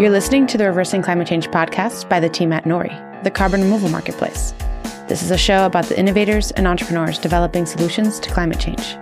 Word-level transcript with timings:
You're 0.00 0.08
listening 0.08 0.46
to 0.46 0.56
the 0.56 0.64
Reversing 0.64 1.02
Climate 1.02 1.28
Change 1.28 1.48
podcast 1.48 2.08
by 2.08 2.20
the 2.20 2.28
team 2.30 2.54
at 2.54 2.64
Nori, 2.64 3.22
the 3.22 3.30
carbon 3.30 3.60
removal 3.60 3.90
marketplace. 3.90 4.54
This 5.08 5.22
is 5.22 5.30
a 5.30 5.36
show 5.36 5.66
about 5.66 5.84
the 5.84 6.00
innovators 6.00 6.52
and 6.52 6.66
entrepreneurs 6.66 7.18
developing 7.18 7.66
solutions 7.66 8.18
to 8.20 8.30
climate 8.30 8.58
change. 8.58 8.96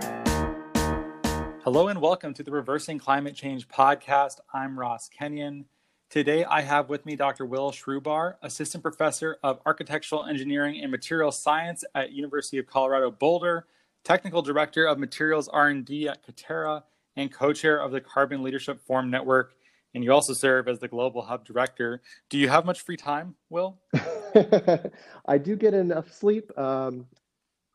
Hello 1.63 1.87
and 1.87 2.01
welcome 2.01 2.33
to 2.33 2.43
the 2.43 2.51
Reversing 2.51 2.99
Climate 2.99 3.33
Change 3.33 3.69
podcast. 3.69 4.39
I'm 4.53 4.77
Ross 4.77 5.07
Kenyon. 5.07 5.67
Today 6.09 6.43
I 6.43 6.63
have 6.63 6.89
with 6.89 7.05
me 7.05 7.15
Dr. 7.15 7.45
Will 7.45 7.71
Srubar, 7.71 8.35
Assistant 8.41 8.83
Professor 8.83 9.37
of 9.41 9.61
Architectural 9.65 10.25
Engineering 10.25 10.81
and 10.81 10.91
Materials 10.91 11.39
Science 11.39 11.85
at 11.95 12.11
University 12.11 12.57
of 12.57 12.67
Colorado 12.67 13.09
Boulder, 13.09 13.67
Technical 14.03 14.41
Director 14.41 14.85
of 14.85 14.99
Materials 14.99 15.47
R&D 15.47 16.09
at 16.09 16.27
Katerra, 16.27 16.83
and 17.15 17.31
Co-Chair 17.31 17.79
of 17.79 17.93
the 17.93 18.01
Carbon 18.01 18.43
Leadership 18.43 18.81
Forum 18.85 19.09
Network. 19.09 19.53
And 19.95 20.03
you 20.03 20.13
also 20.13 20.33
serve 20.33 20.67
as 20.67 20.79
the 20.79 20.87
Global 20.87 21.21
Hub 21.21 21.45
Director. 21.45 22.01
Do 22.29 22.37
you 22.37 22.47
have 22.47 22.65
much 22.65 22.81
free 22.81 22.97
time, 22.97 23.35
Will? 23.49 23.79
I 25.25 25.37
do 25.37 25.55
get 25.55 25.73
enough 25.73 26.11
sleep 26.13 26.55
um, 26.57 27.07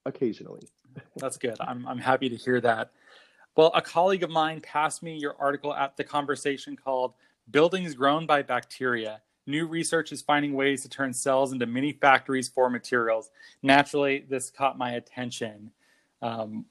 occasionally. 0.06 0.68
That's 1.16 1.36
good. 1.36 1.56
I'm, 1.60 1.86
I'm 1.88 1.98
happy 1.98 2.28
to 2.28 2.36
hear 2.36 2.60
that. 2.60 2.92
Well, 3.56 3.72
a 3.74 3.82
colleague 3.82 4.22
of 4.22 4.30
mine 4.30 4.60
passed 4.60 5.02
me 5.02 5.16
your 5.16 5.36
article 5.38 5.74
at 5.74 5.96
the 5.96 6.04
conversation 6.04 6.76
called 6.76 7.14
Buildings 7.50 7.94
grown 7.94 8.26
by 8.26 8.42
bacteria. 8.42 9.20
New 9.46 9.66
research 9.66 10.10
is 10.12 10.22
finding 10.22 10.54
ways 10.54 10.82
to 10.82 10.88
turn 10.88 11.12
cells 11.12 11.52
into 11.52 11.66
mini 11.66 11.92
factories 11.92 12.48
for 12.48 12.70
materials. 12.70 13.30
Naturally, 13.62 14.24
this 14.28 14.50
caught 14.50 14.78
my 14.78 14.92
attention. 14.92 15.70
Um, 16.22 16.64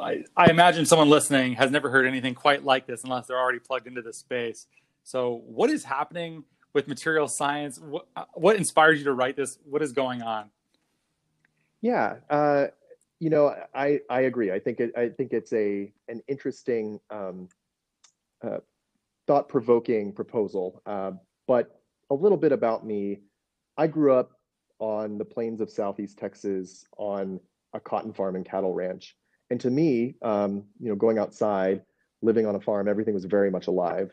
I, 0.00 0.24
I, 0.36 0.50
imagine 0.50 0.86
someone 0.86 1.10
listening 1.10 1.54
has 1.54 1.70
never 1.70 1.90
heard 1.90 2.06
anything 2.06 2.34
quite 2.34 2.64
like 2.64 2.86
this 2.86 3.02
unless 3.02 3.26
they're 3.26 3.38
already 3.38 3.58
plugged 3.58 3.86
into 3.86 4.02
this 4.02 4.18
space. 4.18 4.66
So, 5.02 5.42
what 5.46 5.68
is 5.70 5.84
happening 5.84 6.44
with 6.74 6.86
material 6.86 7.26
science? 7.26 7.78
What, 7.78 8.06
what 8.34 8.56
inspired 8.56 8.98
you 8.98 9.04
to 9.04 9.12
write 9.12 9.36
this? 9.36 9.58
What 9.64 9.82
is 9.82 9.92
going 9.92 10.22
on? 10.22 10.50
Yeah, 11.80 12.16
uh, 12.30 12.66
you 13.18 13.30
know, 13.30 13.54
I, 13.74 14.00
I 14.08 14.22
agree. 14.22 14.52
I 14.52 14.60
think 14.60 14.80
it, 14.80 14.92
I 14.96 15.08
think 15.08 15.32
it's 15.32 15.52
a 15.52 15.92
an 16.08 16.22
interesting 16.28 17.00
um, 17.10 17.48
uh, 18.42 18.58
thought 19.26 19.48
provoking 19.48 20.12
proposal. 20.12 20.82
Uh, 20.86 21.12
but 21.46 21.80
a 22.10 22.14
little 22.14 22.38
bit 22.38 22.52
about 22.52 22.86
me 22.86 23.18
I 23.78 23.86
grew 23.86 24.12
up 24.12 24.32
on 24.80 25.18
the 25.18 25.24
plains 25.24 25.60
of 25.60 25.70
Southeast 25.70 26.18
Texas 26.18 26.84
on 26.98 27.38
a 27.72 27.80
cotton 27.80 28.12
farm 28.12 28.34
and 28.34 28.44
cattle 28.44 28.74
ranch. 28.74 29.16
And 29.50 29.60
to 29.60 29.70
me, 29.70 30.16
um, 30.22 30.64
you 30.78 30.88
know, 30.88 30.96
going 30.96 31.18
outside, 31.18 31.82
living 32.22 32.46
on 32.46 32.54
a 32.54 32.60
farm, 32.60 32.88
everything 32.88 33.14
was 33.14 33.24
very 33.24 33.50
much 33.50 33.66
alive. 33.66 34.12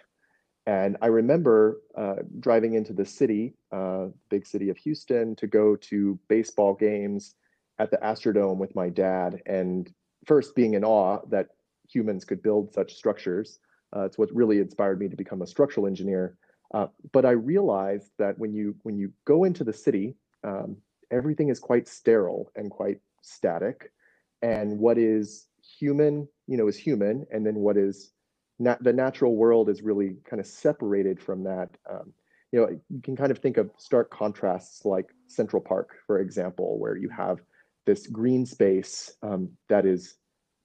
And 0.68 0.98
I 1.02 1.08
remember 1.08 1.82
uh, 1.96 2.16
driving 2.40 2.74
into 2.74 2.94
the 2.94 3.06
city, 3.06 3.54
uh, 3.72 4.08
big 4.30 4.48
city 4.48 4.70
of 4.70 4.78
Houston, 4.78 5.36
to 5.36 5.48
go 5.48 5.76
to 5.76 6.20
baseball 6.28 6.74
games 6.74 7.36
at 7.78 7.92
the 7.92 7.98
Astrodome 7.98 8.58
with 8.58 8.76
my 8.76 8.90
dad. 8.90 9.42
And 9.46 9.92
first 10.26 10.56
being 10.56 10.74
in 10.74 10.84
awe 10.84 11.20
that 11.30 11.50
humans 11.88 12.26
could 12.26 12.42
build 12.42 12.74
such 12.74 12.96
structures, 12.96 13.60
uh, 13.96 14.06
it's 14.06 14.18
what 14.18 14.34
really 14.34 14.60
inspired 14.60 15.00
me 15.00 15.08
to 15.08 15.16
become 15.16 15.42
a 15.42 15.48
structural 15.48 15.86
engineer. 15.86 16.38
Uh, 16.74 16.88
but 17.14 17.26
I 17.26 17.32
realized 17.32 18.12
that 18.18 18.38
when 18.40 18.52
you 18.54 18.76
when 18.84 18.98
you 18.98 19.14
go 19.26 19.44
into 19.44 19.64
the 19.64 19.72
city, 19.72 20.16
um, 20.44 20.78
everything 21.12 21.50
is 21.50 21.60
quite 21.60 21.88
sterile 21.88 22.52
and 22.56 22.72
quite 22.72 23.00
static, 23.22 23.92
and 24.42 24.78
what 24.80 24.98
is 24.98 25.48
human, 25.80 26.28
you 26.48 26.58
know, 26.58 26.68
is 26.68 26.78
human, 26.78 27.26
and 27.32 27.46
then 27.46 27.56
what 27.56 27.78
is 27.78 28.12
the 28.60 28.94
natural 28.94 29.36
world 29.36 29.70
is 29.70 29.82
really 29.82 30.16
kind 30.30 30.40
of 30.40 30.48
separated 30.48 31.22
from 31.22 31.44
that. 31.44 31.70
Um, 31.90 32.14
you 32.52 32.60
know, 32.62 32.70
you 32.90 33.02
can 33.02 33.16
kind 33.16 33.32
of 33.32 33.40
think 33.40 33.58
of 33.58 33.70
stark 33.78 34.10
contrasts 34.12 34.86
like 34.86 35.08
Central 35.28 35.62
Park, 35.62 35.98
for 36.08 36.20
example, 36.20 36.80
where 36.80 36.96
you 36.96 37.10
have 37.10 37.40
this 37.86 38.08
green 38.08 38.46
space 38.46 39.14
um, 39.24 39.50
that 39.68 39.86
is 39.86 40.16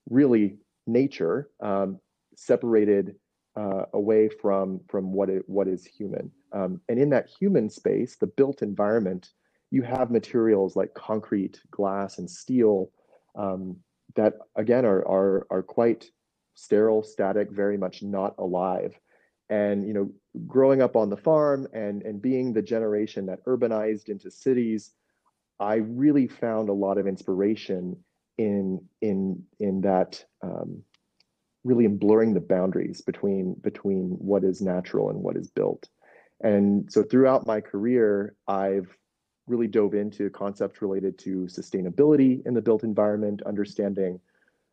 really 0.09 0.57
nature, 0.87 1.49
um, 1.61 1.99
separated 2.35 3.15
uh, 3.57 3.83
away 3.93 4.29
from 4.29 4.79
from 4.87 5.11
what 5.11 5.29
it, 5.29 5.43
what 5.47 5.67
is 5.67 5.85
human. 5.85 6.31
Um, 6.53 6.79
and 6.87 6.97
in 6.97 7.09
that 7.09 7.29
human 7.29 7.69
space, 7.69 8.15
the 8.15 8.27
built 8.27 8.61
environment, 8.61 9.31
you 9.69 9.81
have 9.81 10.11
materials 10.11 10.75
like 10.75 10.93
concrete, 10.93 11.59
glass, 11.71 12.17
and 12.17 12.29
steel 12.29 12.91
um, 13.35 13.77
that 14.15 14.35
again 14.55 14.85
are 14.85 15.07
are 15.07 15.47
are 15.49 15.63
quite 15.63 16.09
sterile, 16.55 17.03
static, 17.03 17.49
very 17.51 17.77
much 17.77 18.03
not 18.03 18.35
alive. 18.37 18.99
And 19.49 19.85
you 19.85 19.93
know, 19.93 20.11
growing 20.47 20.81
up 20.81 20.95
on 20.95 21.09
the 21.09 21.17
farm 21.17 21.67
and 21.73 22.03
and 22.03 22.21
being 22.21 22.53
the 22.53 22.61
generation 22.61 23.25
that 23.27 23.45
urbanized 23.45 24.09
into 24.09 24.31
cities, 24.31 24.91
I 25.59 25.75
really 25.75 26.27
found 26.27 26.69
a 26.69 26.73
lot 26.73 26.97
of 26.97 27.07
inspiration 27.07 27.97
in 28.37 28.81
in 29.01 29.43
in 29.59 29.81
that 29.81 30.23
um, 30.41 30.83
really 31.63 31.85
in 31.85 31.97
blurring 31.97 32.33
the 32.33 32.39
boundaries 32.39 33.01
between 33.01 33.53
between 33.55 34.09
what 34.19 34.43
is 34.43 34.61
natural 34.61 35.09
and 35.09 35.21
what 35.21 35.37
is 35.37 35.49
built. 35.49 35.87
And 36.43 36.91
so 36.91 37.03
throughout 37.03 37.45
my 37.45 37.61
career, 37.61 38.35
I've 38.47 38.97
really 39.51 39.67
dove 39.67 39.93
into 39.93 40.29
concepts 40.29 40.81
related 40.81 41.17
to 41.19 41.41
sustainability 41.47 42.45
in 42.47 42.53
the 42.53 42.61
built 42.61 42.83
environment, 42.83 43.41
understanding 43.45 44.19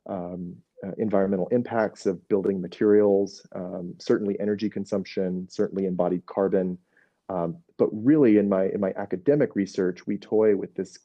um, 0.08 0.56
uh, 0.86 0.92
environmental 0.98 1.48
impacts 1.48 2.06
of 2.06 2.26
building 2.28 2.60
materials, 2.60 3.44
um, 3.54 3.94
certainly 3.98 4.38
energy 4.38 4.70
consumption, 4.70 5.46
certainly 5.50 5.86
embodied 5.86 6.24
carbon. 6.26 6.78
Um, 7.28 7.58
but 7.76 7.88
really, 7.92 8.38
in 8.38 8.48
my 8.48 8.66
in 8.66 8.80
my 8.80 8.92
academic 8.96 9.54
research, 9.54 10.06
we 10.06 10.16
toy 10.16 10.56
with 10.56 10.74
this 10.74 10.98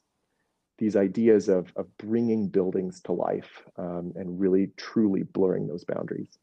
these 0.78 0.96
ideas 0.96 1.48
of, 1.48 1.72
of 1.76 1.86
bringing 1.98 2.48
buildings 2.48 3.00
to 3.02 3.12
life 3.12 3.62
um, 3.76 4.12
and 4.16 4.40
really 4.40 4.70
truly 4.76 5.22
blurring 5.22 5.66
those 5.66 5.84
boundaries. 5.84 6.38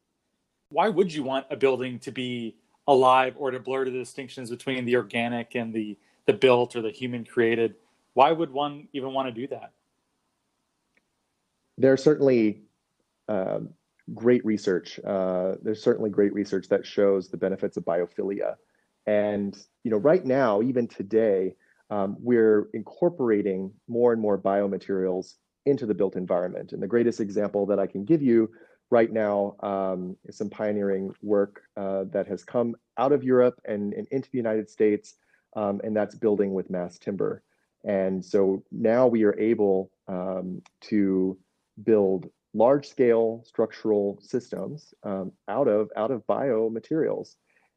Why 0.70 0.88
would 0.88 1.12
you 1.12 1.22
want 1.22 1.46
a 1.50 1.56
building 1.56 1.98
to 2.00 2.10
be 2.10 2.56
alive 2.86 3.34
or 3.36 3.50
to 3.50 3.60
blur 3.60 3.84
the 3.84 3.90
distinctions 3.90 4.50
between 4.50 4.84
the 4.84 4.96
organic 4.96 5.54
and 5.54 5.72
the, 5.72 5.98
the 6.26 6.32
built 6.32 6.76
or 6.76 6.82
the 6.82 6.90
human 6.90 7.24
created? 7.24 7.74
Why 8.14 8.32
would 8.32 8.50
one 8.50 8.88
even 8.92 9.12
want 9.12 9.28
to 9.28 9.40
do 9.40 9.46
that? 9.48 9.72
There's 11.78 12.02
certainly 12.02 12.62
uh, 13.28 13.60
great 14.14 14.44
research. 14.44 15.00
Uh, 15.04 15.54
there's 15.62 15.82
certainly 15.82 16.10
great 16.10 16.32
research 16.34 16.68
that 16.68 16.86
shows 16.86 17.28
the 17.28 17.36
benefits 17.36 17.76
of 17.76 17.84
biophilia. 17.84 18.56
And 19.06 19.56
you 19.84 19.90
know, 19.90 19.96
right 19.96 20.24
now, 20.24 20.62
even 20.62 20.86
today, 20.86 21.54
um, 21.90 22.16
we're 22.20 22.68
incorporating 22.72 23.72
more 23.88 24.12
and 24.12 24.20
more 24.20 24.38
biomaterials 24.38 25.34
into 25.66 25.86
the 25.86 25.94
built 25.94 26.16
environment. 26.16 26.72
And 26.72 26.82
the 26.82 26.86
greatest 26.86 27.20
example 27.20 27.66
that 27.66 27.78
I 27.78 27.86
can 27.86 28.04
give 28.04 28.22
you 28.22 28.50
right 28.90 29.12
now 29.12 29.56
um, 29.60 30.16
is 30.24 30.36
some 30.36 30.50
pioneering 30.50 31.14
work 31.22 31.62
uh, 31.76 32.04
that 32.12 32.26
has 32.28 32.44
come 32.44 32.76
out 32.98 33.12
of 33.12 33.24
Europe 33.24 33.60
and, 33.64 33.92
and 33.94 34.06
into 34.10 34.30
the 34.30 34.38
United 34.38 34.68
States, 34.68 35.14
um, 35.54 35.80
and 35.84 35.96
that's 35.96 36.14
building 36.14 36.52
with 36.54 36.70
mass 36.70 36.98
timber. 36.98 37.42
And 37.84 38.24
so 38.24 38.62
now 38.70 39.06
we 39.06 39.24
are 39.24 39.38
able 39.38 39.90
um, 40.08 40.62
to 40.82 41.38
build 41.82 42.30
large 42.54 42.88
scale 42.88 43.42
structural 43.46 44.18
systems 44.20 44.94
um, 45.02 45.32
out 45.48 45.68
of 45.68 45.90
out 45.96 46.10
of 46.10 46.26
biomaterials. 46.26 47.36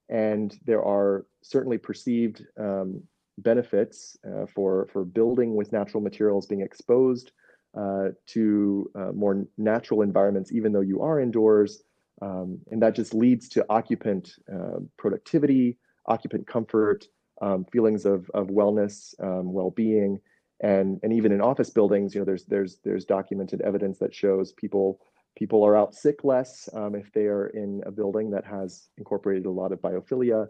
And 0.10 0.56
there 0.66 0.84
are 0.84 1.26
certainly 1.42 1.78
perceived 1.78 2.46
um, 2.60 3.02
benefits 3.38 4.18
uh, 4.28 4.46
for, 4.54 4.88
for 4.92 5.04
building 5.04 5.56
with 5.56 5.72
natural 5.72 6.02
materials, 6.02 6.46
being 6.46 6.62
exposed 6.62 7.32
uh, 7.78 8.10
to 8.28 8.90
uh, 8.96 9.12
more 9.14 9.46
natural 9.58 10.02
environments, 10.02 10.52
even 10.52 10.72
though 10.72 10.82
you 10.82 11.02
are 11.02 11.20
indoors. 11.20 11.84
Um, 12.22 12.60
and 12.72 12.82
that 12.82 12.96
just 12.96 13.14
leads 13.14 13.50
to 13.50 13.66
occupant 13.70 14.32
uh, 14.54 14.80
productivity, 14.98 15.78
occupant 16.06 16.48
comfort, 16.48 17.06
um, 17.42 17.66
feelings 17.66 18.06
of, 18.06 18.30
of 18.34 18.48
wellness, 18.48 19.14
um, 19.22 19.52
well-being, 19.54 20.20
and, 20.62 21.00
and 21.04 21.12
even 21.12 21.32
in 21.32 21.42
office 21.42 21.70
buildings, 21.70 22.16
you 22.16 22.22
know, 22.22 22.26
there's, 22.26 22.46
there's, 22.46 22.78
there's 22.84 23.06
documented 23.06 23.62
evidence 23.62 23.98
that 24.00 24.14
shows 24.14 24.54
people 24.54 25.00
people 25.36 25.64
are 25.66 25.76
out 25.76 25.94
sick 25.94 26.24
less 26.24 26.70
um, 26.74 26.96
if 26.96 27.12
they 27.12 27.26
are 27.26 27.48
in 27.48 27.84
a 27.86 27.92
building 27.92 28.32
that 28.32 28.46
has 28.46 28.88
incorporated 28.98 29.46
a 29.46 29.52
lot 29.52 29.72
of 29.72 29.82
biophilia. 29.82 30.48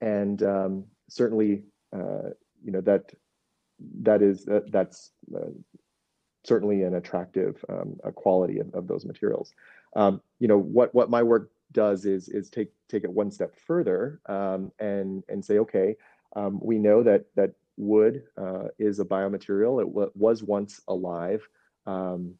And 0.00 0.42
um, 0.42 0.84
certainly 1.08 1.62
uh, 1.92 2.30
you 2.62 2.72
know 2.72 2.80
that 2.82 3.12
that 4.02 4.22
is 4.22 4.44
that, 4.44 4.70
that's 4.70 5.10
uh, 5.34 5.50
certainly 6.44 6.82
an 6.82 6.94
attractive 6.94 7.64
um, 7.68 7.96
quality 8.14 8.58
of, 8.58 8.72
of 8.74 8.86
those 8.86 9.04
materials. 9.04 9.52
Um, 9.94 10.20
you 10.38 10.48
know 10.48 10.58
what 10.58 10.94
what 10.94 11.10
my 11.10 11.22
work 11.22 11.50
does 11.72 12.04
is 12.04 12.28
is 12.28 12.48
take 12.50 12.70
take 12.88 13.04
it 13.04 13.10
one 13.10 13.30
step 13.30 13.56
further 13.66 14.20
and 14.26 15.24
and 15.28 15.44
say 15.44 15.58
okay 15.58 15.96
um, 16.36 16.60
we 16.62 16.78
know 16.78 17.02
that 17.02 17.24
that 17.34 17.52
wood 17.76 18.22
uh, 18.40 18.68
is 18.78 19.00
a 19.00 19.04
biomaterial. 19.04 19.80
It 19.80 20.16
was 20.16 20.42
once 20.42 20.80
alive. 20.86 21.46
Um, 21.86 22.34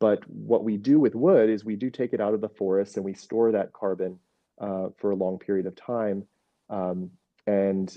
but 0.00 0.28
what 0.28 0.64
we 0.64 0.76
do 0.76 0.98
with 0.98 1.14
wood 1.14 1.48
is 1.48 1.64
we 1.64 1.76
do 1.76 1.90
take 1.90 2.12
it 2.12 2.20
out 2.20 2.34
of 2.34 2.40
the 2.40 2.48
forest 2.48 2.96
and 2.96 3.04
we 3.04 3.14
store 3.14 3.52
that 3.52 3.72
carbon 3.72 4.18
uh, 4.60 4.88
for 4.96 5.10
a 5.10 5.16
long 5.16 5.38
period 5.38 5.66
of 5.66 5.76
time. 5.76 6.24
Um, 6.68 7.10
and 7.46 7.96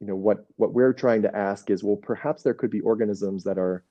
you 0.00 0.06
know 0.06 0.16
what 0.16 0.46
what 0.56 0.74
we're 0.74 0.92
trying 0.92 1.22
to 1.22 1.34
ask 1.34 1.70
is, 1.70 1.82
well, 1.82 1.96
perhaps 1.96 2.42
there 2.42 2.54
could 2.54 2.70
be 2.70 2.80
organisms 2.80 3.44
that 3.44 3.58
are 3.58 3.84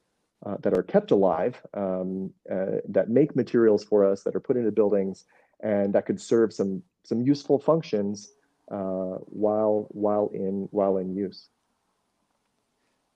uh, 0.46 0.57
that 0.62 0.78
are 0.78 0.84
kept 0.84 1.12
alive, 1.12 1.60
um, 1.74 2.31
uh, 2.51 2.78
that 2.89 3.10
make 3.10 3.36
materials 3.36 3.84
for 3.84 4.06
us, 4.06 4.24
that 4.24 4.36
are 4.36 4.42
put 4.42 4.57
into 4.57 4.72
buildings, 4.72 5.25
and 5.62 5.94
that 5.94 6.06
could 6.06 6.22
serve 6.22 6.54
some 6.54 6.84
some 7.04 7.22
useful 7.22 7.60
functions 7.60 8.31
uh, 8.71 9.18
while 9.25 9.88
while 9.89 10.30
in 10.33 10.68
while 10.71 10.98
in 10.98 11.15
use. 11.15 11.48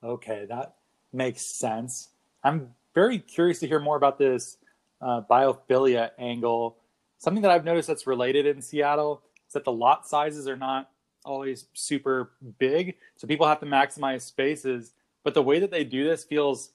Okay, 0.04 0.46
that 0.50 0.76
makes 1.12 1.42
sense. 1.42 2.10
I'm 2.44 2.70
very 2.94 3.20
curious 3.20 3.60
to 3.60 3.68
hear 3.68 3.80
more 3.80 3.98
about 3.98 4.18
this 4.18 4.58
uh, 5.02 5.22
biophilia 5.30 6.12
angle. 6.18 6.78
Something 7.18 7.42
that 7.42 7.52
I've 7.52 7.66
noticed 7.66 7.88
that's 7.88 8.08
related 8.08 8.46
in 8.46 8.62
Seattle 8.62 9.22
is 9.48 9.54
that 9.54 9.64
the 9.64 9.72
lot 9.72 10.08
sizes 10.08 10.48
are 10.48 10.56
not 10.56 10.90
always 11.26 11.66
super 11.74 12.32
big, 12.60 12.96
so 13.16 13.28
people 13.28 13.48
have 13.48 13.60
to 13.60 13.66
maximize 13.66 14.22
spaces. 14.22 14.94
But 15.24 15.34
the 15.34 15.42
way 15.42 15.60
that 15.60 15.72
they 15.72 15.84
do 15.84 16.04
this 16.06 16.24
feels 16.24 16.72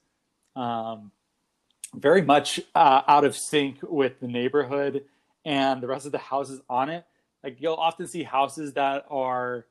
um, 0.56 1.10
very 1.94 2.22
much 2.22 2.60
uh, 2.74 3.02
out 3.06 3.24
of 3.24 3.36
sync 3.36 3.78
with 3.82 4.20
the 4.20 4.28
neighborhood 4.28 5.04
and 5.44 5.82
the 5.82 5.86
rest 5.86 6.06
of 6.06 6.12
the 6.12 6.18
houses 6.18 6.60
on 6.68 6.88
it. 6.88 7.04
Like 7.42 7.60
you'll 7.60 7.74
often 7.74 8.06
see 8.06 8.22
houses 8.22 8.74
that 8.74 9.04
are, 9.10 9.66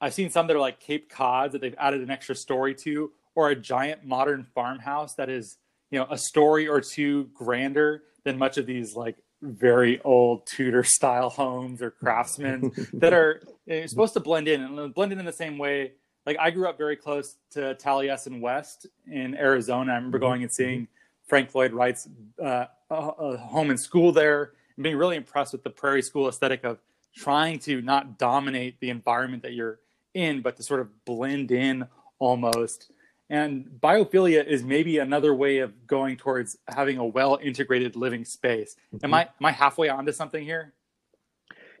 I've 0.00 0.14
seen 0.14 0.30
some 0.30 0.46
that 0.46 0.56
are 0.56 0.60
like 0.60 0.80
Cape 0.80 1.10
Cods 1.10 1.52
that 1.52 1.60
they've 1.60 1.74
added 1.78 2.00
an 2.00 2.10
extra 2.10 2.34
story 2.34 2.74
to, 2.76 3.12
or 3.34 3.50
a 3.50 3.56
giant 3.56 4.04
modern 4.04 4.44
farmhouse 4.54 5.14
that 5.14 5.28
is, 5.28 5.58
you 5.90 5.98
know, 5.98 6.06
a 6.10 6.18
story 6.18 6.68
or 6.68 6.80
two 6.80 7.24
grander 7.34 8.02
than 8.24 8.38
much 8.38 8.58
of 8.58 8.66
these 8.66 8.94
like 8.94 9.16
very 9.42 10.00
old 10.02 10.46
Tudor 10.46 10.84
style 10.84 11.30
homes 11.30 11.82
or 11.82 11.90
craftsmen 11.90 12.72
that 12.94 13.12
are 13.12 13.42
eh, 13.68 13.86
supposed 13.86 14.14
to 14.14 14.20
blend 14.20 14.48
in 14.48 14.62
and 14.62 14.94
blend 14.94 15.12
in 15.12 15.18
in 15.18 15.24
the 15.26 15.32
same 15.32 15.58
way 15.58 15.92
like 16.26 16.36
I 16.38 16.50
grew 16.50 16.68
up 16.68 16.78
very 16.78 16.96
close 16.96 17.36
to 17.52 17.74
Taliesin 17.74 18.40
West 18.40 18.86
in 19.06 19.34
Arizona. 19.34 19.92
I 19.92 19.94
remember 19.96 20.18
mm-hmm. 20.18 20.26
going 20.26 20.42
and 20.42 20.52
seeing 20.52 20.88
Frank 21.26 21.54
Lloyd 21.54 21.72
Wright's 21.72 22.08
uh, 22.42 22.66
home 22.90 23.70
and 23.70 23.80
school 23.80 24.12
there, 24.12 24.52
and 24.76 24.82
being 24.82 24.96
really 24.96 25.16
impressed 25.16 25.52
with 25.52 25.62
the 25.62 25.70
prairie 25.70 26.02
school 26.02 26.28
aesthetic 26.28 26.64
of 26.64 26.78
trying 27.14 27.58
to 27.60 27.82
not 27.82 28.18
dominate 28.18 28.80
the 28.80 28.90
environment 28.90 29.42
that 29.42 29.52
you're 29.52 29.80
in, 30.14 30.42
but 30.42 30.56
to 30.56 30.62
sort 30.62 30.80
of 30.80 31.04
blend 31.04 31.50
in 31.50 31.86
almost. 32.18 32.90
And 33.28 33.66
biophilia 33.80 34.44
is 34.44 34.64
maybe 34.64 34.98
another 34.98 35.34
way 35.34 35.58
of 35.58 35.86
going 35.86 36.16
towards 36.16 36.58
having 36.66 36.98
a 36.98 37.04
well 37.04 37.38
integrated 37.40 37.94
living 37.94 38.24
space. 38.24 38.76
Mm-hmm. 38.94 39.04
Am 39.04 39.14
I 39.14 39.22
am 39.22 39.46
I 39.46 39.52
halfway 39.52 39.88
onto 39.88 40.12
something 40.12 40.44
here? 40.44 40.74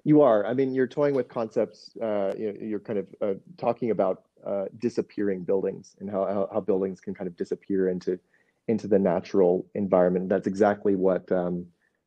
You 0.04 0.22
are. 0.22 0.46
I 0.46 0.54
mean, 0.54 0.72
you're 0.72 0.86
toying 0.86 1.14
with 1.14 1.28
concepts. 1.28 1.90
Uh, 2.00 2.32
you 2.38 2.76
are 2.76 2.80
kind 2.80 3.00
of 3.00 3.06
uh, 3.20 3.34
talking 3.58 3.90
about 3.90 4.22
uh, 4.46 4.64
disappearing 4.78 5.44
buildings 5.44 5.94
and 6.00 6.10
how, 6.10 6.24
how, 6.24 6.48
how 6.52 6.60
buildings 6.60 7.00
can 7.00 7.14
kind 7.14 7.28
of 7.28 7.36
disappear 7.36 7.88
into 7.88 8.18
into 8.68 8.86
the 8.86 8.98
natural 8.98 9.66
environment. 9.74 10.28
That's 10.28 10.46
exactly 10.46 10.94
what 10.94 11.30
um, 11.32 11.66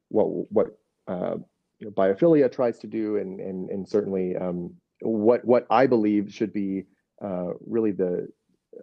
what 0.10 0.52
what 0.52 0.78
uh, 1.08 1.36
you 1.84 1.90
know, 1.90 1.92
biophilia 1.92 2.52
tries 2.52 2.80
to 2.80 2.88
do, 2.88 3.18
and 3.18 3.40
and 3.40 3.70
and 3.70 3.88
certainly 3.88 4.38
um, 4.38 4.74
what 5.02 5.44
what 5.44 5.68
I 5.70 5.86
believe 5.86 6.34
should 6.34 6.54
be 6.54 6.86
uh, 7.22 7.52
really 7.66 7.92
the 7.92 8.30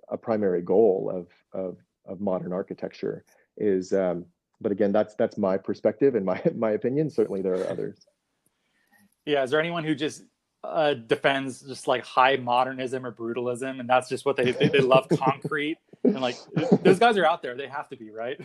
a 0.08 0.18
primary 0.18 0.60
goal 0.60 1.10
of 1.12 1.28
of 1.58 1.78
of 2.06 2.20
modern 2.20 2.52
architecture 2.52 3.24
is. 3.56 3.92
Um, 3.92 4.26
but 4.60 4.70
again, 4.70 4.92
that's 4.92 5.14
that's 5.14 5.38
my 5.38 5.56
perspective 5.56 6.14
and 6.14 6.26
my 6.26 6.42
my 6.54 6.72
opinion. 6.72 7.08
Certainly, 7.08 7.42
there 7.42 7.54
are 7.54 7.70
others. 7.70 7.98
Yeah, 9.24 9.42
is 9.42 9.50
there 9.50 9.60
anyone 9.60 9.84
who 9.84 9.94
just 9.94 10.22
uh, 10.62 10.92
defends 10.92 11.62
just 11.62 11.88
like 11.88 12.04
high 12.04 12.36
modernism 12.36 13.06
or 13.06 13.12
brutalism, 13.12 13.80
and 13.80 13.88
that's 13.88 14.10
just 14.10 14.26
what 14.26 14.36
they 14.36 14.52
they, 14.52 14.68
they 14.68 14.80
love 14.80 15.08
concrete 15.18 15.78
and 16.04 16.20
like 16.20 16.36
those 16.82 16.98
guys 16.98 17.16
are 17.16 17.24
out 17.24 17.40
there. 17.40 17.56
They 17.56 17.68
have 17.68 17.88
to 17.88 17.96
be 17.96 18.10
right. 18.10 18.38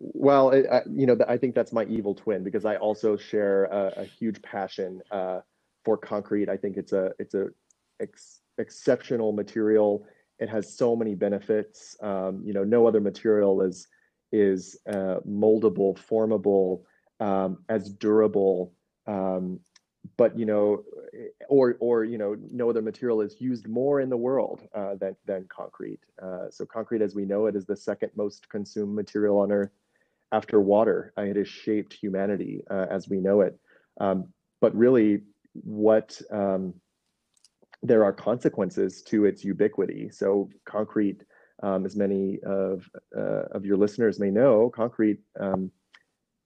Well, 0.00 0.50
it, 0.50 0.66
I, 0.72 0.80
you 0.90 1.04
know, 1.06 1.16
I 1.28 1.36
think 1.36 1.54
that's 1.54 1.72
my 1.72 1.84
evil 1.84 2.14
twin 2.14 2.42
because 2.42 2.64
I 2.64 2.76
also 2.76 3.18
share 3.18 3.64
a, 3.64 3.92
a 3.98 4.04
huge 4.04 4.40
passion 4.40 5.02
uh, 5.10 5.40
for 5.84 5.98
concrete. 5.98 6.48
I 6.48 6.56
think 6.56 6.78
it's 6.78 6.92
a 6.92 7.12
it's 7.18 7.34
a 7.34 7.48
ex- 8.00 8.40
exceptional 8.56 9.32
material. 9.32 10.06
It 10.38 10.48
has 10.48 10.74
so 10.74 10.96
many 10.96 11.14
benefits. 11.14 11.96
Um, 12.02 12.40
you 12.42 12.54
know, 12.54 12.64
no 12.64 12.86
other 12.86 13.00
material 13.00 13.60
is 13.60 13.86
is 14.32 14.78
uh, 14.88 15.16
moldable, 15.28 15.98
formable, 15.98 16.86
um, 17.18 17.58
as 17.68 17.90
durable, 17.90 18.72
um, 19.06 19.60
but 20.16 20.38
you 20.38 20.46
know, 20.46 20.82
or 21.50 21.76
or 21.78 22.04
you 22.04 22.16
know, 22.16 22.36
no 22.50 22.70
other 22.70 22.80
material 22.80 23.20
is 23.20 23.38
used 23.38 23.68
more 23.68 24.00
in 24.00 24.08
the 24.08 24.16
world 24.16 24.66
uh, 24.74 24.94
than 24.94 25.14
than 25.26 25.44
concrete. 25.50 26.00
Uh, 26.22 26.48
so 26.48 26.64
concrete, 26.64 27.02
as 27.02 27.14
we 27.14 27.26
know 27.26 27.44
it, 27.44 27.54
is 27.54 27.66
the 27.66 27.76
second 27.76 28.10
most 28.16 28.48
consumed 28.48 28.94
material 28.94 29.38
on 29.40 29.52
Earth 29.52 29.72
after 30.32 30.60
water. 30.60 31.12
It 31.16 31.36
has 31.36 31.48
shaped 31.48 31.92
humanity 31.92 32.62
uh, 32.70 32.86
as 32.90 33.08
we 33.08 33.18
know 33.18 33.40
it. 33.40 33.58
Um, 34.00 34.32
but 34.60 34.74
really, 34.74 35.22
what 35.54 36.20
um, 36.30 36.74
there 37.82 38.04
are 38.04 38.12
consequences 38.12 39.02
to 39.02 39.24
its 39.24 39.44
ubiquity. 39.44 40.10
So 40.10 40.48
concrete, 40.66 41.22
um, 41.62 41.84
as 41.84 41.96
many 41.96 42.38
of 42.46 42.88
uh, 43.16 43.44
of 43.52 43.64
your 43.64 43.76
listeners 43.76 44.18
may 44.18 44.30
know, 44.30 44.70
concrete 44.74 45.18
um, 45.38 45.70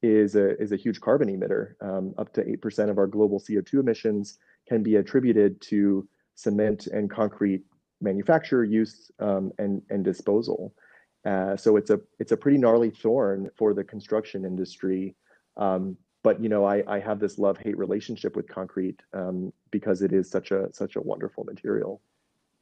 is 0.02 0.36
a, 0.36 0.60
is 0.60 0.72
a 0.72 0.76
huge 0.76 1.00
carbon 1.00 1.28
emitter. 1.28 1.72
Um, 1.80 2.14
up 2.18 2.32
to 2.34 2.44
8% 2.44 2.90
of 2.90 2.98
our 2.98 3.06
global 3.06 3.40
CO2 3.40 3.80
emissions 3.80 4.38
can 4.68 4.82
be 4.82 4.96
attributed 4.96 5.60
to 5.62 6.06
cement 6.34 6.88
and 6.88 7.10
concrete 7.10 7.62
manufacture, 8.00 8.64
use, 8.64 9.10
um, 9.18 9.50
and, 9.58 9.80
and 9.90 10.04
disposal. 10.04 10.74
Uh, 11.24 11.56
so 11.56 11.76
it's 11.76 11.90
a 11.90 12.00
it's 12.18 12.32
a 12.32 12.36
pretty 12.36 12.58
gnarly 12.58 12.90
thorn 12.90 13.50
for 13.56 13.72
the 13.72 13.82
construction 13.82 14.44
industry. 14.44 15.14
Um, 15.56 15.96
but 16.22 16.42
you 16.42 16.48
know, 16.48 16.64
I, 16.64 16.82
I 16.86 17.00
have 17.00 17.20
this 17.20 17.38
love 17.38 17.58
hate 17.58 17.76
relationship 17.78 18.34
with 18.36 18.48
concrete 18.48 19.00
um, 19.12 19.52
because 19.70 20.02
it 20.02 20.12
is 20.12 20.30
such 20.30 20.50
a 20.50 20.72
such 20.72 20.96
a 20.96 21.00
wonderful 21.00 21.44
material. 21.44 22.00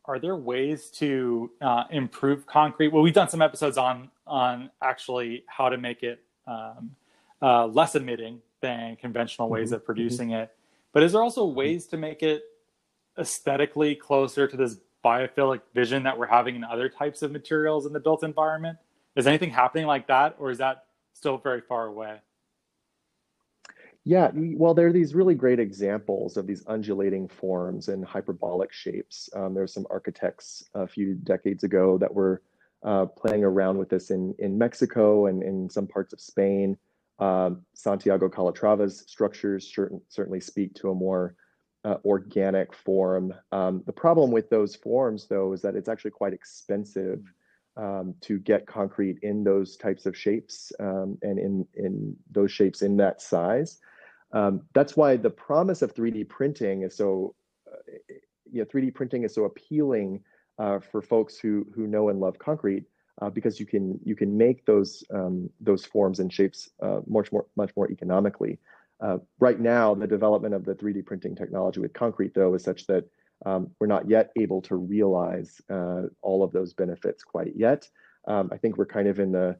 Are 0.04 0.18
there 0.18 0.36
ways 0.36 0.90
to 0.98 1.50
uh, 1.60 1.84
improve 1.90 2.44
concrete? 2.44 2.88
Well, 2.88 3.02
we've 3.02 3.14
done 3.14 3.28
some 3.28 3.42
episodes 3.42 3.78
on 3.78 4.10
on 4.26 4.70
actually 4.82 5.44
how 5.46 5.68
to 5.68 5.78
make 5.78 6.02
it 6.02 6.22
um, 6.46 6.94
uh, 7.40 7.66
less 7.66 7.94
emitting 7.94 8.40
than 8.60 8.96
conventional 8.96 9.48
ways 9.48 9.68
mm-hmm. 9.68 9.76
of 9.76 9.84
producing 9.84 10.30
mm-hmm. 10.30 10.42
it. 10.42 10.56
But 10.92 11.02
is 11.02 11.12
there 11.12 11.22
also 11.22 11.46
mm-hmm. 11.46 11.56
ways 11.56 11.86
to 11.86 11.96
make 11.96 12.22
it 12.22 12.42
aesthetically 13.18 13.94
closer 13.94 14.48
to 14.48 14.56
this 14.56 14.78
biophilic 15.04 15.60
vision 15.74 16.02
that 16.04 16.18
we're 16.18 16.26
having 16.26 16.56
in 16.56 16.64
other 16.64 16.88
types 16.88 17.22
of 17.22 17.32
materials 17.32 17.86
in 17.86 17.92
the 17.92 18.00
built 18.00 18.22
environment? 18.22 18.78
Is 19.16 19.26
anything 19.26 19.50
happening 19.50 19.86
like 19.86 20.06
that, 20.06 20.36
or 20.38 20.50
is 20.50 20.58
that 20.58 20.84
still 21.12 21.38
very 21.38 21.60
far 21.60 21.86
away? 21.86 22.18
Yeah, 24.04 24.30
well, 24.34 24.74
there 24.74 24.88
are 24.88 24.92
these 24.92 25.14
really 25.14 25.34
great 25.34 25.60
examples 25.60 26.36
of 26.36 26.46
these 26.46 26.64
undulating 26.66 27.28
forms 27.28 27.88
and 27.88 28.04
hyperbolic 28.04 28.72
shapes. 28.72 29.30
Um, 29.34 29.54
there 29.54 29.62
were 29.62 29.68
some 29.68 29.86
architects 29.90 30.64
a 30.74 30.88
few 30.88 31.14
decades 31.14 31.62
ago 31.62 31.98
that 31.98 32.12
were 32.12 32.42
uh, 32.84 33.06
playing 33.06 33.44
around 33.44 33.78
with 33.78 33.88
this 33.88 34.10
in, 34.10 34.34
in 34.40 34.58
Mexico 34.58 35.26
and 35.26 35.42
in 35.44 35.70
some 35.70 35.86
parts 35.86 36.12
of 36.12 36.20
Spain. 36.20 36.76
Um, 37.20 37.64
Santiago 37.74 38.28
Calatrava's 38.28 39.04
structures 39.06 39.72
certainly 40.08 40.40
speak 40.40 40.74
to 40.74 40.90
a 40.90 40.94
more 40.94 41.36
uh, 41.84 41.96
organic 42.04 42.74
form. 42.74 43.34
Um, 43.50 43.82
the 43.86 43.92
problem 43.92 44.30
with 44.30 44.50
those 44.50 44.74
forms, 44.76 45.26
though, 45.26 45.52
is 45.52 45.62
that 45.62 45.74
it's 45.74 45.88
actually 45.88 46.12
quite 46.12 46.32
expensive 46.32 47.20
um, 47.76 48.14
to 48.20 48.38
get 48.38 48.66
concrete 48.66 49.18
in 49.22 49.44
those 49.44 49.76
types 49.76 50.06
of 50.06 50.16
shapes 50.16 50.72
um, 50.78 51.18
and 51.22 51.38
in, 51.38 51.66
in 51.74 52.16
those 52.30 52.52
shapes 52.52 52.82
in 52.82 52.96
that 52.98 53.22
size. 53.22 53.78
Um, 54.32 54.62
that's 54.74 54.96
why 54.96 55.16
the 55.16 55.30
promise 55.30 55.82
of 55.82 55.94
3D 55.94 56.28
printing 56.28 56.82
is 56.82 56.96
so, 56.96 57.34
uh, 57.70 57.76
you 58.50 58.60
know, 58.60 58.64
3D 58.64 58.94
printing 58.94 59.24
is 59.24 59.34
so 59.34 59.44
appealing 59.44 60.20
uh, 60.58 60.78
for 60.78 61.02
folks 61.02 61.38
who 61.38 61.66
who 61.74 61.86
know 61.86 62.08
and 62.08 62.20
love 62.20 62.38
concrete 62.38 62.84
uh, 63.20 63.30
because 63.30 63.58
you 63.60 63.66
can 63.66 63.98
you 64.04 64.16
can 64.16 64.36
make 64.36 64.64
those 64.64 65.04
um, 65.12 65.50
those 65.60 65.84
forms 65.84 66.20
and 66.20 66.32
shapes 66.32 66.70
uh, 66.82 67.00
much 67.06 67.32
more 67.32 67.46
much 67.56 67.70
more 67.76 67.90
economically. 67.90 68.58
Uh, 69.02 69.18
right 69.40 69.58
now, 69.58 69.94
the 69.94 70.06
development 70.06 70.54
of 70.54 70.64
the 70.64 70.74
3D 70.74 71.04
printing 71.04 71.34
technology 71.34 71.80
with 71.80 71.92
concrete, 71.92 72.32
though, 72.34 72.54
is 72.54 72.62
such 72.62 72.86
that 72.86 73.04
um, 73.44 73.70
we're 73.80 73.88
not 73.88 74.08
yet 74.08 74.30
able 74.38 74.62
to 74.62 74.76
realize 74.76 75.60
uh, 75.68 76.02
all 76.22 76.44
of 76.44 76.52
those 76.52 76.72
benefits 76.72 77.24
quite 77.24 77.52
yet. 77.56 77.88
Um, 78.28 78.50
I 78.52 78.56
think 78.56 78.76
we're 78.76 78.86
kind 78.86 79.08
of 79.08 79.18
in 79.18 79.32
the 79.32 79.56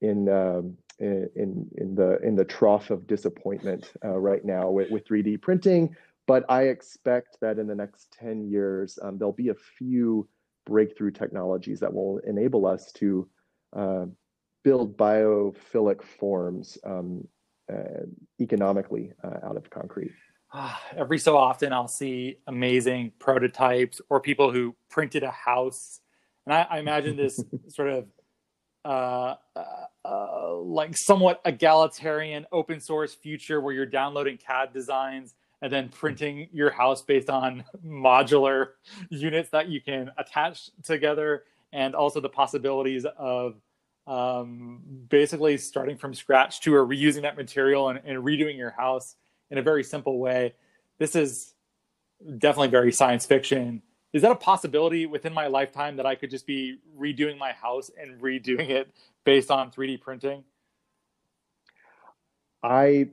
in 0.00 0.28
um, 0.28 0.76
in 0.98 1.68
in 1.76 1.94
the 1.94 2.18
in 2.22 2.34
the 2.34 2.44
trough 2.44 2.90
of 2.90 3.06
disappointment 3.06 3.92
uh, 4.04 4.18
right 4.18 4.44
now 4.44 4.70
with, 4.70 4.90
with 4.90 5.06
3D 5.06 5.40
printing. 5.40 5.94
But 6.26 6.44
I 6.48 6.64
expect 6.64 7.38
that 7.40 7.58
in 7.58 7.66
the 7.66 7.74
next 7.74 8.16
10 8.20 8.48
years, 8.48 8.98
um, 9.02 9.18
there'll 9.18 9.32
be 9.32 9.48
a 9.48 9.54
few 9.54 10.28
breakthrough 10.66 11.10
technologies 11.10 11.80
that 11.80 11.92
will 11.92 12.18
enable 12.18 12.66
us 12.66 12.92
to 12.92 13.28
uh, 13.76 14.04
build 14.62 14.96
biophilic 14.96 16.02
forms 16.02 16.78
um, 16.84 17.26
economically 18.40 19.12
uh, 19.22 19.46
out 19.46 19.56
of 19.56 19.68
concrete. 19.70 20.12
every 20.96 21.18
so 21.18 21.36
often 21.36 21.72
I'll 21.72 21.88
see 21.88 22.38
amazing 22.46 23.12
prototypes 23.18 24.00
or 24.08 24.20
people 24.20 24.50
who 24.52 24.74
printed 24.88 25.22
a 25.22 25.30
house. 25.30 26.00
And 26.46 26.54
I, 26.54 26.66
I 26.70 26.78
imagine 26.78 27.16
this 27.16 27.42
sort 27.68 27.88
of 27.88 28.06
uh, 28.84 29.34
uh, 29.54 29.64
uh, 30.04 30.54
like 30.54 30.96
somewhat 30.96 31.40
egalitarian 31.44 32.46
open 32.50 32.80
source 32.80 33.14
future 33.14 33.60
where 33.60 33.74
you're 33.74 33.84
downloading 33.84 34.38
CAD 34.38 34.72
designs 34.72 35.34
and 35.62 35.70
then 35.70 35.90
printing 35.90 36.48
your 36.52 36.70
house 36.70 37.02
based 37.02 37.28
on 37.28 37.62
modular 37.86 38.68
units 39.10 39.50
that 39.50 39.68
you 39.68 39.80
can 39.80 40.10
attach 40.16 40.70
together 40.82 41.44
and 41.72 41.94
also 41.94 42.20
the 42.20 42.28
possibilities 42.28 43.04
of 43.18 43.56
um, 44.06 44.80
basically 45.08 45.56
starting 45.58 45.96
from 45.96 46.14
scratch 46.14 46.60
to 46.62 46.74
or 46.74 46.86
reusing 46.86 47.22
that 47.22 47.36
material 47.36 47.88
and, 47.88 48.00
and 48.04 48.18
redoing 48.24 48.56
your 48.56 48.70
house 48.70 49.16
in 49.50 49.58
a 49.58 49.62
very 49.62 49.84
simple 49.84 50.18
way. 50.18 50.54
This 50.98 51.14
is 51.14 51.54
definitely 52.38 52.68
very 52.68 52.92
science 52.92 53.26
fiction. 53.26 53.82
Is 54.12 54.22
that 54.22 54.30
a 54.32 54.36
possibility 54.36 55.06
within 55.06 55.32
my 55.32 55.46
lifetime 55.46 55.96
that 55.96 56.06
I 56.06 56.14
could 56.14 56.30
just 56.30 56.46
be 56.46 56.78
redoing 56.98 57.38
my 57.38 57.52
house 57.52 57.90
and 58.00 58.20
redoing 58.20 58.70
it 58.70 58.92
based 59.24 59.50
on 59.50 59.70
3D 59.70 60.00
printing? 60.00 60.44
I 62.62 63.10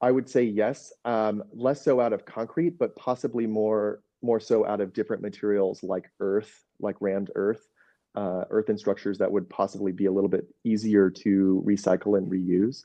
I 0.00 0.10
would 0.10 0.28
say 0.28 0.42
yes, 0.42 0.92
um, 1.04 1.44
less 1.52 1.80
so 1.80 2.00
out 2.00 2.12
of 2.12 2.24
concrete, 2.24 2.76
but 2.78 2.96
possibly 2.96 3.46
more 3.46 4.02
more 4.20 4.40
so 4.40 4.66
out 4.66 4.80
of 4.80 4.92
different 4.92 5.22
materials 5.22 5.82
like 5.82 6.10
earth, 6.20 6.64
like 6.80 6.96
rammed 7.00 7.30
earth, 7.34 7.68
uh, 8.14 8.44
earthen 8.50 8.76
structures 8.76 9.18
that 9.18 9.30
would 9.30 9.48
possibly 9.48 9.92
be 9.92 10.06
a 10.06 10.12
little 10.12 10.28
bit 10.28 10.46
easier 10.64 11.10
to 11.10 11.62
recycle 11.66 12.18
and 12.18 12.30
reuse. 12.30 12.82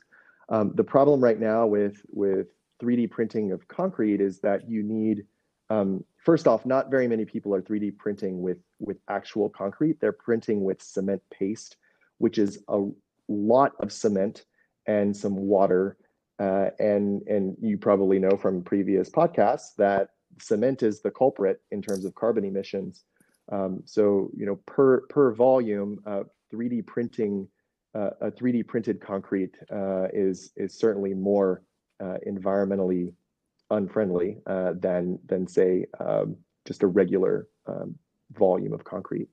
Um, 0.48 0.72
the 0.74 0.84
problem 0.84 1.20
right 1.20 1.38
now 1.38 1.66
with 1.66 2.00
with 2.10 2.48
3D 2.82 3.10
printing 3.10 3.52
of 3.52 3.66
concrete 3.68 4.20
is 4.20 4.40
that 4.40 4.68
you 4.68 4.82
need 4.82 5.24
um, 5.70 6.04
first 6.24 6.48
off, 6.48 6.64
not 6.64 6.90
very 6.90 7.06
many 7.06 7.24
people 7.24 7.54
are 7.54 7.60
3D 7.60 7.96
printing 7.98 8.40
with 8.40 8.58
with 8.78 8.98
actual 9.08 9.48
concrete. 9.50 10.00
They're 10.00 10.12
printing 10.12 10.64
with 10.64 10.82
cement 10.82 11.22
paste, 11.30 11.76
which 12.18 12.38
is 12.38 12.62
a 12.68 12.86
lot 13.28 13.72
of 13.80 13.92
cement 13.92 14.44
and 14.86 15.16
some 15.16 15.36
water. 15.36 15.96
Uh, 16.38 16.70
and 16.78 17.22
and 17.26 17.56
you 17.60 17.76
probably 17.76 18.18
know 18.18 18.36
from 18.36 18.62
previous 18.62 19.10
podcasts 19.10 19.74
that 19.76 20.10
cement 20.40 20.82
is 20.82 21.00
the 21.00 21.10
culprit 21.10 21.60
in 21.70 21.82
terms 21.82 22.04
of 22.04 22.14
carbon 22.14 22.44
emissions. 22.44 23.04
Um, 23.50 23.82
so 23.84 24.30
you 24.36 24.46
know 24.46 24.56
per 24.66 25.02
per 25.08 25.32
volume, 25.32 26.00
uh, 26.06 26.24
3D 26.52 26.86
printing 26.86 27.48
uh, 27.94 28.10
a 28.20 28.30
3D 28.30 28.66
printed 28.66 29.00
concrete 29.00 29.56
uh, 29.72 30.08
is 30.12 30.52
is 30.56 30.78
certainly 30.78 31.14
more 31.14 31.62
uh, 32.00 32.16
environmentally 32.26 33.12
unfriendly 33.70 34.38
uh, 34.46 34.72
than 34.78 35.18
than 35.26 35.46
say 35.46 35.86
um, 36.00 36.36
just 36.66 36.82
a 36.82 36.86
regular 36.86 37.48
um, 37.66 37.94
volume 38.32 38.72
of 38.72 38.84
concrete. 38.84 39.28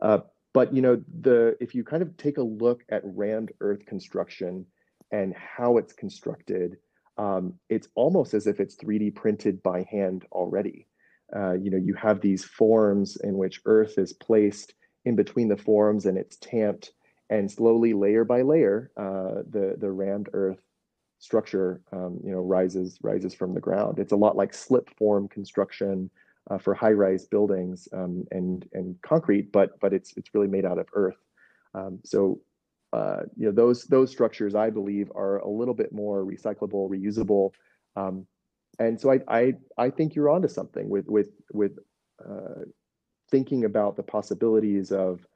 Uh, 0.00 0.18
but 0.52 0.72
you 0.74 0.82
know 0.82 1.02
the 1.20 1.56
if 1.60 1.74
you 1.74 1.84
kind 1.84 2.02
of 2.02 2.16
take 2.16 2.38
a 2.38 2.42
look 2.42 2.84
at 2.88 3.02
rammed 3.04 3.52
earth 3.60 3.84
construction 3.86 4.64
and 5.12 5.34
how 5.34 5.76
it's 5.76 5.92
constructed, 5.92 6.76
um, 7.18 7.54
it's 7.68 7.88
almost 7.94 8.34
as 8.34 8.46
if 8.46 8.60
it's 8.60 8.76
3D 8.76 9.14
printed 9.14 9.62
by 9.62 9.86
hand 9.90 10.24
already. 10.32 10.86
Uh, 11.34 11.52
you 11.52 11.70
know, 11.70 11.76
you 11.76 11.94
have 11.94 12.20
these 12.20 12.44
forms 12.44 13.16
in 13.16 13.36
which 13.36 13.60
earth 13.64 13.98
is 13.98 14.12
placed 14.12 14.74
in 15.04 15.16
between 15.16 15.48
the 15.48 15.56
forms 15.56 16.06
and 16.06 16.16
it's 16.18 16.36
tamped 16.36 16.92
and 17.30 17.50
slowly 17.50 17.92
layer 17.92 18.24
by 18.24 18.42
layer, 18.42 18.92
uh, 18.96 19.42
the 19.50 19.76
the 19.78 19.90
rammed 19.90 20.28
earth 20.32 20.60
structure, 21.18 21.82
um, 21.92 22.20
you 22.22 22.30
know, 22.30 22.40
rises 22.40 22.98
rises 23.02 23.34
from 23.34 23.54
the 23.54 23.60
ground. 23.60 23.98
It's 23.98 24.12
a 24.12 24.16
lot 24.16 24.36
like 24.36 24.54
slip 24.54 24.88
form 24.96 25.28
construction 25.28 26.10
uh, 26.50 26.58
for 26.58 26.74
high 26.74 26.92
rise 26.92 27.26
buildings 27.26 27.88
um, 27.92 28.24
and 28.30 28.68
and 28.72 28.96
concrete, 29.02 29.50
but 29.52 29.78
but 29.80 29.92
it's 29.92 30.16
it's 30.16 30.34
really 30.34 30.48
made 30.48 30.64
out 30.64 30.78
of 30.78 30.86
earth. 30.94 31.16
Um, 31.74 31.98
so 32.04 32.40
uh, 32.92 33.22
you 33.36 33.46
know 33.46 33.52
those 33.52 33.84
those 33.84 34.10
structures 34.10 34.54
I 34.54 34.70
believe 34.70 35.10
are 35.14 35.38
a 35.38 35.48
little 35.48 35.74
bit 35.74 35.92
more 35.92 36.24
recyclable, 36.24 36.88
reusable, 36.88 37.50
um, 37.96 38.26
and 38.78 39.00
so 39.00 39.12
I, 39.12 39.20
I 39.28 39.52
I 39.78 39.90
think 39.90 40.14
you're 40.14 40.30
onto 40.30 40.48
something 40.48 40.88
with 40.88 41.06
with 41.06 41.30
with 41.52 41.78
uh, 42.24 42.64
thinking 43.30 43.64
about 43.64 43.96
the 43.96 44.02
possibilities 44.02 44.92
of 44.92 45.26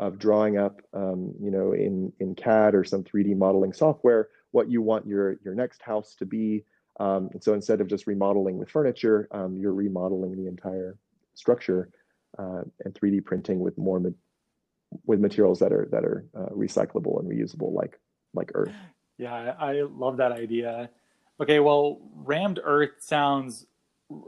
of 0.00 0.18
drawing 0.18 0.58
up, 0.58 0.80
um, 0.92 1.32
you 1.40 1.50
know, 1.50 1.72
in 1.72 2.12
in 2.20 2.34
CAD 2.34 2.74
or 2.74 2.84
some 2.84 3.04
3D 3.04 3.36
modeling 3.36 3.72
software, 3.72 4.28
what 4.50 4.70
you 4.70 4.82
want 4.82 5.06
your 5.06 5.36
your 5.44 5.54
next 5.54 5.82
house 5.82 6.14
to 6.16 6.26
be. 6.26 6.64
Um, 7.00 7.28
and 7.32 7.42
so 7.42 7.54
instead 7.54 7.80
of 7.80 7.88
just 7.88 8.06
remodeling 8.06 8.60
the 8.60 8.66
furniture, 8.66 9.28
um, 9.32 9.56
you're 9.56 9.74
remodeling 9.74 10.36
the 10.36 10.46
entire 10.46 10.96
structure 11.34 11.90
uh, 12.38 12.62
and 12.84 12.94
3D 12.94 13.24
printing 13.24 13.58
with 13.58 13.76
more 13.76 13.98
ma- 13.98 14.10
with 15.04 15.20
materials 15.20 15.58
that 15.60 15.72
are 15.72 15.88
that 15.90 16.04
are 16.04 16.26
uh, 16.36 16.50
recyclable 16.50 17.18
and 17.20 17.28
reusable, 17.28 17.72
like 17.72 17.98
like 18.32 18.50
earth. 18.54 18.74
Yeah, 19.18 19.54
I 19.58 19.82
love 19.82 20.16
that 20.16 20.32
idea. 20.32 20.90
Okay, 21.40 21.60
well, 21.60 22.00
rammed 22.14 22.60
earth 22.62 22.92
sounds 23.00 23.66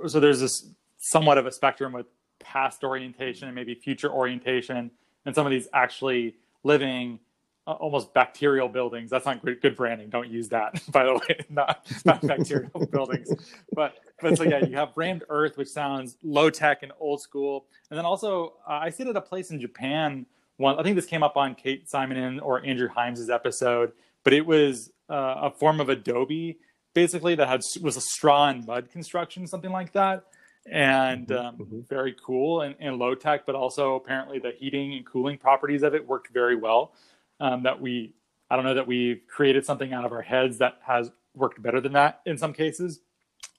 so. 0.07 0.21
There's 0.21 0.41
this 0.41 0.71
somewhat 0.99 1.39
of 1.39 1.47
a 1.47 1.53
spectrum 1.53 1.93
with 1.93 2.07
past 2.41 2.85
orientation 2.85 3.49
and 3.49 3.55
maybe 3.55 3.75
future 3.75 4.11
orientation 4.11 4.91
and 5.25 5.35
some 5.35 5.47
of 5.47 5.51
these 5.51 5.69
actually 5.73 6.37
living 6.65 7.19
uh, 7.67 7.73
almost 7.73 8.15
bacterial 8.15 8.69
buildings. 8.69 9.11
That's 9.11 9.27
not 9.27 9.45
good, 9.45 9.61
good 9.61 9.77
branding. 9.77 10.09
Don't 10.09 10.31
use 10.31 10.49
that, 10.51 10.81
by 10.93 11.05
the 11.05 11.15
way. 11.15 11.45
Not, 11.51 11.87
not 12.05 12.23
bacterial 12.23 12.87
buildings, 12.93 13.29
but 13.73 13.97
but 14.21 14.37
so 14.37 14.45
yeah, 14.45 14.65
you 14.65 14.77
have 14.77 14.93
rammed 14.97 15.25
earth, 15.29 15.59
which 15.59 15.69
sounds 15.69 16.17
low 16.23 16.49
tech 16.49 16.83
and 16.83 16.93
old 17.01 17.21
school. 17.21 17.67
And 17.91 17.99
then 17.99 18.07
also, 18.07 18.55
uh, 18.69 18.75
I 18.75 18.91
stayed 18.91 19.09
at 19.09 19.17
a 19.17 19.21
place 19.21 19.51
in 19.51 19.61
Japan. 19.61 20.25
One, 20.57 20.79
I 20.79 20.83
think 20.83 20.97
this 20.97 21.07
came 21.07 21.23
up 21.23 21.37
on 21.37 21.55
Kate 21.55 21.87
Simonen 21.87 22.41
or 22.41 22.65
Andrew 22.65 22.89
Himes's 22.89 23.29
episode, 23.29 23.93
but 24.25 24.33
it 24.33 24.47
was 24.47 24.91
uh, 25.11 25.35
a 25.43 25.51
form 25.51 25.81
of 25.81 25.91
Adobe, 25.91 26.59
basically 26.97 27.35
that 27.35 27.47
had 27.47 27.61
was 27.83 27.97
a 27.97 28.01
straw 28.01 28.49
and 28.49 28.67
mud 28.67 28.91
construction, 28.91 29.47
something 29.47 29.71
like 29.71 29.93
that 29.93 30.25
and 30.71 31.29
mm-hmm, 31.29 31.47
um, 31.47 31.57
mm-hmm. 31.57 31.81
very 31.89 32.15
cool 32.25 32.63
and, 32.63 32.75
and, 32.81 32.99
low 32.99 33.15
tech, 33.15 33.47
but 33.47 33.55
also 33.55 33.95
apparently 33.95 34.39
the 34.39 34.53
heating 34.59 34.95
and 34.95 35.07
cooling 35.07 35.39
properties 35.39 35.83
of 35.83 35.95
it 35.95 36.07
worked 36.07 36.33
very 36.33 36.57
well. 36.57 36.93
Um, 37.39 37.63
that 37.65 37.81
we, 37.81 38.15
I 38.51 38.57
don't 38.57 38.65
know 38.65 38.75
that 38.75 38.87
we've 38.87 39.21
created 39.29 39.65
something 39.67 39.93
out 39.93 40.05
of 40.05 40.13
our 40.13 40.23
heads 40.23 40.59
that 40.59 40.79
has 40.87 41.13
worked 41.35 41.63
better 41.63 41.81
than 41.81 41.93
that 41.93 42.21
in 42.25 42.39
some 42.39 42.53
cases. 42.53 43.01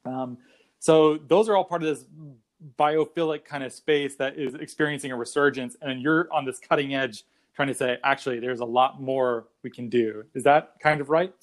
Um, 0.03 0.39
so 0.79 1.17
those 1.17 1.47
are 1.47 1.55
all 1.55 1.63
part 1.63 1.83
of 1.83 1.87
this 1.87 2.05
biophilic 2.77 3.45
kind 3.45 3.63
of 3.63 3.71
space 3.71 4.15
that 4.15 4.37
is 4.37 4.55
experiencing 4.55 5.11
a 5.11 5.15
resurgence, 5.15 5.77
and 5.81 6.01
you're 6.01 6.27
on 6.33 6.43
this 6.43 6.59
cutting 6.59 6.95
edge 6.95 7.23
trying 7.55 7.67
to 7.67 7.73
say, 7.73 7.97
actually, 8.03 8.39
there's 8.39 8.59
a 8.59 8.65
lot 8.65 9.01
more 9.01 9.47
we 9.63 9.69
can 9.69 9.89
do. 9.89 10.25
Is 10.33 10.43
that 10.43 10.73
kind 10.79 11.01
of 11.01 11.09
right? 11.09 11.33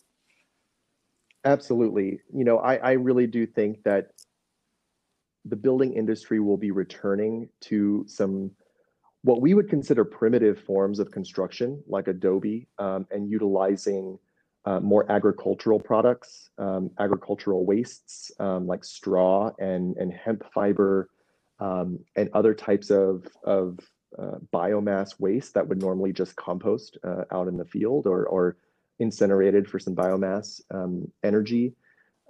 Absolutely. 1.45 2.21
You 2.33 2.45
know, 2.45 2.59
I, 2.59 2.77
I 2.77 2.93
really 2.93 3.27
do 3.27 3.47
think 3.47 3.83
that 3.85 4.11
the 5.45 5.57
building 5.57 5.93
industry 5.93 6.41
will 6.41 6.57
be 6.57 6.71
returning 6.71 7.49
to 7.63 8.05
some 8.09 8.51
what 9.23 9.41
we 9.41 9.55
would 9.55 9.71
consider 9.71 10.05
primitive 10.05 10.61
forms 10.61 10.99
of 10.99 11.11
construction, 11.11 11.83
like 11.87 12.09
adobe, 12.09 12.69
um, 12.79 13.07
and 13.11 13.31
utilizing 13.31 14.19
uh, 14.67 14.81
more 14.81 15.11
agricultural 15.11 15.81
products, 15.81 16.51
um, 16.59 16.91
agricultural 16.99 17.65
wastes 17.65 18.31
um, 18.39 18.67
like 18.67 18.85
straw 18.85 19.51
and, 19.59 19.97
and 19.97 20.13
hemp 20.13 20.45
fiber, 20.53 21.09
um, 21.59 21.99
and 22.17 22.29
other 22.35 22.53
types 22.55 22.91
of, 22.91 23.27
of 23.45 23.79
uh, 24.19 24.37
biomass 24.53 25.19
waste 25.19 25.55
that 25.55 25.67
would 25.67 25.81
normally 25.81 26.13
just 26.13 26.37
compost 26.37 26.99
uh, 27.03 27.25
out 27.33 27.49
in 27.49 27.57
the 27.57 27.65
field 27.65 28.07
or, 28.07 28.27
or 28.27 28.57
incinerated 28.99 29.69
for 29.69 29.79
some 29.79 29.95
biomass 29.95 30.61
um, 30.71 31.11
energy. 31.23 31.75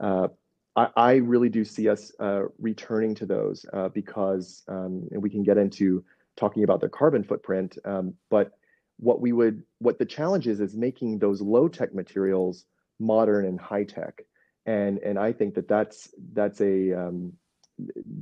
Uh, 0.00 0.28
I, 0.76 0.88
I 0.96 1.12
really 1.16 1.48
do 1.48 1.64
see 1.64 1.88
us 1.88 2.12
uh, 2.20 2.44
returning 2.58 3.14
to 3.16 3.26
those 3.26 3.64
uh, 3.72 3.88
because, 3.88 4.62
um, 4.68 5.08
and 5.12 5.22
we 5.22 5.30
can 5.30 5.42
get 5.42 5.58
into 5.58 6.04
talking 6.36 6.64
about 6.64 6.80
the 6.80 6.88
carbon 6.88 7.22
footprint, 7.22 7.78
um, 7.84 8.14
but 8.30 8.52
what 8.98 9.20
we 9.20 9.32
would, 9.32 9.62
what 9.78 9.98
the 9.98 10.04
challenge 10.04 10.46
is, 10.46 10.60
is 10.60 10.76
making 10.76 11.18
those 11.18 11.40
low 11.40 11.68
tech 11.68 11.94
materials 11.94 12.64
modern 13.00 13.46
and 13.46 13.60
high 13.60 13.84
tech, 13.84 14.22
and 14.66 14.98
and 14.98 15.18
I 15.18 15.32
think 15.32 15.54
that 15.54 15.68
that's 15.68 16.14
that's 16.32 16.60
a 16.60 16.92
um, 16.92 17.32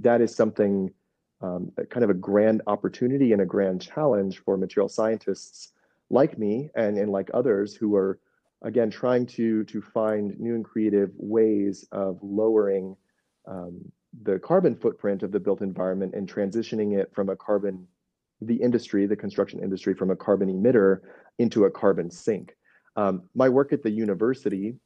that 0.00 0.20
is 0.20 0.34
something 0.34 0.90
um, 1.42 1.72
kind 1.90 2.04
of 2.04 2.10
a 2.10 2.14
grand 2.14 2.62
opportunity 2.66 3.32
and 3.32 3.42
a 3.42 3.46
grand 3.46 3.82
challenge 3.82 4.38
for 4.38 4.56
material 4.56 4.88
scientists 4.88 5.72
like 6.10 6.38
me 6.38 6.70
and 6.74 6.98
and 6.98 7.12
like 7.12 7.30
others 7.34 7.74
who 7.74 7.94
are 7.96 8.18
again, 8.62 8.90
trying 8.90 9.26
to, 9.26 9.64
to 9.64 9.80
find 9.80 10.38
new 10.38 10.54
and 10.54 10.64
creative 10.64 11.10
ways 11.16 11.86
of 11.92 12.18
lowering 12.22 12.96
um, 13.46 13.80
the 14.22 14.38
carbon 14.38 14.74
footprint 14.74 15.22
of 15.22 15.32
the 15.32 15.40
built 15.40 15.62
environment 15.62 16.14
and 16.14 16.32
transitioning 16.32 16.98
it 16.98 17.12
from 17.14 17.28
a 17.28 17.36
carbon, 17.36 17.86
the 18.40 18.56
industry, 18.56 19.06
the 19.06 19.16
construction 19.16 19.60
industry, 19.60 19.94
from 19.94 20.10
a 20.10 20.16
carbon 20.16 20.48
emitter 20.48 21.00
into 21.38 21.64
a 21.64 21.70
carbon 21.70 22.10
sink. 22.10 22.56
Um, 22.96 23.22
my 23.34 23.48
work 23.48 23.72
at 23.72 23.82
the 23.82 23.90
university 23.90 24.76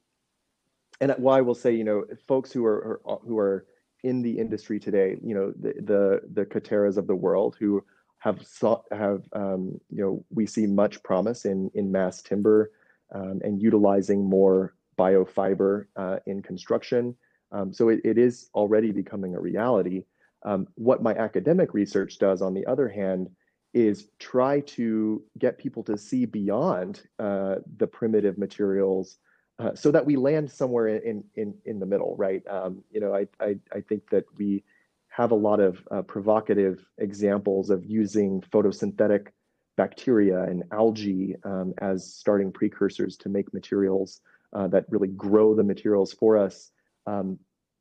and 1.01 1.13
what 1.19 1.35
I 1.35 1.41
will 1.43 1.55
say, 1.55 1.75
you 1.75 1.85
know, 1.85 2.05
folks 2.27 2.53
who 2.53 2.65
are 2.65 3.01
who 3.27 3.39
are 3.39 3.67
in 4.03 4.23
the 4.23 4.39
industry 4.39 4.79
today, 4.79 5.17
you 5.23 5.35
know, 5.35 5.53
the 5.61 5.75
the, 5.83 6.21
the 6.33 6.47
Katerras 6.47 6.97
of 6.97 7.07
the 7.07 7.15
world 7.15 7.57
who 7.59 7.85
have 8.19 8.45
sought, 8.47 8.85
have 8.93 9.23
um, 9.35 9.79
you 9.91 10.03
know 10.03 10.25
we 10.31 10.47
see 10.47 10.67
much 10.67 11.03
promise 11.03 11.45
in 11.45 11.71
in 11.75 11.93
mass 11.93 12.23
timber 12.23 12.71
um, 13.15 13.41
and 13.45 13.61
utilizing 13.61 14.25
more 14.25 14.75
biofiber 14.99 15.87
uh, 15.97 16.19
in 16.27 16.43
construction. 16.43 17.15
Um, 17.53 17.73
so 17.73 17.89
it, 17.89 18.01
it 18.05 18.19
is 18.19 18.49
already 18.55 18.93
becoming 18.93 19.35
a 19.35 19.41
reality. 19.41 20.05
Um, 20.45 20.67
what 20.75 21.03
my 21.03 21.15
academic 21.15 21.75
research 21.75 22.19
does, 22.19 22.43
on 22.43 22.55
the 22.55 22.67
other 22.67 22.89
hand, 22.89 23.29
is 23.75 24.09
try 24.19 24.61
to 24.61 25.23
get 25.39 25.59
people 25.59 25.83
to 25.85 25.99
see 25.99 26.25
beyond 26.25 27.03
uh, 27.19 27.57
the 27.77 27.87
primitive 27.87 28.39
materials 28.39 29.19
uh, 29.59 29.75
so 29.75 29.91
that 29.91 30.05
we 30.05 30.17
land 30.17 30.51
somewhere 30.51 30.89
in 30.89 31.25
in 31.35 31.55
in 31.65 31.79
the 31.79 31.87
middle, 31.87 32.15
right? 32.17 32.43
Um, 32.49 32.83
you 32.91 33.01
know, 33.01 33.15
I, 33.15 33.27
I 33.41 33.57
I 33.73 33.81
think 33.81 34.09
that 34.11 34.25
we 34.37 34.65
have 35.09 35.31
a 35.31 35.35
lot 35.35 35.61
of 35.61 35.83
uh, 35.91 36.03
provocative 36.03 36.85
examples 36.99 37.71
of 37.71 37.85
using 37.85 38.43
photosynthetic 38.53 39.29
bacteria 39.77 40.43
and 40.45 40.65
algae 40.73 41.37
um, 41.45 41.75
as 41.79 42.13
starting 42.13 42.51
precursors 42.53 43.17
to 43.19 43.29
make 43.29 43.53
materials 43.53 44.21
uh, 44.53 44.67
that 44.69 44.87
really 44.89 45.09
grow 45.09 45.55
the 45.55 45.63
materials 45.63 46.13
for 46.13 46.37
us. 46.37 46.71
Um, 47.07 47.39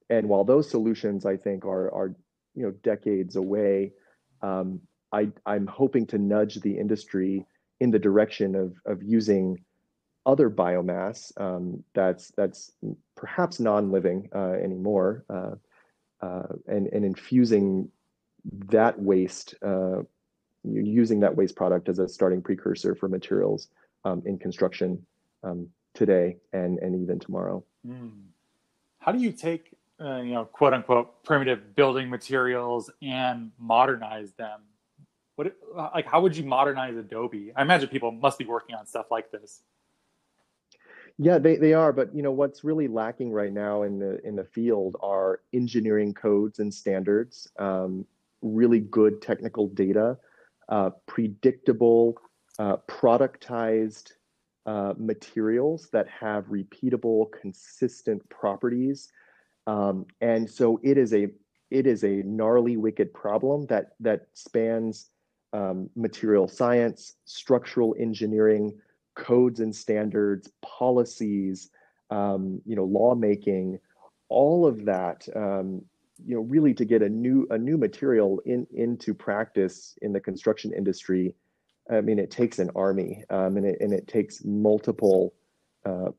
and 0.10 0.28
while 0.30 0.44
those 0.44 0.70
solutions, 0.70 1.26
I 1.26 1.38
think, 1.38 1.66
are 1.66 1.94
are 1.94 2.16
you 2.54 2.64
know 2.64 2.72
decades 2.84 3.36
away, 3.36 3.94
um, 4.42 4.82
I 5.12 5.30
I'm 5.46 5.68
hoping 5.68 6.06
to 6.08 6.18
nudge 6.18 6.56
the 6.62 6.78
industry 6.78 7.46
in 7.80 7.92
the 7.92 8.00
direction 8.00 8.56
of 8.56 8.76
of 8.86 9.02
using 9.02 9.64
other 10.26 10.50
biomass 10.50 11.32
um, 11.40 11.84
that's 11.94 12.32
that's 12.36 12.72
perhaps 13.16 13.60
non-living 13.60 14.30
uh, 14.36 14.54
anymore, 14.54 15.26
uh, 15.30 15.56
uh, 16.22 16.48
and 16.68 16.88
and 16.88 17.06
infusing 17.06 17.90
that 18.68 19.00
waste, 19.00 19.56
uh, 19.64 20.02
using 20.72 21.20
that 21.22 21.36
waste 21.36 21.56
product 21.56 21.90
as 21.90 22.00
a 22.00 22.08
starting 22.08 22.42
precursor 22.42 22.96
for 22.96 23.08
materials 23.08 23.68
um, 24.04 24.22
in 24.26 24.38
construction 24.38 25.06
um, 25.44 25.68
today 25.94 26.38
and 26.54 26.80
and 26.80 27.02
even 27.02 27.20
tomorrow. 27.20 27.64
Mm. 27.88 28.12
How 29.00 29.12
do 29.12 29.20
you 29.20 29.32
take 29.32 29.72
uh, 30.00 30.18
you 30.18 30.34
know 30.34 30.46
quote 30.46 30.74
unquote 30.74 31.24
primitive 31.24 31.76
building 31.76 32.10
materials 32.10 32.90
and 33.02 33.52
modernize 33.60 34.32
them? 34.34 34.62
What 35.36 35.56
like 35.76 36.06
how 36.06 36.22
would 36.22 36.36
you 36.36 36.44
modernize 36.44 36.96
Adobe? 36.96 37.52
I 37.56 37.62
imagine 37.62 37.90
people 37.90 38.12
must 38.12 38.38
be 38.38 38.46
working 38.46 38.76
on 38.76 38.86
stuff 38.86 39.08
like 39.12 39.32
this. 39.32 39.62
Yeah, 41.18 41.38
they, 41.38 41.56
they 41.56 41.74
are, 41.74 41.94
but 41.94 42.14
you 42.14 42.22
know 42.22 42.32
what's 42.32 42.66
really 42.66 42.90
lacking 42.90 43.32
right 43.32 43.54
now 43.54 43.84
in 43.84 44.00
the 44.00 44.26
in 44.28 44.36
the 44.36 44.44
field 44.44 44.98
are 45.02 45.40
engineering 45.54 46.14
codes 46.14 46.60
and 46.60 46.74
standards, 46.74 47.50
um, 47.58 48.06
really 48.42 48.82
good 48.82 49.22
technical 49.22 49.68
data, 49.70 50.18
uh, 50.70 50.92
predictable, 51.06 52.18
uh, 52.60 52.78
productized 52.88 54.12
uh, 54.66 54.94
materials 54.98 55.90
that 55.92 56.08
have 56.08 56.46
repeatable, 56.46 57.28
consistent 57.32 58.28
properties, 58.30 59.10
um, 59.68 60.06
and 60.22 60.50
so 60.50 60.80
it 60.84 60.98
is 60.98 61.14
a 61.14 61.28
it 61.72 61.88
is 61.88 62.04
a 62.04 62.22
gnarly, 62.24 62.78
wicked 62.78 63.14
problem 63.14 63.66
that 63.68 63.92
that 64.00 64.28
spans 64.34 65.10
um, 65.54 65.90
material 65.96 66.48
science, 66.48 67.16
structural 67.26 67.96
engineering 68.00 68.74
codes 69.16 69.62
and 69.62 69.76
standards, 69.76 70.52
policies, 70.62 71.70
um, 72.10 72.62
you 72.66 72.76
know, 72.76 72.84
lawmaking, 72.84 73.80
all 74.30 74.66
of 74.66 74.86
that, 74.86 75.28
um, 75.36 75.82
you 76.24 76.36
know, 76.36 76.42
really 76.42 76.74
to 76.74 76.86
get 76.86 77.02
a 77.02 77.10
new 77.10 77.48
a 77.50 77.58
new 77.58 77.78
material 77.78 78.42
in 78.46 78.68
into 78.74 79.14
practice 79.14 79.98
in 80.02 80.14
the 80.14 80.20
construction 80.20 80.72
industry. 80.74 81.36
I 81.90 82.02
mean, 82.02 82.20
it 82.20 82.32
takes 82.32 82.60
an 82.60 82.72
army, 82.76 83.24
um, 83.30 83.58
and 83.58 83.66
it 83.66 83.78
and 83.82 83.94
it 83.94 84.08
takes 84.08 84.44
multiple. 84.44 85.34
Uh, 85.86 86.12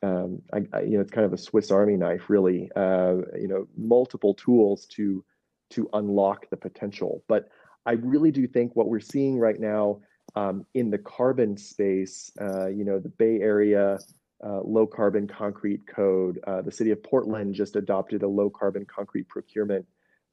um, 0.00 0.42
I, 0.52 0.58
I, 0.72 0.80
you 0.82 0.92
know, 0.92 1.00
it's 1.00 1.10
kind 1.10 1.24
of 1.24 1.32
a 1.32 1.38
Swiss 1.38 1.72
Army 1.72 1.96
knife, 1.96 2.30
really. 2.30 2.70
Uh, 2.76 3.16
you 3.36 3.48
know, 3.48 3.66
multiple 3.76 4.34
tools 4.34 4.86
to 4.86 5.24
to 5.70 5.88
unlock 5.92 6.48
the 6.50 6.56
potential. 6.56 7.24
But 7.28 7.48
I 7.84 7.92
really 7.92 8.30
do 8.30 8.46
think 8.46 8.76
what 8.76 8.88
we're 8.88 9.00
seeing 9.00 9.38
right 9.38 9.58
now 9.58 10.00
um, 10.36 10.66
in 10.74 10.90
the 10.90 10.98
carbon 10.98 11.56
space, 11.56 12.30
uh, 12.40 12.68
you 12.68 12.84
know, 12.84 12.98
the 12.98 13.08
Bay 13.08 13.40
Area 13.40 13.98
uh, 14.44 14.60
low 14.62 14.86
carbon 14.86 15.26
concrete 15.26 15.86
code, 15.86 16.40
uh, 16.46 16.62
the 16.62 16.70
city 16.70 16.90
of 16.90 17.02
Portland 17.02 17.54
just 17.54 17.76
adopted 17.76 18.22
a 18.22 18.28
low 18.28 18.48
carbon 18.48 18.84
concrete 18.86 19.28
procurement 19.28 19.86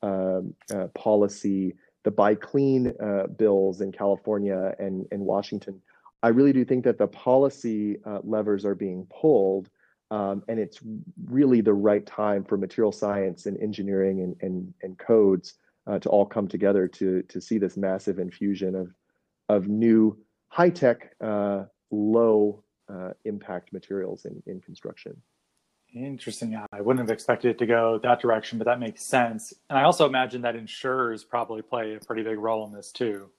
um, 0.04 0.54
uh, 0.74 0.88
policy, 0.88 1.76
the 2.04 2.12
Buy 2.12 2.36
Clean 2.36 2.94
uh, 3.02 3.28
bills 3.28 3.82
in 3.82 3.92
California 3.92 4.76
and, 4.78 5.08
and 5.12 5.22
Washington. 5.22 5.82
I 6.22 6.30
really 6.30 6.54
do 6.54 6.64
think 6.66 6.84
that 6.84 6.98
the 6.98 7.08
policy 7.08 7.98
uh, 8.06 8.20
levers 8.24 8.66
are 8.66 8.76
being 8.76 9.08
pulled. 9.10 9.70
Um, 10.12 10.44
and 10.48 10.60
it's 10.60 10.80
really 11.26 11.62
the 11.62 11.74
right 11.74 12.06
time 12.06 12.44
for 12.44 12.58
material 12.58 12.92
science 12.92 13.48
and 13.48 13.60
engineering 13.60 14.22
and, 14.22 14.36
and, 14.42 14.74
and 14.84 14.98
codes 15.00 15.56
to 16.02 16.10
all 16.10 16.26
come 16.26 16.48
together 16.48 16.88
to, 16.88 17.22
to 17.24 17.40
see 17.40 17.58
this 17.60 17.78
massive 17.78 18.18
infusion 18.18 18.76
of, 18.76 18.94
of 19.50 19.68
new 19.68 20.18
high 20.56 20.70
tech, 20.70 21.14
uh, 21.22 21.66
low 21.92 22.64
uh, 22.90 23.12
impact 23.26 23.74
materials 23.74 24.26
in, 24.26 24.42
in 24.46 24.62
construction. 24.62 25.16
Interesting. 25.94 26.60
I 26.74 26.82
wouldn't 26.82 27.08
have 27.08 27.14
expected 27.14 27.52
it 27.52 27.58
to 27.60 27.66
go 27.66 28.00
that 28.04 28.20
direction, 28.20 28.58
but 28.58 28.66
that 28.66 28.80
makes 28.80 29.04
sense. 29.04 29.54
And 29.70 29.80
I 29.80 29.84
also 29.84 30.06
imagine 30.06 30.42
that 30.42 30.56
insurers 30.56 31.24
probably 31.24 31.62
play 31.62 31.96
a 31.96 32.00
pretty 32.00 32.24
big 32.24 32.38
role 32.38 32.66
in 32.66 32.74
this 32.74 32.92
too. 32.92 33.30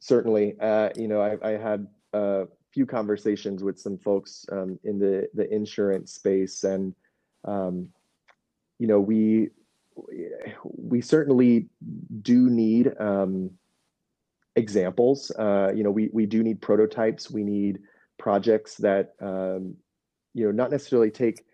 Certainly. 0.00 0.56
Uh, 0.60 0.90
you 0.96 1.06
know, 1.06 1.20
I, 1.20 1.36
I, 1.46 1.50
had 1.52 1.86
a 2.12 2.46
few 2.72 2.84
conversations 2.84 3.62
with 3.62 3.78
some 3.78 3.96
folks 3.96 4.44
um, 4.50 4.78
in 4.82 4.98
the, 4.98 5.28
the 5.34 5.52
insurance 5.54 6.12
space, 6.12 6.64
and, 6.64 6.94
um, 7.44 7.88
you 8.78 8.86
know, 8.86 9.00
we 9.00 9.50
we 10.62 11.00
certainly 11.00 11.66
do 12.22 12.48
need 12.48 12.92
um, 13.00 13.50
examples. 14.58 15.30
Uh, 15.38 15.72
you 15.74 15.82
know, 15.82 15.90
we 15.90 16.10
we 16.12 16.26
do 16.26 16.42
need 16.42 16.60
prototypes. 16.60 17.30
We 17.30 17.44
need 17.44 17.80
projects 18.18 18.76
that 18.76 19.14
um, 19.20 19.76
you 20.34 20.44
know 20.44 20.52
not 20.52 20.70
necessarily 20.70 21.10
take 21.10 21.44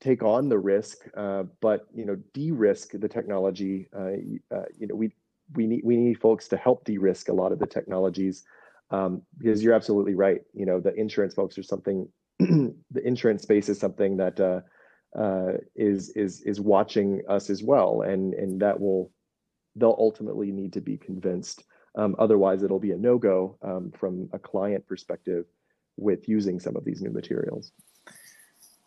take 0.00 0.22
on 0.22 0.48
the 0.48 0.58
risk, 0.58 0.98
uh, 1.16 1.44
but 1.60 1.86
you 1.94 2.04
know 2.04 2.16
de-risk 2.32 2.92
the 2.94 3.08
technology. 3.08 3.88
Uh, 3.94 4.54
uh 4.54 4.64
you 4.78 4.86
know, 4.86 4.94
we 4.94 5.12
we 5.54 5.66
need 5.66 5.82
we 5.84 5.96
need 5.96 6.20
folks 6.20 6.48
to 6.48 6.56
help 6.56 6.84
de-risk 6.84 7.28
a 7.28 7.32
lot 7.32 7.52
of 7.52 7.58
the 7.58 7.66
technologies 7.66 8.44
um, 8.90 9.22
because 9.38 9.62
you're 9.62 9.74
absolutely 9.74 10.14
right. 10.14 10.42
You 10.54 10.66
know, 10.66 10.80
the 10.80 10.94
insurance 10.94 11.34
folks 11.34 11.58
are 11.58 11.62
something. 11.62 12.08
the 12.38 13.02
insurance 13.04 13.42
space 13.42 13.68
is 13.68 13.78
something 13.78 14.16
that 14.16 14.40
uh, 14.40 14.60
uh, 15.18 15.52
is 15.74 16.10
is 16.10 16.42
is 16.42 16.60
watching 16.60 17.22
us 17.28 17.50
as 17.50 17.62
well, 17.62 18.02
and 18.02 18.34
and 18.34 18.60
that 18.60 18.80
will 18.80 19.10
they'll 19.76 19.96
ultimately 19.98 20.50
need 20.50 20.72
to 20.74 20.80
be 20.80 20.96
convinced. 20.96 21.64
Um, 21.94 22.16
otherwise, 22.18 22.62
it'll 22.62 22.78
be 22.78 22.92
a 22.92 22.96
no 22.96 23.18
go 23.18 23.56
um, 23.62 23.92
from 23.98 24.28
a 24.32 24.38
client 24.38 24.86
perspective 24.86 25.44
with 25.96 26.28
using 26.28 26.58
some 26.58 26.76
of 26.76 26.84
these 26.84 27.02
new 27.02 27.10
materials. 27.10 27.72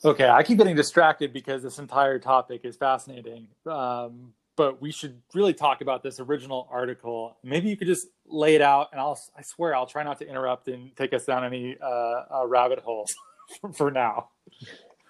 Okay, 0.03 0.27
I 0.27 0.43
keep 0.43 0.57
getting 0.57 0.75
distracted 0.75 1.33
because 1.33 1.63
this 1.63 1.79
entire 1.79 2.19
topic 2.19 2.61
is 2.63 2.75
fascinating. 2.75 3.47
Um, 3.65 4.33
but 4.55 4.81
we 4.81 4.91
should 4.91 5.21
really 5.33 5.53
talk 5.53 5.81
about 5.81 6.03
this 6.03 6.19
original 6.19 6.67
article. 6.71 7.37
Maybe 7.43 7.69
you 7.69 7.77
could 7.77 7.87
just 7.87 8.07
lay 8.27 8.55
it 8.55 8.61
out, 8.61 8.89
and 8.91 9.01
I'll 9.01 9.19
I 9.37 9.41
swear 9.41 9.75
I'll 9.75 9.85
try 9.85 10.03
not 10.03 10.19
to 10.19 10.27
interrupt 10.27 10.67
and 10.67 10.95
take 10.95 11.13
us 11.13 11.25
down 11.25 11.43
any 11.43 11.77
uh, 11.81 11.85
uh, 12.33 12.45
rabbit 12.47 12.79
holes 12.79 13.15
for 13.73 13.91
now. 13.91 14.29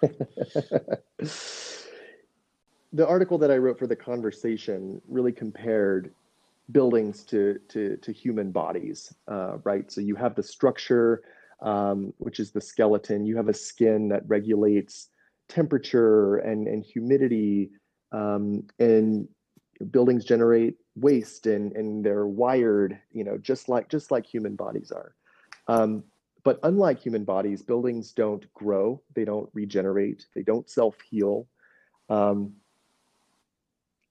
the 2.92 3.06
article 3.06 3.38
that 3.38 3.50
I 3.50 3.56
wrote 3.56 3.78
for 3.78 3.86
the 3.86 3.96
conversation 3.96 5.00
really 5.08 5.32
compared 5.32 6.12
buildings 6.72 7.24
to 7.24 7.58
to, 7.68 7.96
to 7.98 8.12
human 8.12 8.50
bodies, 8.50 9.12
uh, 9.30 9.58
right? 9.64 9.90
So 9.90 10.00
you 10.00 10.16
have 10.16 10.34
the 10.34 10.42
structure, 10.42 11.22
um, 11.62 12.12
which 12.18 12.40
is 12.40 12.50
the 12.50 12.60
skeleton. 12.60 13.26
You 13.26 13.36
have 13.36 13.48
a 13.48 13.54
skin 13.54 14.08
that 14.08 14.22
regulates 14.26 15.08
temperature 15.48 16.36
and 16.36 16.66
and 16.66 16.84
humidity, 16.84 17.70
um, 18.12 18.64
and 18.78 19.28
buildings 19.90 20.24
generate 20.24 20.76
waste 20.96 21.46
and 21.46 21.72
and 21.76 22.04
they're 22.04 22.26
wired, 22.26 22.98
you 23.12 23.24
know, 23.24 23.38
just 23.38 23.68
like 23.68 23.88
just 23.88 24.10
like 24.10 24.26
human 24.26 24.56
bodies 24.56 24.90
are. 24.90 25.14
Um, 25.68 26.04
but 26.44 26.60
unlike 26.62 27.00
human 27.00 27.24
bodies, 27.24 27.62
buildings 27.62 28.12
don't 28.12 28.52
grow, 28.54 29.02
they 29.14 29.24
don't 29.24 29.50
regenerate, 29.52 30.26
they 30.34 30.42
don't 30.42 30.70
self-heal. 30.70 31.48
Um, 32.08 32.54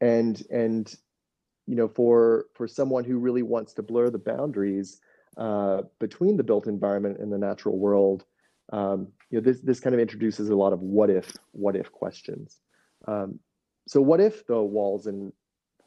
and 0.01 0.43
and 0.51 0.93
you 1.67 1.75
know, 1.75 1.87
for 1.87 2.45
for 2.53 2.67
someone 2.67 3.03
who 3.03 3.17
really 3.17 3.43
wants 3.43 3.73
to 3.73 3.83
blur 3.83 4.09
the 4.09 4.19
boundaries 4.19 4.99
uh, 5.37 5.81
between 5.99 6.37
the 6.37 6.43
built 6.43 6.67
environment 6.67 7.19
and 7.19 7.31
the 7.31 7.37
natural 7.37 7.77
world, 7.77 8.25
Um, 8.71 8.99
you 9.29 9.37
know, 9.37 9.43
this 9.43 9.61
this 9.61 9.79
kind 9.79 9.93
of 9.93 10.01
introduces 10.01 10.49
a 10.49 10.55
lot 10.55 10.73
of 10.73 10.81
what 10.81 11.09
if 11.09 11.31
what 11.51 11.75
if 11.75 11.91
questions. 11.91 12.59
Um, 13.07 13.39
so 13.87 14.01
what 14.01 14.19
if 14.19 14.45
the 14.47 14.61
walls 14.61 15.07
and 15.07 15.31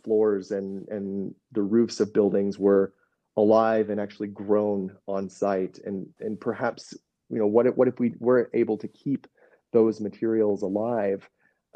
floors 0.04 0.52
and 0.52 0.88
and 0.88 1.34
the 1.52 1.62
roofs 1.62 2.00
of 2.00 2.12
buildings 2.12 2.58
were 2.58 2.92
alive 3.36 3.90
and 3.90 4.00
actually 4.00 4.28
grown 4.28 4.96
on 5.06 5.28
site 5.28 5.78
and 5.84 6.06
and 6.20 6.40
perhaps 6.40 6.94
you 7.30 7.38
know 7.38 7.46
what 7.46 7.66
if 7.66 7.76
what 7.76 7.88
if 7.88 7.98
we 7.98 8.14
were 8.20 8.50
able 8.54 8.76
to 8.78 8.88
keep 8.88 9.26
those 9.72 10.00
materials 10.00 10.62
alive 10.62 11.28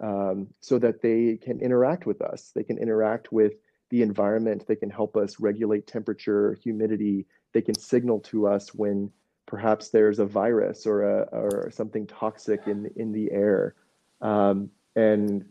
um, 0.03 0.49
so 0.61 0.79
that 0.79 1.03
they 1.03 1.39
can 1.43 1.61
interact 1.61 2.07
with 2.07 2.21
us 2.23 2.53
they 2.55 2.65
can 2.65 2.79
interact 2.79 3.33
with 3.33 3.53
the 3.93 4.03
environment 4.03 4.67
they 4.67 4.77
can 4.77 4.91
help 4.91 5.17
us 5.17 5.39
regulate 5.39 5.87
temperature 5.87 6.59
humidity 6.63 7.27
they 7.53 7.63
can 7.63 7.79
signal 7.79 8.19
to 8.19 8.49
us 8.49 8.75
when 8.75 9.11
perhaps 9.47 9.91
there's 9.91 10.19
a 10.19 10.27
virus 10.27 10.87
or 10.87 11.03
a 11.03 11.29
or 11.33 11.71
something 11.71 12.07
toxic 12.07 12.67
in 12.67 12.91
in 12.97 13.13
the 13.13 13.31
air 13.31 13.77
um, 14.21 14.71
and 14.97 15.45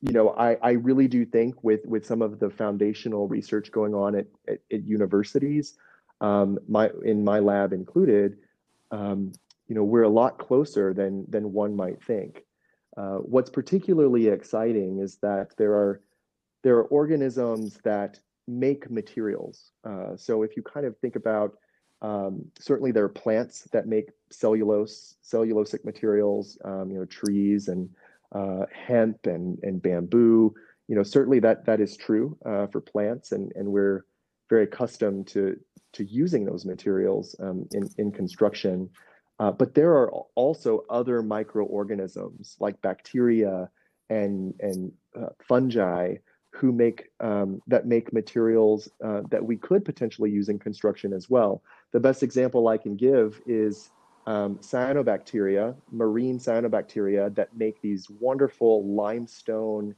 you 0.00 0.12
know, 0.12 0.30
I, 0.30 0.56
I 0.62 0.70
really 0.72 1.08
do 1.08 1.24
think 1.24 1.62
with 1.64 1.84
with 1.84 2.06
some 2.06 2.22
of 2.22 2.38
the 2.38 2.50
foundational 2.50 3.26
research 3.26 3.72
going 3.72 3.94
on 3.94 4.14
at, 4.14 4.26
at, 4.46 4.60
at 4.72 4.84
universities, 4.84 5.76
um, 6.20 6.58
my 6.68 6.90
in 7.04 7.24
my 7.24 7.40
lab 7.40 7.72
included, 7.72 8.38
um, 8.92 9.32
you 9.66 9.74
know, 9.74 9.82
we're 9.82 10.02
a 10.02 10.08
lot 10.08 10.38
closer 10.38 10.94
than 10.94 11.24
than 11.28 11.52
one 11.52 11.74
might 11.74 12.02
think. 12.02 12.44
Uh, 12.96 13.16
what's 13.18 13.50
particularly 13.50 14.28
exciting 14.28 15.00
is 15.00 15.16
that 15.16 15.56
there 15.56 15.72
are 15.72 16.00
there 16.62 16.76
are 16.76 16.84
organisms 16.84 17.78
that 17.84 18.18
make 18.46 18.90
materials. 18.90 19.72
Uh, 19.84 20.16
so 20.16 20.42
if 20.42 20.56
you 20.56 20.62
kind 20.62 20.86
of 20.86 20.96
think 20.98 21.16
about 21.16 21.54
um, 22.00 22.44
certainly 22.58 22.92
there 22.92 23.04
are 23.04 23.08
plants 23.08 23.68
that 23.72 23.86
make 23.86 24.10
cellulose 24.30 25.16
cellulosic 25.24 25.84
materials, 25.84 26.58
um, 26.64 26.90
you 26.90 26.98
know, 26.98 27.04
trees 27.04 27.68
and 27.68 27.90
uh, 28.32 28.66
hemp 28.72 29.26
and, 29.26 29.58
and 29.62 29.82
bamboo. 29.82 30.54
You 30.86 30.96
know, 30.96 31.02
certainly 31.02 31.40
that 31.40 31.66
that 31.66 31.80
is 31.80 31.96
true 31.96 32.38
uh, 32.46 32.66
for 32.68 32.80
plants, 32.80 33.32
and, 33.32 33.52
and 33.56 33.68
we're 33.68 34.04
very 34.48 34.64
accustomed 34.64 35.26
to 35.28 35.58
to 35.92 36.04
using 36.04 36.44
those 36.44 36.64
materials 36.64 37.34
um, 37.40 37.66
in 37.72 37.90
in 37.98 38.12
construction. 38.12 38.88
Uh, 39.40 39.50
but 39.50 39.74
there 39.74 39.92
are 39.92 40.10
also 40.34 40.84
other 40.88 41.22
microorganisms 41.22 42.56
like 42.60 42.80
bacteria 42.80 43.68
and 44.08 44.54
and 44.60 44.92
uh, 45.18 45.28
fungi 45.46 46.14
who 46.50 46.72
make 46.72 47.08
um, 47.20 47.62
that 47.66 47.86
make 47.86 48.12
materials 48.12 48.88
uh, 49.04 49.22
that 49.30 49.44
we 49.44 49.56
could 49.56 49.84
potentially 49.84 50.30
use 50.30 50.48
in 50.48 50.58
construction 50.58 51.12
as 51.12 51.28
well. 51.28 51.62
The 51.92 52.00
best 52.00 52.22
example 52.22 52.68
I 52.68 52.78
can 52.78 52.96
give 52.96 53.40
is 53.46 53.90
um, 54.26 54.56
cyanobacteria, 54.58 55.74
marine 55.90 56.38
cyanobacteria 56.38 57.34
that 57.34 57.56
make 57.56 57.80
these 57.80 58.08
wonderful 58.10 58.86
limestone, 58.86 59.94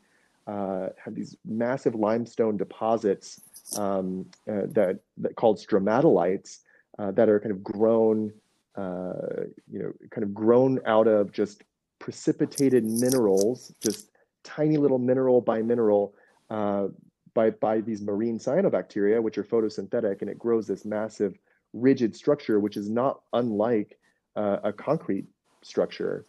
uh, 0.46 0.88
have 1.04 1.14
these 1.14 1.36
massive 1.44 1.94
limestone 1.94 2.56
deposits 2.56 3.40
um, 3.76 4.26
uh, 4.48 4.66
that, 4.66 5.00
that 5.18 5.34
called 5.34 5.58
stromatolites 5.58 6.58
uh, 6.98 7.10
that 7.12 7.28
are 7.28 7.40
kind 7.40 7.50
of 7.50 7.64
grown, 7.64 8.32
uh, 8.76 9.44
you 9.68 9.80
know, 9.80 9.92
kind 10.10 10.22
of 10.22 10.32
grown 10.32 10.78
out 10.86 11.08
of 11.08 11.32
just 11.32 11.64
precipitated 11.98 12.84
minerals, 12.84 13.74
just 13.80 14.10
tiny 14.44 14.76
little 14.76 14.98
mineral 14.98 15.40
by 15.40 15.60
mineral 15.60 16.14
uh, 16.50 16.88
by, 17.34 17.50
by 17.50 17.80
these 17.80 18.02
marine 18.02 18.38
cyanobacteria, 18.38 19.22
which 19.22 19.38
are 19.38 19.44
photosynthetic, 19.44 20.20
and 20.20 20.30
it 20.30 20.38
grows 20.38 20.66
this 20.66 20.84
massive 20.84 21.38
rigid 21.72 22.16
structure, 22.16 22.58
which 22.58 22.76
is 22.76 22.90
not 22.90 23.20
unlike 23.32 23.98
uh, 24.36 24.58
a 24.64 24.72
concrete 24.72 25.26
structure. 25.62 26.26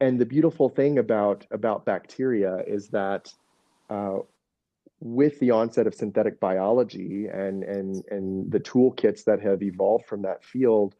And 0.00 0.18
the 0.18 0.26
beautiful 0.26 0.68
thing 0.68 0.98
about 0.98 1.46
about 1.50 1.84
bacteria 1.84 2.64
is 2.66 2.88
that 2.88 3.32
uh, 3.90 4.20
with 5.00 5.38
the 5.40 5.50
onset 5.50 5.86
of 5.86 5.94
synthetic 5.94 6.40
biology 6.40 7.26
and 7.26 7.62
and 7.64 8.04
and 8.10 8.50
the 8.50 8.60
toolkits 8.60 9.24
that 9.24 9.40
have 9.42 9.62
evolved 9.62 10.06
from 10.06 10.22
that 10.22 10.42
field, 10.42 10.94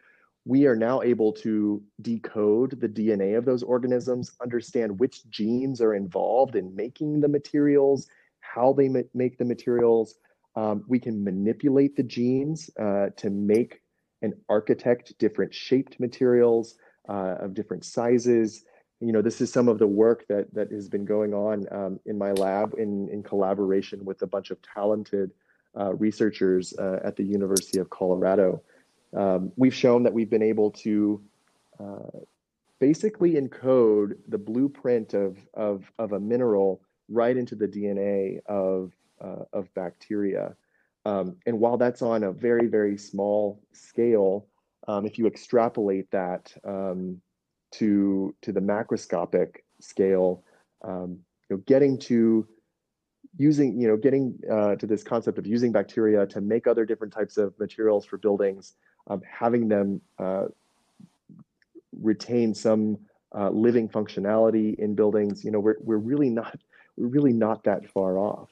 we 0.45 0.67
are 0.67 0.77
now 0.77 1.03
able 1.03 1.33
to 1.33 1.83
decode 2.01 2.81
the 2.81 2.89
DNA 2.89 3.37
of 3.37 3.45
those 3.45 3.63
organisms, 3.63 4.33
understand 4.43 4.99
which 4.99 5.29
genes 5.29 5.81
are 5.81 5.95
involved 5.95 6.57
in 6.57 6.75
making 6.75 7.21
the 7.21 7.29
materials, 7.29 8.09
how 8.41 8.73
they 8.73 8.89
ma- 8.89 9.01
make 9.15 9.39
the 9.39 9.45
materials. 9.45 10.15
Um, 10.57 10.85
we 10.89 10.99
can 10.99 11.23
manipulate 11.23 11.97
the 11.97 12.03
genes 12.03 12.71
uh, 12.81 13.11
to 13.17 13.31
make 13.31 13.83
and 14.23 14.35
architect 14.49 15.17
different 15.19 15.55
shaped 15.55 15.99
materials 16.01 16.77
uh, 17.09 17.37
of 17.41 17.55
different 17.55 17.85
sizes. 17.85 18.65
You 19.01 19.13
know, 19.13 19.23
this 19.23 19.41
is 19.41 19.53
some 19.53 19.69
of 19.69 19.79
the 19.79 19.87
work 19.87 20.27
that 20.29 20.53
that 20.55 20.71
has 20.73 20.89
been 20.89 21.05
going 21.05 21.33
on 21.33 21.67
um, 21.71 22.01
in 22.07 22.19
my 22.19 22.33
lab 22.33 22.75
in 22.77 23.09
in 23.11 23.23
collaboration 23.23 24.05
with 24.05 24.23
a 24.23 24.27
bunch 24.27 24.51
of 24.51 24.59
talented 24.63 25.33
uh, 25.79 25.95
researchers 25.95 26.75
uh, 26.79 26.99
at 27.05 27.17
the 27.17 27.25
University 27.25 27.79
of 27.79 27.89
Colorado. 27.91 28.63
Um, 29.17 29.53
we've 29.57 29.75
shown 29.75 30.05
that 30.05 30.13
we've 30.13 30.31
been 30.31 30.43
able 30.43 30.71
to 30.73 31.23
uh, 31.79 32.21
basically 32.79 33.35
encode 33.35 34.15
the 34.29 34.39
blueprint 34.39 35.15
of, 35.15 35.37
of, 35.55 35.91
of 35.99 36.13
a 36.13 36.21
mineral 36.21 36.81
right 37.09 37.37
into 37.37 37.55
the 37.55 37.69
DNA 37.69 38.39
of, 38.47 38.93
uh, 39.23 39.45
of 39.53 39.73
bacteria. 39.75 40.55
Um, 41.05 41.37
and 41.47 41.59
while 41.59 41.77
that's 41.77 42.03
on 42.03 42.25
a 42.25 42.33
very, 42.33 42.67
very 42.67 42.97
small 42.97 43.63
scale, 43.73 44.47
um, 44.89 45.07
if 45.07 45.19
you 45.19 45.27
extrapolate 45.27 46.11
that 46.11 46.53
um, 46.65 47.21
to, 47.73 48.35
to 48.43 48.53
the 48.53 48.61
macroscopic 48.61 49.57
scale, 49.81 50.45
um, 50.83 51.19
you 51.49 51.57
know, 51.57 51.63
getting 51.67 51.99
to 51.99 52.47
using, 53.37 53.81
you 53.81 53.89
know, 53.89 53.97
getting 53.97 54.39
uh, 54.51 54.77
to 54.77 54.87
this 54.87 55.03
concept 55.03 55.39
of 55.39 55.47
using 55.47 55.73
bacteria 55.73 56.27
to 56.27 56.41
make 56.41 56.67
other 56.67 56.85
different 56.85 57.13
types 57.13 57.37
of 57.37 57.59
materials 57.59 58.05
for 58.05 58.19
buildings, 58.19 58.75
um, 59.09 59.23
having 59.29 59.69
them 59.69 60.01
uh, 60.19 60.47
retain 62.01 62.55
some 62.55 62.99
uh, 63.37 63.51
living 63.51 63.89
functionality 63.89 64.79
in 64.79 64.95
buildings, 64.95 65.45
you 65.45 65.51
know, 65.51 65.61
we're, 65.61 65.77
we're 65.81 65.97
really 65.97 66.31
not, 66.31 66.59
we're 66.97 67.07
really 67.07 67.33
not 67.33 67.65
that 67.65 67.89
far 67.91 68.19
off. 68.19 68.49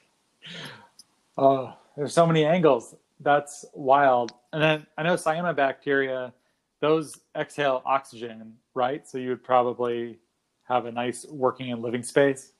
Oh, 1.36 1.74
there's 1.96 2.12
so 2.12 2.26
many 2.26 2.44
angles. 2.44 2.94
That's 3.20 3.64
wild. 3.74 4.32
And 4.52 4.62
then 4.62 4.86
I 4.96 5.02
know 5.02 5.14
cyanobacteria, 5.14 6.32
those 6.80 7.18
exhale 7.36 7.82
oxygen, 7.84 8.54
right? 8.74 9.06
So 9.06 9.18
you 9.18 9.30
would 9.30 9.42
probably 9.42 10.18
have 10.64 10.86
a 10.86 10.92
nice 10.92 11.26
working 11.26 11.72
and 11.72 11.82
living 11.82 12.02
space 12.02 12.52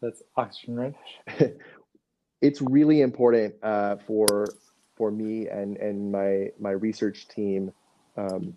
that's 0.00 0.22
oxygen 0.36 0.76
rich. 0.76 0.94
it's 2.40 2.60
really 2.62 3.00
important 3.00 3.54
uh, 3.62 3.96
for 4.06 4.46
for 4.96 5.10
me 5.10 5.48
and 5.48 5.76
and 5.76 6.10
my 6.10 6.50
my 6.58 6.70
research 6.70 7.28
team 7.28 7.72
um, 8.16 8.56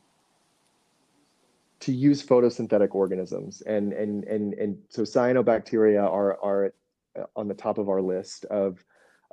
to 1.79 1.93
use 1.93 2.25
photosynthetic 2.25 2.95
organisms 2.95 3.61
and 3.61 3.93
and 3.93 4.23
and 4.25 4.53
and 4.55 4.77
so 4.89 5.03
cyanobacteria 5.03 6.03
are 6.03 6.37
are 6.41 6.73
on 7.35 7.47
the 7.47 7.53
top 7.53 7.77
of 7.77 7.89
our 7.89 8.01
list 8.01 8.45
of 8.45 8.83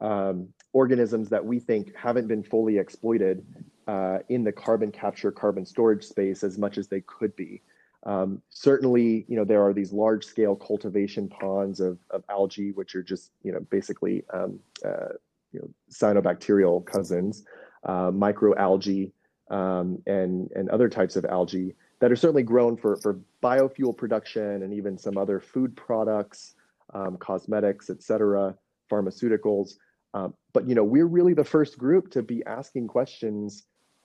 um, 0.00 0.48
organisms 0.72 1.28
that 1.30 1.44
we 1.44 1.58
think 1.58 1.94
haven't 1.96 2.26
been 2.26 2.42
fully 2.42 2.78
exploited 2.78 3.44
uh, 3.86 4.18
in 4.28 4.44
the 4.44 4.52
carbon 4.52 4.90
capture, 4.90 5.30
carbon 5.30 5.64
storage 5.64 6.04
space 6.04 6.42
as 6.42 6.58
much 6.58 6.76
as 6.76 6.88
they 6.88 7.00
could 7.02 7.34
be. 7.36 7.62
Um, 8.04 8.40
certainly, 8.50 9.24
you 9.28 9.36
know, 9.36 9.44
there 9.44 9.64
are 9.64 9.72
these 9.72 9.92
large 9.92 10.24
scale 10.24 10.54
cultivation 10.54 11.28
ponds 11.28 11.80
of, 11.80 11.98
of 12.10 12.22
algae, 12.28 12.72
which 12.72 12.94
are 12.94 13.02
just, 13.02 13.32
you 13.42 13.52
know, 13.52 13.60
basically, 13.70 14.24
um, 14.32 14.60
uh, 14.84 15.14
you 15.56 15.62
know, 15.62 15.70
cyanobacterial 15.90 16.84
cousins, 16.84 17.44
uh, 17.84 18.10
microalgae, 18.10 19.12
um, 19.50 20.02
and, 20.06 20.50
and 20.54 20.68
other 20.70 20.88
types 20.88 21.16
of 21.16 21.24
algae 21.24 21.74
that 22.00 22.12
are 22.12 22.16
certainly 22.16 22.42
grown 22.42 22.76
for, 22.76 22.96
for 22.98 23.18
biofuel 23.42 23.96
production 23.96 24.62
and 24.62 24.74
even 24.74 24.98
some 24.98 25.16
other 25.16 25.40
food 25.40 25.74
products, 25.76 26.56
um, 26.92 27.16
cosmetics, 27.16 27.88
et 27.88 28.02
cetera, 28.02 28.54
pharmaceuticals. 28.90 29.78
Um, 30.12 30.34
but 30.52 30.68
you 30.68 30.74
know, 30.74 30.84
we're 30.84 31.06
really 31.06 31.32
the 31.32 31.44
first 31.44 31.78
group 31.78 32.10
to 32.10 32.22
be 32.22 32.44
asking 32.44 32.88
questions 32.88 33.64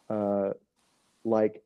uh, 0.10 0.52
like, 1.26 1.64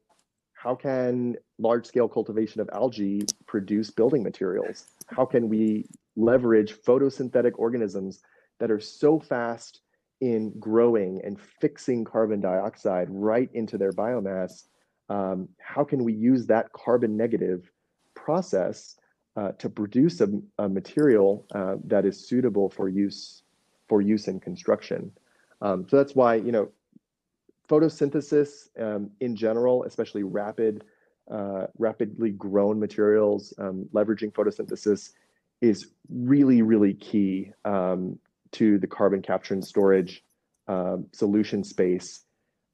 how 0.53 0.73
can 0.73 1.35
large-scale 1.59 2.07
cultivation 2.07 2.59
of 2.61 2.69
algae 2.73 3.21
produce 3.45 3.91
building 3.91 4.23
materials? 4.23 4.85
How 5.07 5.25
can 5.25 5.47
we 5.47 5.85
leverage 6.15 6.71
photosynthetic 6.87 7.53
organisms 7.57 8.21
that 8.59 8.71
are 8.71 8.79
so 8.79 9.19
fast 9.19 9.81
in 10.21 10.53
growing 10.59 11.21
and 11.23 11.39
fixing 11.39 12.03
carbon 12.03 12.39
dioxide 12.39 13.07
right 13.09 13.49
into 13.53 13.77
their 13.77 13.91
biomass? 13.91 14.63
Um, 15.09 15.49
how 15.59 15.83
can 15.83 16.03
we 16.03 16.13
use 16.13 16.47
that 16.47 16.71
carbon 16.73 17.15
negative 17.15 17.71
process 18.15 18.95
uh, 19.37 19.51
to 19.53 19.69
produce 19.69 20.21
a, 20.21 20.29
a 20.59 20.69
material 20.69 21.45
uh, 21.53 21.75
that 21.83 22.05
is 22.05 22.27
suitable 22.27 22.69
for 22.69 22.89
use 22.89 23.43
for 23.87 24.01
use 24.01 24.27
in 24.27 24.39
construction. 24.39 25.11
Um, 25.61 25.85
so 25.87 25.97
that's 25.97 26.15
why, 26.15 26.35
you 26.35 26.51
know, 26.51 26.69
photosynthesis 27.69 28.69
um, 28.79 29.11
in 29.19 29.35
general, 29.35 29.83
especially 29.83 30.23
rapid, 30.23 30.83
uh, 31.29 31.67
rapidly 31.77 32.31
grown 32.31 32.79
materials, 32.79 33.53
um, 33.59 33.87
leveraging 33.93 34.31
photosynthesis 34.31 35.11
is 35.61 35.87
really, 36.09 36.61
really 36.61 36.93
key 36.93 37.51
um, 37.63 38.17
to 38.55 38.77
the 38.77 38.87
carbon 38.87 39.21
capture 39.21 39.53
and 39.53 39.65
storage 39.65 40.23
um, 40.67 41.07
solution 41.11 41.63
space 41.63 42.25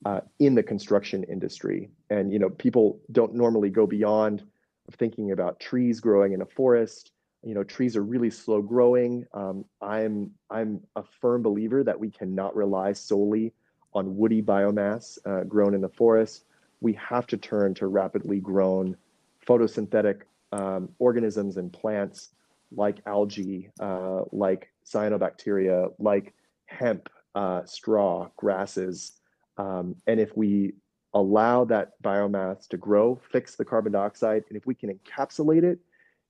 uh, 0.06 0.22
in 0.40 0.56
the 0.56 0.64
construction 0.64 1.24
industry. 1.24 1.90
And 2.10 2.32
you 2.32 2.40
know, 2.40 2.50
people 2.50 3.00
don't 3.12 3.36
normally 3.36 3.70
go 3.70 3.86
beyond 3.86 4.44
thinking 4.94 5.32
about 5.32 5.60
trees 5.60 6.00
growing 6.00 6.34
in 6.34 6.42
a 6.42 6.46
forest. 6.46 7.12
You 7.44 7.56
know, 7.56 7.64
trees 7.64 7.96
are 7.96 8.04
really 8.04 8.30
slow 8.30 8.62
growing. 8.62 9.26
Um, 9.34 9.66
I'm 9.82 10.32
I'm 10.50 10.82
a 10.96 11.04
firm 11.22 11.42
believer 11.42 11.84
that 11.84 12.00
we 12.00 12.12
cannot 12.12 12.56
rely 12.56 12.94
solely 12.94 13.54
on 13.94 14.16
woody 14.16 14.42
biomass 14.42 15.18
uh, 15.26 15.44
grown 15.44 15.74
in 15.74 15.82
the 15.82 15.90
forest. 15.90 16.46
We 16.80 16.94
have 16.94 17.28
to 17.28 17.38
turn 17.38 17.74
to 17.76 17.88
rapidly 17.88 18.40
grown 18.40 18.96
photosynthetic 19.48 20.22
um, 20.52 20.90
organisms 21.00 21.58
and 21.58 21.72
plants 21.72 22.30
like 22.76 22.98
algae, 23.06 23.70
uh, 23.80 24.22
like 24.32 24.71
cyanobacteria, 24.86 25.92
like 26.00 26.34
hemp, 26.66 27.10
uh, 27.36 27.64
straw, 27.66 28.30
grasses. 28.38 29.14
Um, 29.58 29.96
and 30.08 30.20
if 30.20 30.36
we 30.36 30.74
allow 31.14 31.66
that 31.66 32.02
biomass 32.02 32.68
to 32.70 32.78
grow, 32.78 33.20
fix 33.32 33.56
the 33.56 33.66
carbon 33.66 33.92
dioxide, 33.92 34.44
and 34.50 34.58
if 34.58 34.66
we 34.66 34.74
can 34.76 34.94
encapsulate 34.94 35.64
it, 35.64 35.80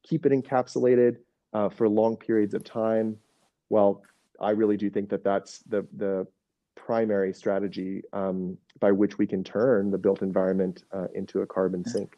keep 0.03 0.25
it 0.25 0.31
encapsulated 0.31 1.17
uh, 1.53 1.69
for 1.69 1.87
long 1.87 2.15
periods 2.15 2.53
of 2.53 2.63
time, 2.63 3.17
well, 3.69 4.01
I 4.39 4.51
really 4.51 4.77
do 4.77 4.89
think 4.89 5.09
that 5.09 5.23
that's 5.23 5.59
the 5.59 5.85
the 5.97 6.27
primary 6.75 7.31
strategy 7.31 8.01
um, 8.11 8.57
by 8.79 8.91
which 8.91 9.17
we 9.17 9.27
can 9.27 9.43
turn 9.43 9.91
the 9.91 9.97
built 9.97 10.21
environment 10.21 10.83
uh, 10.91 11.07
into 11.13 11.41
a 11.41 11.45
carbon 11.45 11.85
sink. 11.85 12.17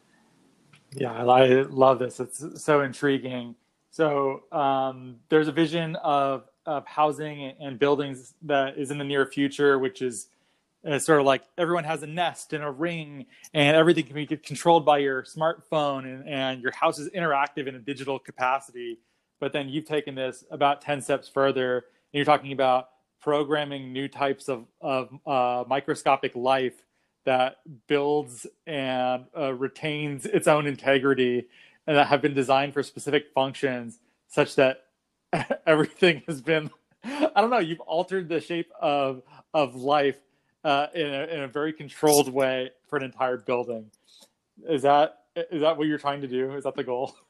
Yeah, 0.96 1.12
I 1.12 1.44
love 1.68 1.98
this. 1.98 2.20
It's 2.20 2.62
so 2.62 2.80
intriguing. 2.80 3.56
So 3.94 4.42
um, 4.50 5.20
there's 5.28 5.46
a 5.46 5.52
vision 5.52 5.94
of 5.94 6.48
of 6.66 6.84
housing 6.84 7.52
and 7.60 7.78
buildings 7.78 8.34
that 8.42 8.76
is 8.76 8.90
in 8.90 8.98
the 8.98 9.04
near 9.04 9.24
future, 9.24 9.78
which 9.78 10.02
is 10.02 10.26
uh, 10.84 10.98
sort 10.98 11.20
of 11.20 11.26
like 11.26 11.44
everyone 11.58 11.84
has 11.84 12.02
a 12.02 12.06
nest 12.08 12.52
and 12.54 12.64
a 12.64 12.70
ring, 12.72 13.26
and 13.52 13.76
everything 13.76 14.04
can 14.04 14.16
be 14.16 14.26
controlled 14.26 14.84
by 14.84 14.98
your 14.98 15.22
smartphone, 15.22 16.06
and, 16.06 16.28
and 16.28 16.60
your 16.60 16.72
house 16.72 16.98
is 16.98 17.08
interactive 17.10 17.68
in 17.68 17.76
a 17.76 17.78
digital 17.78 18.18
capacity. 18.18 18.98
But 19.38 19.52
then 19.52 19.68
you've 19.68 19.84
taken 19.84 20.16
this 20.16 20.42
about 20.50 20.80
10 20.80 21.00
steps 21.00 21.28
further, 21.28 21.76
and 21.76 21.84
you're 22.14 22.24
talking 22.24 22.50
about 22.50 22.88
programming 23.20 23.92
new 23.92 24.08
types 24.08 24.48
of, 24.48 24.64
of 24.80 25.16
uh, 25.24 25.62
microscopic 25.68 26.34
life 26.34 26.82
that 27.26 27.58
builds 27.86 28.44
and 28.66 29.26
uh, 29.38 29.54
retains 29.54 30.26
its 30.26 30.48
own 30.48 30.66
integrity 30.66 31.46
and 31.86 31.96
that 31.96 32.06
have 32.06 32.22
been 32.22 32.34
designed 32.34 32.72
for 32.72 32.82
specific 32.82 33.26
functions 33.34 33.98
such 34.28 34.56
that 34.56 34.84
everything 35.66 36.22
has 36.26 36.40
been 36.40 36.70
i 37.04 37.40
don't 37.40 37.50
know 37.50 37.58
you've 37.58 37.80
altered 37.80 38.28
the 38.28 38.40
shape 38.40 38.70
of 38.80 39.22
of 39.52 39.74
life 39.74 40.18
uh, 40.64 40.86
in, 40.94 41.06
a, 41.06 41.24
in 41.26 41.42
a 41.42 41.48
very 41.48 41.74
controlled 41.74 42.32
way 42.32 42.70
for 42.88 42.96
an 42.96 43.04
entire 43.04 43.36
building 43.36 43.90
is 44.68 44.82
that 44.82 45.18
is 45.50 45.60
that 45.60 45.76
what 45.76 45.86
you're 45.86 45.98
trying 45.98 46.22
to 46.22 46.28
do 46.28 46.54
is 46.54 46.64
that 46.64 46.74
the 46.74 46.84
goal 46.84 47.14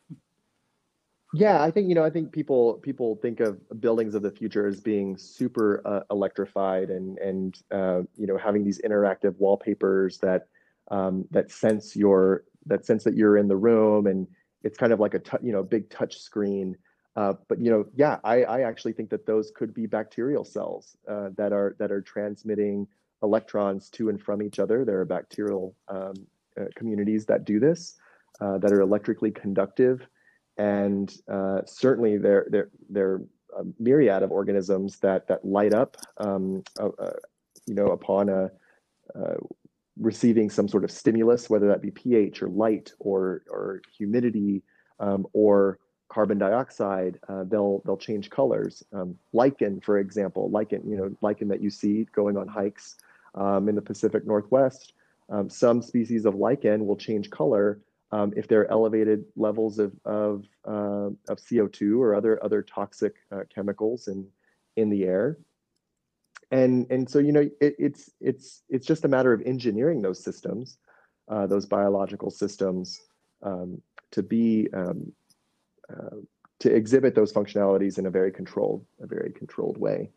yeah, 1.35 1.61
I 1.61 1.73
think 1.73 1.88
you 1.88 1.97
know. 1.97 2.05
I 2.05 2.11
think 2.11 2.31
people 2.31 2.75
people 2.75 3.17
think 3.17 3.40
of 3.40 3.59
buildings 3.81 4.14
of 4.14 4.23
the 4.23 4.31
future 4.31 4.69
as 4.69 4.81
being 4.81 5.17
super 5.17 5.83
uh, 5.85 6.01
electrified 6.09 6.90
and 6.90 7.19
and 7.19 7.61
uh, 7.73 8.03
you 8.17 8.29
know 8.29 8.38
having 8.38 8.62
these 8.62 8.81
interactive 8.83 9.35
wallpapers 9.38 10.19
that 10.19 10.47
um, 10.93 11.25
that 11.33 11.51
sense 11.51 11.97
your 11.97 12.45
that 12.67 12.87
sense 12.87 13.03
that 13.03 13.14
you're 13.14 13.37
in 13.37 13.49
the 13.49 13.57
room 13.57 14.07
and 14.07 14.29
it's 14.64 14.77
kind 14.77 14.92
of 14.92 15.00
like 15.00 15.14
a 15.14 15.20
you 15.42 15.53
know 15.53 15.62
big 15.62 15.90
touch 15.90 16.18
screen. 16.18 16.77
Uh, 17.16 17.35
but 17.48 17.61
you 17.61 17.70
know, 17.70 17.87
yeah, 17.94 18.18
I, 18.24 18.42
I 18.42 18.61
actually 18.62 18.92
think 18.92 19.09
that 19.11 19.24
those 19.24 19.53
could 19.55 19.72
be 19.72 19.87
bacterial 19.87 20.44
cells 20.44 20.96
uh, 21.09 21.29
that 21.37 21.53
are 21.53 21.77
that 21.79 21.92
are 21.92 22.03
transmitting 22.03 22.88
electrons 23.22 23.88
to 23.90 24.09
and 24.09 24.20
from 24.20 24.42
each 24.42 24.59
other. 24.59 24.85
There 24.85 25.00
are 25.00 25.05
bacterial 25.05 25.77
um, 25.88 26.14
uh, 26.61 26.64
communities 26.74 27.24
that 27.27 27.44
do 27.44 27.61
this 27.61 27.94
uh, 28.40 28.59
that 28.59 28.72
are 28.72 28.81
electrically 28.81 29.31
conductive 29.31 30.05
and 30.57 31.16
uh, 31.29 31.61
certainly 31.66 32.16
there 32.16 32.46
there 32.50 32.70
there 32.88 33.20
a 33.57 33.64
myriad 33.79 34.22
of 34.22 34.31
organisms 34.31 34.98
that 34.98 35.27
that 35.29 35.44
light 35.44 35.74
up, 35.74 35.96
um, 36.18 36.62
uh, 36.79 36.88
you 37.66 37.74
know, 37.74 37.87
upon 37.87 38.29
a 38.29 38.50
receiving 39.98 40.50
some 40.50 40.68
sort 40.68 40.85
of 40.85 40.90
stimulus, 40.90 41.48
whether 41.48 41.68
that 41.68 41.83
be 41.83 41.90
pH 41.90 42.42
or 42.42 42.48
light 42.48 42.92
or 42.98 43.42
or 43.48 43.83
humidity 43.96 44.62
um, 45.00 45.26
or 45.33 45.78
carbon 46.09 46.38
dioxide, 46.38 47.18
uh, 47.28 47.44
they'll 47.44 47.83
they'll 47.85 47.96
change 47.96 48.30
colors. 48.30 48.83
Um, 48.92 49.16
lichen, 49.33 49.80
for 49.80 49.98
example, 49.98 50.50
lichen, 50.50 50.83
you 50.88 50.96
know, 50.96 51.16
lichen 51.20 51.48
that 51.48 51.62
you 51.62 51.70
see 51.70 52.07
going 52.14 52.37
on 52.37 52.48
hikes 52.48 52.96
um, 53.35 53.68
in 53.68 53.74
the 53.74 53.83
Pacific 53.83 54.26
Northwest. 54.26 54.92
Um, 55.30 55.48
some 55.48 55.80
species 55.80 56.26
of 56.26 56.35
lichen 56.35 56.87
will 56.87 56.96
change 56.96 57.30
color 57.30 57.80
um, 58.12 58.33
if 58.37 58.46
there 58.46 58.61
are 58.61 58.70
elevated 58.70 59.24
levels 59.37 59.78
of 59.78 59.92
of, 60.04 60.44
uh, 60.66 61.11
of 61.28 61.38
CO2 61.38 61.98
or 61.98 62.14
other 62.14 62.42
other 62.44 62.62
toxic 62.62 63.14
uh, 63.33 63.42
chemicals 63.52 64.09
in 64.09 64.26
in 64.76 64.90
the 64.90 65.04
air. 65.04 65.38
And 66.55 66.87
and 66.88 67.11
so 67.11 67.19
you 67.19 67.33
know 67.33 67.51
it, 67.61 67.75
it's 67.79 68.11
it's 68.21 68.62
it's 68.69 68.87
just 68.87 69.05
a 69.05 69.09
matter 69.09 69.33
of 69.33 69.43
engineering 69.45 70.01
those 70.01 70.23
systems, 70.23 70.79
uh, 71.29 71.49
those 71.49 71.67
biological 71.67 72.31
systems, 72.31 73.01
um, 73.43 73.83
to 74.12 74.23
be 74.23 74.69
um, 74.73 75.12
uh, 75.90 76.19
to 76.61 76.73
exhibit 76.73 77.17
those 77.17 77.33
functionalities 77.33 77.99
in 77.99 78.07
a 78.07 78.11
very 78.11 78.31
controlled 78.31 78.87
a 79.03 79.07
very 79.07 79.33
controlled 79.33 79.79
way. 79.79 80.11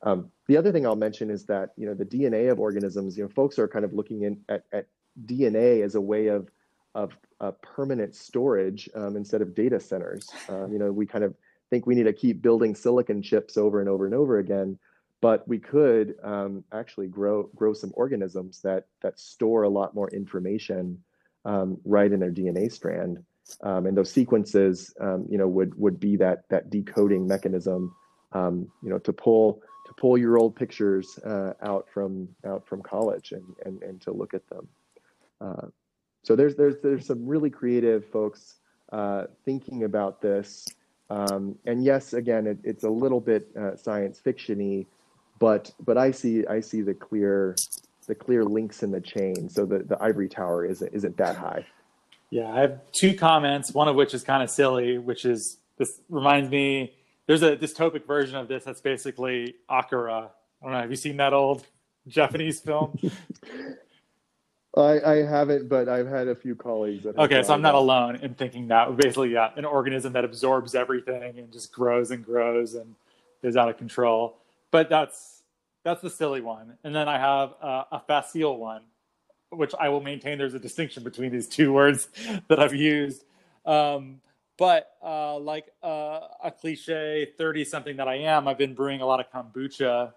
Um, 0.00 0.30
the 0.48 0.56
other 0.56 0.72
thing 0.72 0.86
I'll 0.86 0.96
mention 0.96 1.30
is 1.30 1.44
that 1.46 1.74
you 1.76 1.86
know 1.86 1.92
the 1.92 2.06
DNA 2.06 2.50
of 2.50 2.58
organisms. 2.58 3.18
You 3.18 3.24
know, 3.24 3.28
folks 3.28 3.58
are 3.58 3.68
kind 3.68 3.84
of 3.84 3.92
looking 3.92 4.22
in 4.22 4.40
at, 4.48 4.64
at 4.72 4.86
DNA 5.26 5.84
as 5.84 5.94
a 5.94 6.00
way 6.00 6.28
of 6.28 6.48
of 6.94 7.12
uh, 7.42 7.50
permanent 7.60 8.14
storage 8.14 8.88
um, 8.94 9.14
instead 9.14 9.42
of 9.42 9.54
data 9.54 9.78
centers. 9.78 10.30
Um, 10.48 10.72
you 10.72 10.78
know, 10.78 10.90
we 10.90 11.04
kind 11.04 11.22
of 11.22 11.34
think 11.68 11.86
we 11.86 11.94
need 11.94 12.04
to 12.04 12.14
keep 12.14 12.40
building 12.40 12.74
silicon 12.74 13.20
chips 13.20 13.58
over 13.58 13.80
and 13.80 13.90
over 13.90 14.06
and 14.06 14.14
over 14.14 14.38
again, 14.38 14.78
but 15.22 15.48
we 15.48 15.58
could 15.58 16.16
um, 16.22 16.62
actually 16.72 17.06
grow 17.06 17.48
grow 17.56 17.72
some 17.72 17.92
organisms 17.94 18.60
that 18.60 18.84
that 19.00 19.18
store 19.18 19.62
a 19.62 19.68
lot 19.70 19.94
more 19.94 20.10
information 20.10 21.02
um, 21.46 21.78
right 21.84 22.12
in 22.12 22.20
their 22.20 22.30
DNA 22.30 22.70
strand, 22.70 23.24
um, 23.62 23.86
and 23.86 23.96
those 23.96 24.12
sequences, 24.12 24.92
um, 25.00 25.26
you 25.30 25.38
know, 25.38 25.48
would 25.48 25.74
would 25.78 25.98
be 25.98 26.16
that 26.16 26.46
that 26.50 26.68
decoding 26.68 27.26
mechanism, 27.26 27.94
you 28.34 28.68
know, 28.82 28.98
to 28.98 29.12
pull 29.14 29.62
to 29.86 29.94
pull 29.94 30.18
your 30.18 30.36
old 30.38 30.54
pictures 30.54 31.18
uh, 31.20 31.54
out 31.62 31.88
from 31.92 32.28
out 32.44 32.66
from 32.66 32.82
college 32.82 33.32
and 33.32 33.44
and 33.64 33.82
and 33.82 34.00
to 34.02 34.12
look 34.12 34.34
at 34.34 34.46
them. 34.48 34.68
Uh, 35.40 35.66
so 36.22 36.36
there's 36.36 36.54
there's 36.56 36.76
there's 36.82 37.06
some 37.06 37.26
really 37.26 37.50
creative 37.50 38.06
folks 38.06 38.56
uh, 38.92 39.24
thinking 39.44 39.84
about 39.84 40.20
this. 40.20 40.66
Um, 41.10 41.58
and 41.66 41.84
yes, 41.84 42.14
again, 42.14 42.46
it, 42.46 42.58
it's 42.64 42.84
a 42.84 42.90
little 42.90 43.20
bit 43.20 43.48
uh, 43.56 43.76
science 43.76 44.20
fictiony, 44.24 44.86
but 45.42 45.72
but 45.84 45.98
I 45.98 46.12
see 46.12 46.46
I 46.46 46.60
see 46.60 46.82
the 46.82 46.94
clear 46.94 47.56
the 48.06 48.14
clear 48.14 48.44
links 48.44 48.84
in 48.84 48.92
the 48.92 49.00
chain. 49.00 49.48
So 49.48 49.66
the, 49.66 49.80
the 49.80 50.00
ivory 50.00 50.28
tower 50.28 50.64
isn't 50.64 50.94
isn't 50.94 51.16
that 51.16 51.36
high. 51.36 51.66
Yeah, 52.30 52.48
I 52.48 52.60
have 52.60 52.80
two 52.92 53.14
comments. 53.14 53.74
One 53.74 53.88
of 53.88 53.96
which 53.96 54.14
is 54.14 54.22
kind 54.22 54.44
of 54.44 54.50
silly, 54.50 54.98
which 54.98 55.24
is 55.24 55.58
this 55.78 56.00
reminds 56.08 56.48
me. 56.48 56.94
There's 57.26 57.42
a 57.42 57.56
dystopic 57.56 58.06
version 58.06 58.36
of 58.36 58.46
this 58.46 58.62
that's 58.62 58.80
basically 58.80 59.56
Akira. 59.68 60.30
I 60.60 60.64
don't 60.64 60.72
know. 60.72 60.80
Have 60.80 60.90
you 60.90 60.96
seen 60.96 61.16
that 61.16 61.32
old 61.32 61.66
Japanese 62.06 62.60
film? 62.60 62.96
I, 64.76 65.00
I 65.00 65.16
haven't, 65.24 65.68
but 65.68 65.88
I've 65.88 66.08
had 66.08 66.28
a 66.28 66.36
few 66.36 66.54
colleagues. 66.54 67.02
That 67.02 67.18
okay, 67.18 67.42
so 67.42 67.52
I'm 67.52 67.62
not 67.62 67.74
alone 67.74 68.16
in 68.16 68.34
thinking 68.34 68.68
that. 68.68 68.96
Basically, 68.96 69.32
yeah, 69.32 69.50
an 69.56 69.64
organism 69.64 70.12
that 70.12 70.24
absorbs 70.24 70.76
everything 70.76 71.36
and 71.36 71.52
just 71.52 71.72
grows 71.72 72.12
and 72.12 72.24
grows 72.24 72.74
and 72.74 72.94
is 73.42 73.56
out 73.56 73.68
of 73.68 73.76
control. 73.76 74.36
But 74.72 74.88
that's 74.88 75.44
that's 75.84 76.02
the 76.02 76.10
silly 76.10 76.40
one. 76.40 76.76
And 76.82 76.94
then 76.94 77.08
I 77.08 77.18
have 77.18 77.54
uh, 77.62 77.84
a 77.92 78.00
facile 78.00 78.58
one, 78.58 78.82
which 79.50 79.72
I 79.78 79.88
will 79.88 80.00
maintain 80.00 80.38
there's 80.38 80.54
a 80.54 80.58
distinction 80.58 81.04
between 81.04 81.30
these 81.30 81.46
two 81.46 81.72
words 81.72 82.08
that 82.48 82.58
I've 82.58 82.74
used. 82.74 83.24
Um, 83.64 84.20
but 84.58 84.92
uh, 85.02 85.38
like 85.38 85.66
uh, 85.82 86.20
a 86.42 86.50
cliche 86.50 87.28
30 87.38 87.64
something 87.64 87.96
that 87.96 88.08
I 88.08 88.16
am, 88.16 88.48
I've 88.48 88.58
been 88.58 88.74
brewing 88.74 89.00
a 89.00 89.06
lot 89.06 89.20
of 89.20 89.26
kombucha 89.32 90.12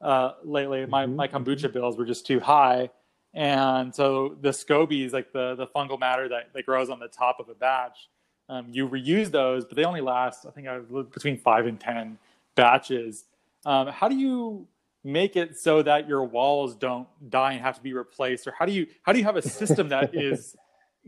uh, 0.00 0.32
lately. 0.44 0.86
My, 0.86 1.06
mm-hmm. 1.06 1.16
my 1.16 1.28
kombucha 1.28 1.72
bills 1.72 1.96
were 1.96 2.04
just 2.04 2.26
too 2.26 2.40
high. 2.40 2.90
And 3.32 3.94
so 3.94 4.36
the 4.40 4.50
scobies, 4.50 5.12
like 5.12 5.32
the, 5.32 5.54
the 5.54 5.66
fungal 5.68 5.98
matter 5.98 6.28
that, 6.28 6.52
that 6.52 6.66
grows 6.66 6.90
on 6.90 6.98
the 6.98 7.08
top 7.08 7.38
of 7.38 7.48
a 7.48 7.54
batch, 7.54 8.08
um, 8.48 8.66
you 8.70 8.88
reuse 8.88 9.30
those, 9.30 9.64
but 9.64 9.76
they 9.76 9.84
only 9.84 10.00
last, 10.00 10.46
I 10.46 10.50
think, 10.50 10.66
between 11.12 11.38
five 11.38 11.66
and 11.66 11.78
10 11.78 12.18
batches. 12.56 13.24
Um, 13.64 13.88
how 13.88 14.08
do 14.08 14.16
you 14.16 14.66
make 15.02 15.36
it 15.36 15.58
so 15.58 15.82
that 15.82 16.08
your 16.08 16.24
walls 16.24 16.74
don't 16.74 17.08
die 17.28 17.52
and 17.52 17.62
have 17.62 17.76
to 17.76 17.82
be 17.82 17.92
replaced? 17.92 18.46
Or 18.46 18.54
how 18.58 18.66
do 18.66 18.72
you 18.72 18.86
how 19.02 19.12
do 19.12 19.18
you 19.18 19.24
have 19.24 19.36
a 19.36 19.42
system 19.42 19.88
that 19.90 20.14
is 20.14 20.56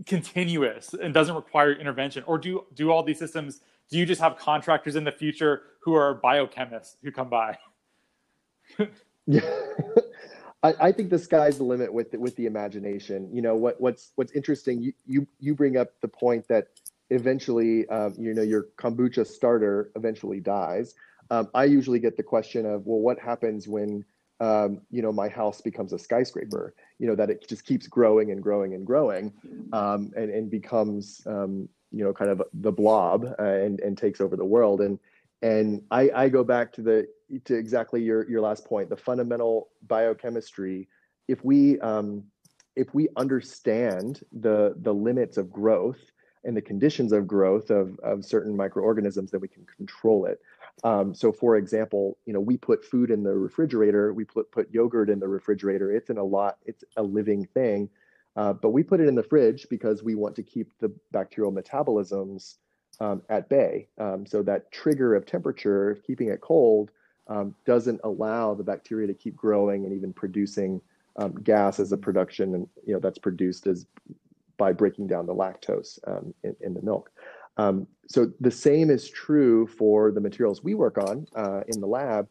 continuous 0.07 0.95
and 0.95 1.13
doesn't 1.13 1.35
require 1.35 1.73
intervention? 1.73 2.25
Or 2.27 2.39
do 2.39 2.65
do 2.75 2.91
all 2.91 3.03
these 3.03 3.19
systems 3.19 3.61
do 3.91 3.99
you 3.99 4.07
just 4.07 4.21
have 4.21 4.39
contractors 4.39 4.97
in 4.97 5.05
the 5.05 5.13
future 5.13 5.63
who 5.81 5.95
are 5.95 6.19
biochemists 6.19 6.97
who 7.03 7.13
come 7.13 7.29
by? 7.29 7.59
Yeah 9.27 9.41
I, 10.63 10.75
I, 10.81 10.93
think 10.93 11.11
the 11.11 11.19
sky's 11.19 11.59
the 11.59 11.65
limit 11.65 11.93
with 11.93 12.15
with 12.15 12.37
the 12.37 12.47
imagination. 12.47 13.29
You 13.33 13.43
know 13.43 13.57
what 13.57 13.81
what's 13.81 14.13
what's 14.15 14.33
interesting 14.33 14.81
you 14.81 14.93
you, 15.07 15.27
you 15.41 15.55
bring 15.55 15.77
up 15.77 16.01
the 16.01 16.09
point 16.09 16.47
that 16.49 16.69
eventually 17.11 17.89
um, 17.89 18.15
you 18.19 18.33
know 18.33 18.43
your 18.43 18.69
kombucha 18.79 19.27
starter 19.27 19.91
eventually 19.97 20.41
dies 20.41 20.95
um, 21.33 21.49
i 21.55 21.65
usually 21.65 21.99
get 21.99 22.17
the 22.17 22.23
question 22.23 22.65
of 22.67 22.87
well 22.87 23.01
what 23.01 23.19
happens 23.19 23.67
when 23.67 24.05
um, 24.43 24.81
you 24.91 25.03
know 25.03 25.13
my 25.13 25.29
house 25.29 25.61
becomes 25.61 25.93
a 25.93 25.99
skyscraper? 25.99 26.75
You 26.99 27.07
know 27.07 27.15
that 27.15 27.31
it 27.31 27.49
just 27.49 27.65
keeps 27.65 27.87
growing 27.87 28.33
and 28.33 28.43
growing 28.43 28.75
and 28.75 28.85
growing 28.85 29.33
um, 29.73 30.11
and, 30.17 30.31
and 30.31 30.51
becomes 30.51 31.23
um, 31.27 31.69
you 31.93 32.05
know 32.05 32.13
kind 32.13 32.31
of 32.31 32.43
the 32.53 32.73
blob 32.73 33.25
uh, 33.39 33.43
and 33.43 33.81
and 33.81 33.97
takes 33.97 34.21
over 34.21 34.37
the 34.37 34.45
world. 34.45 34.81
And 34.81 34.99
and 35.43 35.83
I, 35.93 36.11
I 36.15 36.29
go 36.29 36.43
back 36.43 36.73
to 36.75 36.83
the 36.83 37.07
to 37.45 37.55
exactly 37.55 38.03
your 38.03 38.29
your 38.29 38.41
last 38.41 38.65
point 38.65 38.91
the 38.91 38.97
fundamental 38.97 39.69
biochemistry. 39.87 40.89
If 41.29 41.45
we 41.45 41.79
um, 41.79 42.25
if 42.75 42.93
we 42.93 43.09
understand 43.17 44.23
the 44.33 44.75
the 44.79 44.93
limits 44.93 45.37
of 45.37 45.53
growth 45.53 46.01
and 46.45 46.57
the 46.57 46.63
conditions 46.63 47.13
of 47.13 47.29
growth 47.29 47.71
of, 47.71 47.97
of 48.01 48.25
certain 48.25 48.57
microorganisms 48.57 49.31
then 49.31 49.41
we 49.41 49.47
can 49.47 49.65
control 49.77 50.27
it 50.27 50.41
um, 50.85 51.15
so 51.15 51.33
for 51.33 51.57
example 51.57 52.19
you 52.27 52.33
know 52.33 52.41
we 52.41 52.57
put 52.57 52.85
food 52.85 53.11
in 53.11 53.23
the 53.23 53.35
refrigerator 53.35 54.13
we 54.13 54.25
put 54.25 54.51
put 54.53 54.73
yogurt 54.73 55.11
in 55.11 55.19
the 55.19 55.29
refrigerator 55.29 55.93
it's 55.93 56.11
in 56.11 56.19
a 56.19 56.25
lot 56.25 56.59
it's 56.67 56.85
a 56.97 57.03
living 57.03 57.47
thing 57.55 57.89
uh, 58.37 58.53
but 58.53 58.71
we 58.71 58.83
put 58.83 59.01
it 59.01 59.09
in 59.09 59.15
the 59.15 59.23
fridge 59.23 59.67
because 59.69 60.03
we 60.03 60.15
want 60.15 60.35
to 60.35 60.43
keep 60.43 60.73
the 60.81 60.93
bacterial 61.13 61.53
metabolisms 61.53 62.57
um, 63.01 63.23
at 63.29 63.49
bay. 63.49 63.89
Um, 63.99 64.27
so 64.27 64.43
that 64.43 64.71
trigger 64.73 65.15
of 65.15 65.27
temperature, 65.27 66.01
keeping 66.07 66.29
it 66.29 66.41
cold, 66.41 66.91
um, 67.29 67.55
doesn't 67.67 68.01
allow 68.05 68.55
the 68.55 68.65
bacteria 68.65 69.07
to 69.07 69.15
keep 69.15 69.37
growing 69.37 69.85
and 69.85 69.93
even 69.93 70.13
producing 70.13 70.81
um, 71.17 71.35
gas 71.43 71.79
as 71.79 71.93
a 71.93 71.97
production, 71.97 72.55
and 72.55 72.69
you 72.87 72.95
know 72.95 73.01
that's 73.01 73.19
produced 73.19 73.67
as 73.67 73.87
by 74.57 74.73
breaking 74.73 75.07
down 75.07 75.27
the 75.27 75.35
lactose 75.35 75.99
um, 76.07 76.33
in, 76.43 76.55
in, 76.61 76.75
the 76.75 76.83
milk. 76.83 77.11
Um, 77.57 77.87
so 78.09 78.31
the 78.41 78.51
same 78.51 78.91
is 78.91 79.09
true 79.09 79.67
for 79.67 80.11
the 80.11 80.21
materials 80.21 80.63
we 80.63 80.75
work 80.75 80.99
on 80.99 81.27
uh, 81.37 81.63
in 81.69 81.81
the 81.81 81.87
lab. 81.87 82.29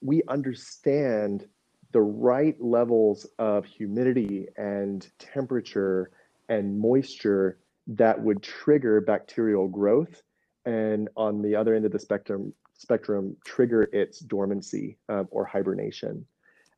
We 0.00 0.22
understand 0.28 1.46
the 1.92 2.00
right 2.00 2.60
levels 2.60 3.26
of 3.38 3.64
humidity 3.64 4.48
and 4.56 5.08
temperature 5.18 6.10
and 6.48 6.78
moisture 6.78 7.58
that 7.86 8.20
would 8.20 8.42
trigger 8.42 9.00
bacterial 9.00 9.68
growth 9.68 10.22
and 10.66 11.08
on 11.16 11.42
the 11.42 11.54
other 11.54 11.74
end 11.74 11.84
of 11.84 11.92
the 11.92 11.98
spectrum 11.98 12.52
spectrum 12.76 13.36
trigger 13.46 13.82
its 13.92 14.18
dormancy 14.20 14.98
um, 15.08 15.28
or 15.30 15.44
hibernation 15.44 16.24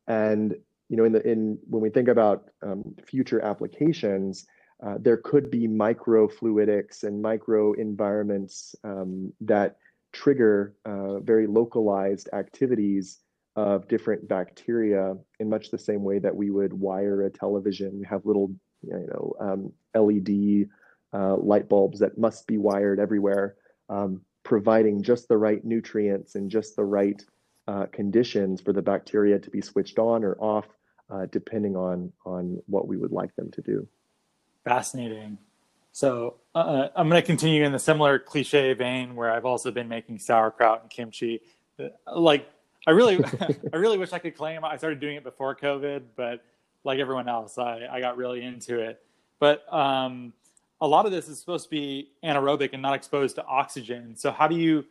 and 0.09 0.54
you 0.88 0.96
know 0.96 1.04
in 1.04 1.12
the 1.12 1.26
in 1.26 1.59
when 1.68 1.82
we 1.82 1.88
think 1.88 2.09
about 2.09 2.50
um, 2.62 2.94
future 3.06 3.40
applications 3.40 4.46
uh, 4.84 4.96
there 5.00 5.16
could 5.16 5.50
be 5.50 5.66
microfluidics 5.66 7.02
and 7.02 7.20
micro 7.20 7.72
environments 7.74 8.74
um, 8.84 9.32
that 9.40 9.76
trigger 10.12 10.74
uh, 10.84 11.18
very 11.20 11.46
localized 11.46 12.28
activities 12.32 13.18
of 13.56 13.88
different 13.88 14.28
bacteria 14.28 15.16
in 15.40 15.48
much 15.48 15.70
the 15.70 15.78
same 15.78 16.02
way 16.02 16.18
that 16.18 16.34
we 16.34 16.50
would 16.50 16.72
wire 16.72 17.22
a 17.22 17.30
television 17.30 18.02
have 18.04 18.26
little 18.26 18.54
you 18.82 19.06
know 19.10 19.34
um, 19.40 19.72
led 19.94 20.68
uh, 21.12 21.36
light 21.36 21.68
bulbs 21.68 21.98
that 22.00 22.18
must 22.18 22.46
be 22.46 22.58
wired 22.58 23.00
everywhere, 23.00 23.56
um, 23.88 24.20
providing 24.42 25.02
just 25.02 25.28
the 25.28 25.36
right 25.36 25.64
nutrients 25.64 26.34
and 26.34 26.50
just 26.50 26.76
the 26.76 26.84
right 26.84 27.24
uh, 27.68 27.86
conditions 27.86 28.60
for 28.60 28.72
the 28.72 28.82
bacteria 28.82 29.38
to 29.38 29.50
be 29.50 29.60
switched 29.60 29.98
on 29.98 30.24
or 30.24 30.36
off, 30.38 30.66
uh, 31.10 31.26
depending 31.32 31.76
on 31.76 32.12
on 32.24 32.60
what 32.66 32.86
we 32.86 32.96
would 32.96 33.12
like 33.12 33.34
them 33.36 33.50
to 33.50 33.62
do. 33.62 33.88
Fascinating. 34.66 35.38
So 35.92 36.35
uh, 36.52 36.59
uh, 36.59 36.88
I'm 36.96 37.09
going 37.09 37.22
to 37.22 37.26
continue 37.26 37.62
in 37.62 37.70
the 37.70 37.79
similar 37.79 38.18
cliche 38.18 38.72
vein 38.72 39.14
where 39.14 39.31
I've 39.31 39.44
also 39.44 39.70
been 39.70 39.87
making 39.87 40.18
sauerkraut 40.18 40.83
and 40.83 40.90
kimchi. 40.90 41.40
Uh, 41.79 41.90
like 42.18 42.50
I 42.85 42.90
really, 42.90 43.24
I 43.72 43.76
really 43.76 43.96
wish 43.96 44.12
I 44.12 44.18
could 44.18 44.37
claim 44.37 44.64
I 44.64 44.76
started 44.76 44.98
doing 44.98 45.14
it 45.14 45.22
before 45.22 45.55
COVID, 45.55 46.02
but 46.16 46.42
like 46.83 46.98
everyone 46.98 47.29
else, 47.29 47.59
I, 47.59 47.87
I 47.88 48.00
got 48.00 48.16
really 48.16 48.42
into 48.42 48.81
it. 48.81 49.00
But 49.38 49.72
um, 49.72 50.33
a 50.81 50.88
lot 50.88 51.07
of 51.07 51.12
this 51.12 51.29
is 51.29 51.38
supposed 51.38 51.66
to 51.66 51.70
be 51.70 52.11
anaerobic 52.24 52.70
and 52.72 52.83
not 52.83 52.94
exposed 52.94 53.37
to 53.37 53.44
oxygen. 53.46 54.16
So 54.16 54.33
how 54.33 54.48
do 54.48 54.57
you? 54.57 54.85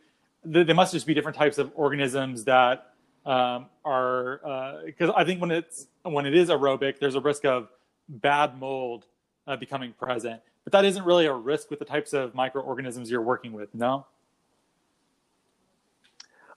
There 0.45 0.73
must 0.73 0.93
just 0.93 1.05
be 1.05 1.13
different 1.13 1.38
types 1.38 1.57
of 1.57 1.73
organisms 1.75 2.45
that 2.45 2.93
um, 3.25 3.65
are 3.83 4.79
because 4.85 5.09
uh, 5.09 5.15
I 5.17 5.25
think 5.25 5.41
when 5.41 5.51
it's 5.51 5.88
when 6.03 6.25
it 6.25 6.33
is 6.33 6.47
aerobic, 6.47 6.99
there's 6.99 7.15
a 7.15 7.19
risk 7.19 7.43
of 7.43 7.67
bad 8.07 8.57
mold 8.57 9.05
uh, 9.47 9.55
becoming 9.55 9.93
present. 9.93 10.41
But 10.63 10.73
that 10.73 10.86
isn't 10.86 11.03
really 11.03 11.25
a 11.25 11.34
risk 11.34 11.69
with 11.69 11.79
the 11.79 11.86
types 11.86 12.13
of 12.13 12.34
microorganisms 12.34 13.12
you're 13.12 13.21
working 13.21 13.53
with. 13.53 13.73
No. 13.73 14.05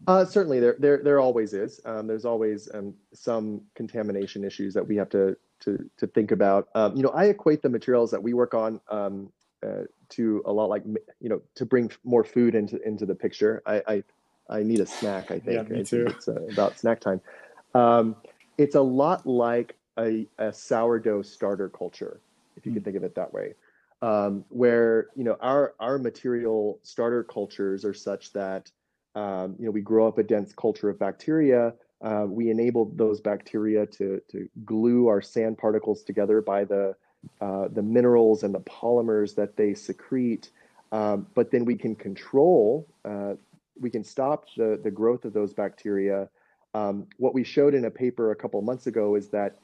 Uh, 0.07 0.25
certainly, 0.25 0.61
there, 0.61 0.77
there 0.79 1.03
there 1.03 1.21
always 1.21 1.53
is. 1.53 1.81
Um, 1.85 2.07
there's 2.07 2.25
always 2.25 2.69
um, 2.73 2.95
some 3.13 3.61
contamination 3.75 4.45
issues 4.45 4.73
that 4.75 4.87
we 4.87 4.97
have 4.97 5.09
to 5.11 5.37
to 5.61 5.91
to 5.97 6.07
think 6.07 6.31
about. 6.31 6.69
Um, 6.75 6.97
you 6.97 7.03
know, 7.03 7.11
I 7.11 7.25
equate 7.27 7.63
the 7.63 7.69
materials 7.69 8.11
that 8.13 8.23
we 8.23 8.33
work 8.33 8.55
on 8.55 8.81
um, 8.91 9.33
uh, 9.67 9.83
to 10.11 10.43
a 10.47 10.53
lot 10.53 10.69
like 10.69 10.85
you 11.21 11.29
know 11.29 11.43
to 11.57 11.67
bring 11.67 11.91
more 12.05 12.23
food 12.23 12.55
into 12.55 12.81
into 12.87 13.07
the 13.07 13.15
picture. 13.15 13.61
I 13.67 13.83
I, 13.89 14.05
I 14.49 14.63
need 14.63 14.79
a 14.79 14.87
snack. 14.87 15.33
I 15.33 15.41
think. 15.41 15.69
Yeah, 15.69 15.77
me 15.77 15.85
too. 15.85 16.07
It's 16.07 16.29
uh, 16.29 16.47
about 16.53 16.79
snack 16.79 17.01
time. 17.01 17.21
Um, 17.75 18.17
it's 18.57 18.75
a 18.75 18.81
lot 18.81 19.27
like 19.27 19.77
a, 19.99 20.27
a, 20.39 20.53
sourdough 20.53 21.23
starter 21.23 21.69
culture, 21.69 22.21
if 22.59 22.67
you 22.67 22.73
mm. 22.73 22.77
can 22.77 22.85
think 22.85 22.97
of 22.97 23.05
it 23.05 23.15
that 23.15 23.33
way, 23.33 23.55
um, 24.03 24.45
where 24.51 25.07
you 25.17 25.25
know 25.25 25.37
our 25.41 25.75
our 25.81 25.99
material 25.99 26.79
starter 26.83 27.25
cultures 27.25 27.85
are 27.85 27.95
such 27.95 28.33
that 28.35 28.71
um, 29.15 29.57
you 29.59 29.65
know 29.65 29.71
we 29.71 29.81
grow 29.81 30.07
up 30.07 30.19
a 30.19 30.23
dense 30.23 30.53
culture 30.53 30.91
of 30.91 30.99
bacteria 30.99 31.73
uh, 32.01 32.27
we 32.29 32.51
enable 32.51 32.93
those 32.95 33.21
bacteria 33.21 33.85
to, 33.85 34.21
to 34.29 34.49
glue 34.65 35.09
our 35.09 35.21
sand 35.21 35.59
particles 35.59 36.03
together 36.03 36.41
by 36.41 36.65
the, 36.65 36.95
uh, 37.41 37.69
the 37.69 37.83
minerals 37.83 38.45
and 38.45 38.55
the 38.55 38.61
polymers 38.61 39.35
that 39.35 39.57
they 39.57 39.75
secrete. 39.75 40.51
Um, 40.93 41.27
but 41.35 41.51
then 41.51 41.65
we 41.65 41.75
can 41.75 41.97
control, 41.97 42.87
uh, 43.05 43.35
we 43.79 43.91
can 43.91 44.05
stop 44.05 44.47
the, 44.57 44.81
the 44.83 44.91
growth 44.91 45.25
of 45.25 45.33
those 45.33 45.53
bacteria. 45.53 46.29
Um, 46.73 47.07
what 47.17 47.35
we 47.35 47.43
showed 47.43 47.75
in 47.75 47.85
a 47.85 47.91
paper 47.91 48.31
a 48.31 48.37
couple 48.37 48.63
months 48.63 48.87
ago 48.87 49.17
is 49.17 49.29
that 49.31 49.59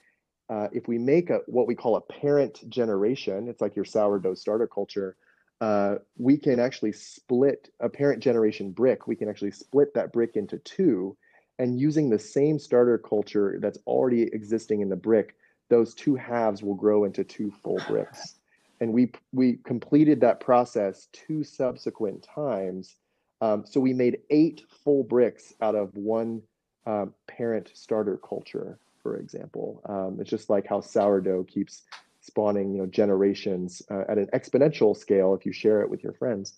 uh, 0.48 0.68
if 0.72 0.88
we 0.88 0.98
make 0.98 1.30
a 1.30 1.40
what 1.46 1.66
we 1.66 1.74
call 1.74 1.96
a 1.96 2.00
parent 2.00 2.68
generation, 2.68 3.48
it's 3.48 3.60
like 3.60 3.76
your 3.76 3.84
sourdough 3.84 4.34
starter 4.34 4.66
culture, 4.66 5.16
uh, 5.60 5.96
we 6.18 6.36
can 6.36 6.60
actually 6.60 6.92
split 6.92 7.70
a 7.80 7.88
parent 7.88 8.22
generation 8.22 8.70
brick. 8.70 9.06
We 9.06 9.16
can 9.16 9.28
actually 9.28 9.52
split 9.52 9.94
that 9.94 10.12
brick 10.12 10.36
into 10.36 10.58
two 10.58 11.16
and 11.58 11.78
using 11.78 12.10
the 12.10 12.18
same 12.18 12.58
starter 12.58 12.98
culture 12.98 13.58
that's 13.60 13.78
already 13.86 14.22
existing 14.22 14.80
in 14.80 14.88
the 14.88 14.96
brick, 14.96 15.36
those 15.70 15.94
two 15.94 16.16
halves 16.16 16.62
will 16.62 16.74
grow 16.74 17.04
into 17.04 17.24
two 17.24 17.50
full 17.62 17.80
bricks. 17.88 18.34
And 18.80 18.92
we 18.92 19.12
we 19.32 19.58
completed 19.64 20.20
that 20.20 20.40
process 20.40 21.08
two 21.12 21.44
subsequent 21.44 22.26
times. 22.34 22.96
Um, 23.40 23.64
so 23.66 23.80
we 23.80 23.92
made 23.92 24.18
eight 24.30 24.64
full 24.84 25.04
bricks 25.04 25.54
out 25.60 25.74
of 25.74 25.94
one 25.96 26.42
um, 26.86 27.14
parent 27.26 27.70
starter 27.74 28.18
culture, 28.18 28.78
for 29.04 29.18
example. 29.18 29.82
Um, 29.86 30.16
it's 30.18 30.30
just 30.30 30.50
like 30.50 30.66
how 30.66 30.80
sourdough 30.80 31.44
keeps 31.44 31.82
spawning, 32.22 32.72
you 32.72 32.78
know, 32.78 32.86
generations 32.86 33.82
uh, 33.90 34.04
at 34.08 34.16
an 34.16 34.28
exponential 34.34 34.96
scale 34.96 35.34
if 35.34 35.44
you 35.44 35.52
share 35.52 35.82
it 35.82 35.90
with 35.90 36.02
your 36.02 36.14
friends. 36.14 36.54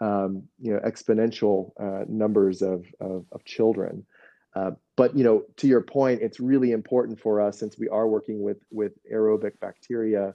Um, 0.00 0.44
you 0.60 0.72
know, 0.72 0.78
exponential 0.78 1.72
uh, 1.78 2.04
numbers 2.08 2.62
of, 2.62 2.86
of, 3.00 3.26
of 3.32 3.44
children. 3.44 4.06
Uh, 4.54 4.70
but 4.96 5.16
you 5.16 5.24
know, 5.24 5.42
to 5.56 5.66
your 5.66 5.80
point, 5.82 6.22
it's 6.22 6.38
really 6.38 6.70
important 6.70 7.20
for 7.20 7.40
us 7.40 7.58
since 7.58 7.76
we 7.78 7.88
are 7.88 8.06
working 8.06 8.40
with 8.40 8.58
with 8.70 8.92
aerobic 9.12 9.58
bacteria 9.60 10.34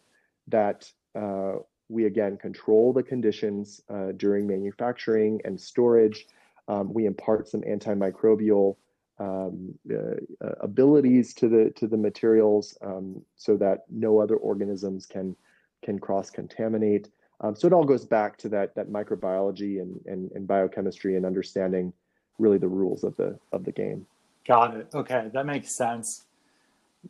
that 0.50 0.92
uh, 1.16 1.54
we 1.88 2.06
again 2.06 2.38
control 2.38 2.92
the 2.92 3.04
conditions 3.04 3.82
uh, 3.90 4.12
during 4.18 4.46
manufacturing 4.46 5.40
and 5.46 5.60
storage. 5.60 6.28
Um, 6.68 6.94
we 6.94 7.06
impart 7.06 7.48
some 7.48 7.62
antimicrobial 7.62 8.76
um, 9.24 9.74
uh, 9.92 10.46
uh, 10.46 10.56
abilities 10.62 11.34
to 11.36 11.48
the 11.48 11.72
to 11.76 11.88
the 11.88 11.98
materials 11.98 12.78
um, 12.82 13.22
so 13.36 13.56
that 13.58 13.86
no 13.90 14.20
other 14.20 14.36
organisms 14.36 15.06
can 15.06 15.36
can 15.82 15.98
cross 16.00 16.30
contaminate. 16.30 17.10
Um, 17.42 17.56
so 17.56 17.68
it 17.68 17.74
all 17.74 17.84
goes 17.86 18.06
back 18.06 18.38
to 18.40 18.50
that 18.50 18.76
that 18.76 18.90
microbiology 18.90 19.82
and, 19.82 20.00
and, 20.06 20.32
and 20.32 20.48
biochemistry 20.48 21.16
and 21.16 21.26
understanding 21.26 21.94
really 22.38 22.58
the 22.58 22.68
rules 22.68 23.04
of 23.04 23.16
the 23.16 23.38
of 23.52 23.64
the 23.64 23.72
game. 23.72 24.06
Got 24.46 24.76
it. 24.76 24.88
Okay, 24.94 25.30
that 25.34 25.46
makes 25.46 25.72
sense. 25.74 26.24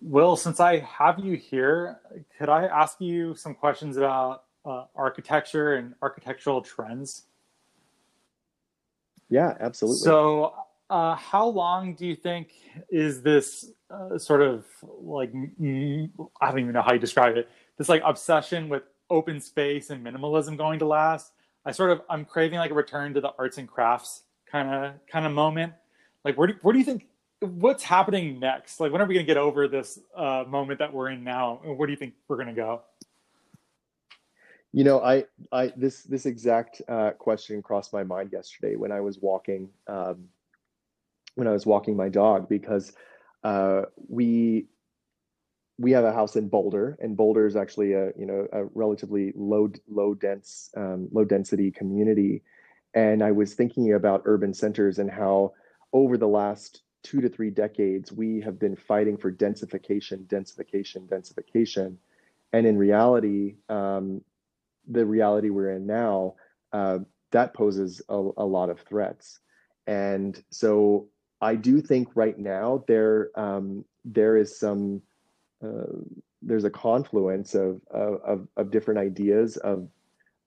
Will, 0.02 0.36
since 0.36 0.60
I 0.60 0.80
have 0.80 1.20
you 1.20 1.36
here, 1.36 2.00
could 2.38 2.50
I 2.50 2.66
ask 2.66 3.00
you 3.00 3.36
some 3.36 3.54
questions 3.54 3.98
about 3.98 4.44
uh, 4.66 4.86
architecture 4.96 5.76
and 5.76 5.94
architectural 6.02 6.62
trends? 6.62 7.24
Yeah, 9.30 9.56
absolutely. 9.60 10.00
So, 10.00 10.54
uh, 10.94 11.16
how 11.16 11.48
long 11.48 11.96
do 11.96 12.06
you 12.06 12.16
think 12.16 12.50
is 12.92 13.24
this 13.24 13.72
uh, 13.90 14.16
sort 14.20 14.42
of 14.42 14.64
like 15.02 15.32
I 15.34 16.52
don't 16.52 16.60
even 16.60 16.72
know 16.72 16.84
how 16.84 16.94
you 16.94 17.00
describe 17.00 17.36
it? 17.36 17.50
This 17.78 17.90
like 17.90 18.04
obsession 18.06 18.70
with 18.70 18.84
open 19.10 19.42
space 19.42 19.90
and 19.90 20.06
minimalism 20.06 20.56
going 20.56 20.78
to 20.80 20.86
last? 20.86 21.32
I 21.66 21.72
sort 21.72 21.90
of 21.90 22.02
I'm 22.12 22.26
craving 22.26 22.60
like 22.60 22.70
a 22.70 22.76
return 22.76 23.16
to 23.16 23.22
the 23.22 23.34
arts 23.40 23.58
and 23.58 23.68
crafts 23.68 24.22
kind 24.46 24.70
of 24.70 24.94
kind 25.08 25.26
of 25.26 25.32
moment. 25.32 25.74
Like, 26.24 26.38
where 26.38 26.50
do, 26.50 26.54
where 26.62 26.74
do 26.74 26.78
you 26.80 26.86
think 26.86 27.08
what's 27.40 27.84
happening 27.84 28.40
next? 28.40 28.80
Like, 28.80 28.92
when 28.92 29.02
are 29.02 29.06
we 29.06 29.16
going 29.16 29.26
to 29.26 29.28
get 29.28 29.38
over 29.38 29.68
this 29.68 29.98
uh, 30.16 30.44
moment 30.48 30.78
that 30.78 30.94
we're 30.94 31.10
in 31.10 31.24
now? 31.24 31.60
And 31.66 31.76
where 31.76 31.88
do 31.88 31.92
you 31.92 31.98
think 31.98 32.14
we're 32.28 32.38
going 32.38 32.48
to 32.50 32.54
go? 32.54 32.84
You 34.72 34.84
know, 34.84 35.02
I, 35.02 35.26
I, 35.52 35.74
this, 35.76 36.04
this 36.04 36.26
exact 36.26 36.82
uh, 36.88 37.12
question 37.12 37.62
crossed 37.62 37.94
my 37.94 38.04
mind 38.04 38.32
yesterday 38.32 38.76
when 38.76 38.92
I 38.92 39.02
was 39.02 39.20
walking, 39.20 39.70
um, 39.88 40.30
when 41.36 41.48
I 41.48 41.52
was 41.52 41.66
walking 41.66 41.96
my 41.96 42.10
dog, 42.10 42.48
because 42.50 42.94
uh, 43.44 43.84
we, 44.08 44.68
we 45.78 45.92
have 45.92 46.06
a 46.06 46.14
house 46.14 46.36
in 46.36 46.50
Boulder, 46.50 46.98
and 47.02 47.18
Boulder 47.18 47.46
is 47.46 47.56
actually 47.56 47.94
a, 47.94 48.12
you 48.18 48.26
know, 48.26 48.48
a 48.52 48.66
relatively 48.74 49.34
low, 49.36 49.72
low 49.90 50.14
dense, 50.14 50.70
um, 50.78 51.08
low 51.12 51.26
density 51.26 51.72
community. 51.72 52.44
And 52.94 53.24
I 53.24 53.32
was 53.32 53.56
thinking 53.56 53.94
about 53.94 54.22
urban 54.26 54.54
centers 54.54 55.00
and 55.00 55.10
how 55.10 55.54
over 55.92 56.18
the 56.18 56.28
last 56.28 56.84
two 57.04 57.22
to 57.22 57.30
three 57.30 57.50
decades, 57.50 58.12
we 58.12 58.42
have 58.42 58.58
been 58.58 58.76
fighting 58.76 59.18
for 59.18 59.32
densification, 59.32 60.26
densification, 60.28 61.08
densification. 61.08 61.98
And 62.54 62.66
in 62.66 62.78
reality, 62.78 63.56
um, 63.70 64.22
the 64.88 65.06
reality 65.06 65.50
we're 65.50 65.72
in 65.72 65.86
now, 65.86 66.36
uh, 66.72 67.00
that 67.32 67.54
poses 67.54 68.02
a, 68.10 68.16
a, 68.38 68.46
lot 68.46 68.70
of 68.70 68.80
threats. 68.82 69.40
And 69.86 70.42
so 70.50 71.08
I 71.44 71.56
do 71.56 71.82
think 71.82 72.08
right 72.16 72.40
now 72.40 72.84
there 72.88 73.30
um, 73.36 73.84
there 74.06 74.38
is 74.38 74.58
some 74.58 75.02
uh, 75.64 76.00
there's 76.42 76.64
a 76.64 76.70
confluence 76.70 77.54
of, 77.54 77.82
of 77.92 78.48
of 78.56 78.72
different 78.72 79.00
ideas 79.00 79.58
of 79.58 79.90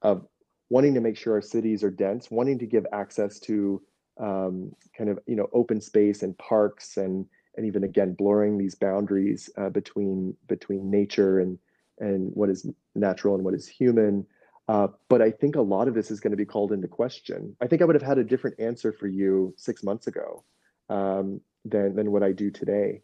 of 0.02 0.26
wanting 0.70 0.94
to 0.94 1.00
make 1.00 1.16
sure 1.16 1.34
our 1.34 1.42
cities 1.42 1.84
are 1.84 1.90
dense, 1.90 2.30
wanting 2.30 2.58
to 2.58 2.66
give 2.66 2.86
access 2.92 3.38
to 3.40 3.82
um, 4.18 4.72
kind 4.96 5.10
of 5.10 5.18
you 5.26 5.36
know 5.36 5.48
open 5.52 5.80
space 5.80 6.22
and 6.22 6.36
parks 6.38 6.96
and 6.96 7.26
and 7.56 7.66
even 7.66 7.84
again 7.84 8.14
blurring 8.14 8.56
these 8.56 8.74
boundaries 8.74 9.50
uh, 9.58 9.68
between 9.68 10.34
between 10.48 10.90
nature 10.90 11.40
and 11.40 11.58
and 11.98 12.30
what 12.34 12.48
is 12.48 12.66
natural 12.94 13.34
and 13.34 13.44
what 13.44 13.54
is 13.54 13.68
human. 13.68 14.26
Uh, 14.68 14.88
but 15.08 15.22
I 15.22 15.30
think 15.30 15.56
a 15.56 15.60
lot 15.60 15.88
of 15.88 15.94
this 15.94 16.10
is 16.10 16.20
going 16.20 16.32
to 16.32 16.36
be 16.36 16.44
called 16.44 16.72
into 16.72 16.88
question. 16.88 17.54
I 17.60 17.66
think 17.68 17.82
I 17.82 17.84
would 17.84 17.94
have 17.94 18.02
had 18.02 18.18
a 18.18 18.24
different 18.24 18.58
answer 18.58 18.92
for 18.92 19.06
you 19.06 19.54
six 19.56 19.84
months 19.84 20.08
ago 20.08 20.42
um, 20.88 21.40
than 21.64 21.94
than 21.94 22.12
what 22.12 22.22
I 22.22 22.32
do 22.32 22.50
today, 22.50 23.02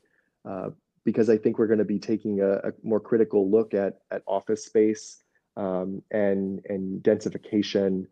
uh, 0.48 0.70
because 1.04 1.28
I 1.28 1.36
think 1.36 1.58
we're 1.58 1.66
going 1.66 1.78
to 1.78 1.84
be 1.84 1.98
taking 1.98 2.40
a, 2.40 2.52
a, 2.54 2.72
more 2.82 3.00
critical 3.00 3.50
look 3.50 3.74
at 3.74 4.00
at 4.10 4.22
office 4.26 4.64
space 4.64 5.22
um, 5.56 6.02
and 6.10 6.60
and 6.68 7.02
densification 7.02 8.06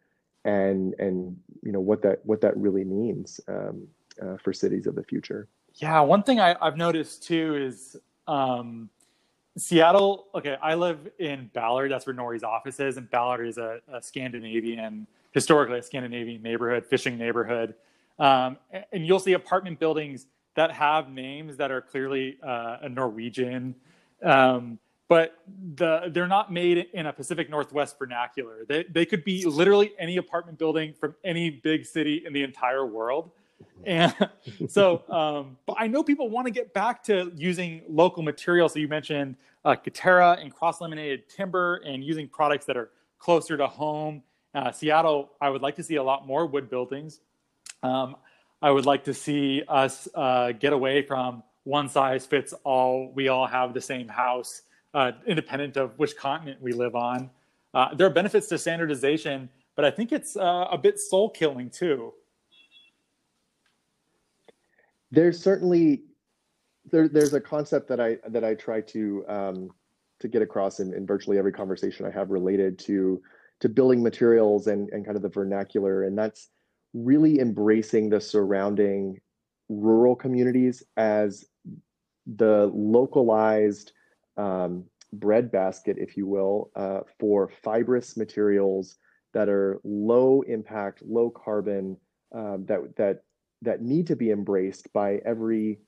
and 0.45 0.95
and 0.99 1.37
you 1.63 1.73
know 1.73 1.81
what 1.81 2.03
that 2.03 2.21
what 2.25 2.41
that 2.41 2.57
really 2.57 2.85
means 2.85 3.41
um, 3.49 3.87
uh, 4.23 4.37
for 4.43 4.53
cities 4.53 4.87
of 4.87 4.95
the 4.95 5.05
future. 5.05 5.49
Yeah, 5.75 6.01
one 6.01 6.23
thing 6.23 6.41
I, 6.41 6.57
have 6.63 6.77
noticed 6.77 7.23
too 7.23 7.57
is 7.57 7.97
um, 8.27 8.91
Seattle. 9.57 10.27
Okay, 10.35 10.57
I 10.63 10.75
live 10.75 10.99
in 11.19 11.51
Ballard. 11.53 11.91
That's 11.91 12.07
where 12.07 12.15
Nori's 12.15 12.43
office 12.43 12.81
is, 12.81 12.97
and 12.97 13.11
Ballard 13.11 13.47
is 13.47 13.59
a, 13.59 13.81
a 13.93 14.03
Scandinavian, 14.03 15.07
historically 15.33 15.79
a 15.79 15.83
Scandinavian 15.83 16.43
neighborhood, 16.43 16.87
fishing 16.87 17.19
neighborhood. 17.19 17.75
Um, 18.21 18.59
and 18.93 19.07
you'll 19.07 19.19
see 19.19 19.33
apartment 19.33 19.81
buildings 19.81 20.27
that 20.55 20.71
have 20.73 21.11
names 21.11 21.57
that 21.57 21.71
are 21.71 21.81
clearly 21.81 22.39
uh, 22.47 22.77
a 22.83 22.89
Norwegian. 22.89 23.75
Um, 24.23 24.79
but 25.09 25.39
the, 25.75 26.11
they're 26.13 26.29
not 26.29 26.53
made 26.53 26.87
in 26.93 27.07
a 27.07 27.13
Pacific 27.13 27.51
Northwest 27.51 27.99
vernacular. 27.99 28.65
They, 28.69 28.85
they 28.85 29.07
could 29.07 29.25
be 29.25 29.45
literally 29.45 29.93
any 29.99 30.19
apartment 30.19 30.59
building 30.59 30.93
from 30.93 31.17
any 31.25 31.51
big 31.51 31.85
city 31.87 32.23
in 32.25 32.33
the 32.33 32.43
entire 32.43 32.87
world. 32.87 33.31
And 33.85 34.15
so, 34.69 35.03
um, 35.09 35.57
but 35.67 35.77
I 35.79 35.87
know 35.87 36.03
people 36.03 36.29
want 36.29 36.47
to 36.47 36.53
get 36.53 36.75
back 36.75 37.03
to 37.05 37.33
using 37.35 37.83
local 37.89 38.23
materials. 38.23 38.75
So 38.75 38.79
you 38.79 38.89
mentioned 38.89 39.37
uh, 39.65 39.75
Katerra 39.75 40.41
and 40.41 40.55
cross 40.55 40.81
laminated 40.81 41.29
timber 41.29 41.77
and 41.87 42.05
using 42.05 42.29
products 42.29 42.67
that 42.67 42.77
are 42.77 42.91
closer 43.19 43.57
to 43.57 43.67
home. 43.67 44.23
Uh, 44.55 44.71
Seattle, 44.71 45.31
I 45.41 45.49
would 45.49 45.63
like 45.63 45.77
to 45.77 45.83
see 45.83 45.97
a 45.97 46.03
lot 46.03 46.27
more 46.27 46.47
wood 46.47 46.69
buildings. 46.69 47.21
Um, 47.83 48.17
I 48.63 48.71
would 48.71 48.87
like 48.87 49.05
to 49.05 49.15
see 49.15 49.63
us 49.69 50.09
uh, 50.15 50.53
get 50.53 50.73
away 50.73 51.03
from 51.03 51.43
one 51.65 51.89
size 51.89 52.27
fits 52.27 52.53
all. 52.65 53.11
We 53.15 53.29
all 53.29 53.47
have 53.47 53.75
the 53.75 53.81
same 53.81 54.09
house 54.09 54.63
uh, 54.93 55.13
independent 55.27 55.77
of 55.77 55.99
which 55.99 56.17
continent 56.17 56.61
we 56.61 56.73
live 56.73 56.95
on. 56.95 57.31
Uh, 57.73 57.95
there 57.95 58.07
are 58.07 58.11
benefits 58.11 58.49
to 58.49 58.59
standardization, 58.59 59.49
but 59.77 59.85
I 59.85 59.91
think 59.91 60.13
it's 60.13 60.37
uh, 60.37 60.67
a 60.71 60.77
bit 60.77 60.99
soul 60.99 61.31
killing 61.31 61.71
too. 61.71 62.13
There's 65.13 65.41
certainly 65.41 66.03
there, 66.91 67.09
there's 67.09 67.35
a 67.35 67.41
concept 67.41 67.89
that 67.89 68.01
I 68.01 68.19
that 68.29 68.45
I 68.45 68.55
try 68.55 68.81
to 68.83 69.25
um, 69.29 69.71
to 70.19 70.29
get 70.29 70.43
across 70.43 70.81
in, 70.81 70.93
in 70.93 71.07
virtually 71.07 71.39
every 71.39 71.53
conversation 71.53 72.07
I 72.07 72.11
have 72.11 72.31
related 72.31 72.79
to 72.81 73.23
to 73.61 73.69
building 73.69 74.03
materials 74.03 74.67
and, 74.67 74.89
and 74.91 75.05
kind 75.05 75.17
of 75.17 75.23
the 75.23 75.29
vernacular, 75.29 76.05
and 76.05 76.17
that's 76.17 76.49
really 76.93 77.39
embracing 77.39 78.11
the 78.11 78.21
surrounding 78.21 79.21
rural 79.69 80.17
communities 80.17 80.83
as 80.97 81.45
the 82.27 82.71
localized 82.75 83.93
um, 84.37 84.85
breadbasket, 85.13 85.97
if 85.99 86.17
you 86.17 86.27
will, 86.27 86.71
uh, 86.77 87.01
for 87.19 87.49
fibrous 87.63 88.17
materials 88.17 88.97
that 89.33 89.49
are 89.49 89.81
low 89.85 90.43
impact, 90.43 91.03
low 91.03 91.31
carbon, 91.31 91.97
um, 92.35 92.65
that 92.67 92.97
that 92.97 93.23
that 93.63 93.83
need 93.83 94.07
to 94.07 94.17
be 94.17 94.31
embraced 94.31 94.93
by 94.93 95.21
every 95.25 95.79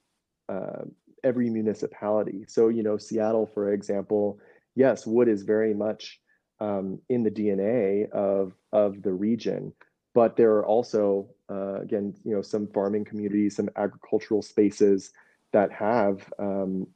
uh, 0.49 0.83
every 1.25 1.51
municipality. 1.51 2.45
So 2.49 2.69
you 2.69 2.83
know, 2.83 2.99
Seattle, 2.99 3.47
for 3.47 3.73
example, 3.73 4.39
yes, 4.75 5.07
wood 5.07 5.29
is 5.29 5.43
very 5.43 5.75
much 5.75 6.21
um, 6.61 7.01
in 7.09 7.23
the 7.23 7.31
DNA 7.31 8.11
of 8.11 8.53
of 8.73 9.03
the 9.03 9.13
region, 9.13 9.73
but 10.15 10.37
there 10.37 10.53
are 10.53 10.67
also 10.67 11.29
uh, 11.53 11.81
again, 11.81 12.15
you 12.25 12.35
know, 12.35 12.43
some 12.43 12.67
farming 12.69 13.05
communities, 13.05 13.57
some 13.57 13.69
agricultural 13.77 14.43
spaces 14.43 15.13
that 15.53 15.71
have 15.71 16.33
um, 16.39 16.87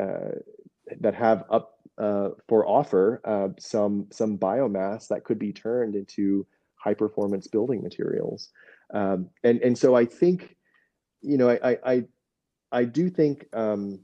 uh, 0.00 0.30
that 1.00 1.14
have 1.14 1.44
up 1.50 1.78
uh, 1.98 2.30
for 2.48 2.66
offer 2.66 3.20
uh, 3.24 3.48
some 3.58 4.06
some 4.10 4.38
biomass 4.38 5.08
that 5.08 5.24
could 5.24 5.38
be 5.38 5.52
turned 5.52 5.94
into 5.94 6.46
high 6.76 6.94
performance 6.94 7.46
building 7.46 7.82
materials. 7.82 8.50
Um, 8.94 9.28
and 9.44 9.60
and 9.60 9.76
so 9.76 9.94
I 9.94 10.06
think, 10.06 10.56
you 11.20 11.36
know, 11.36 11.50
I 11.50 11.78
I 11.84 12.04
I 12.72 12.84
do 12.84 13.10
think 13.10 13.46
um, 13.52 14.00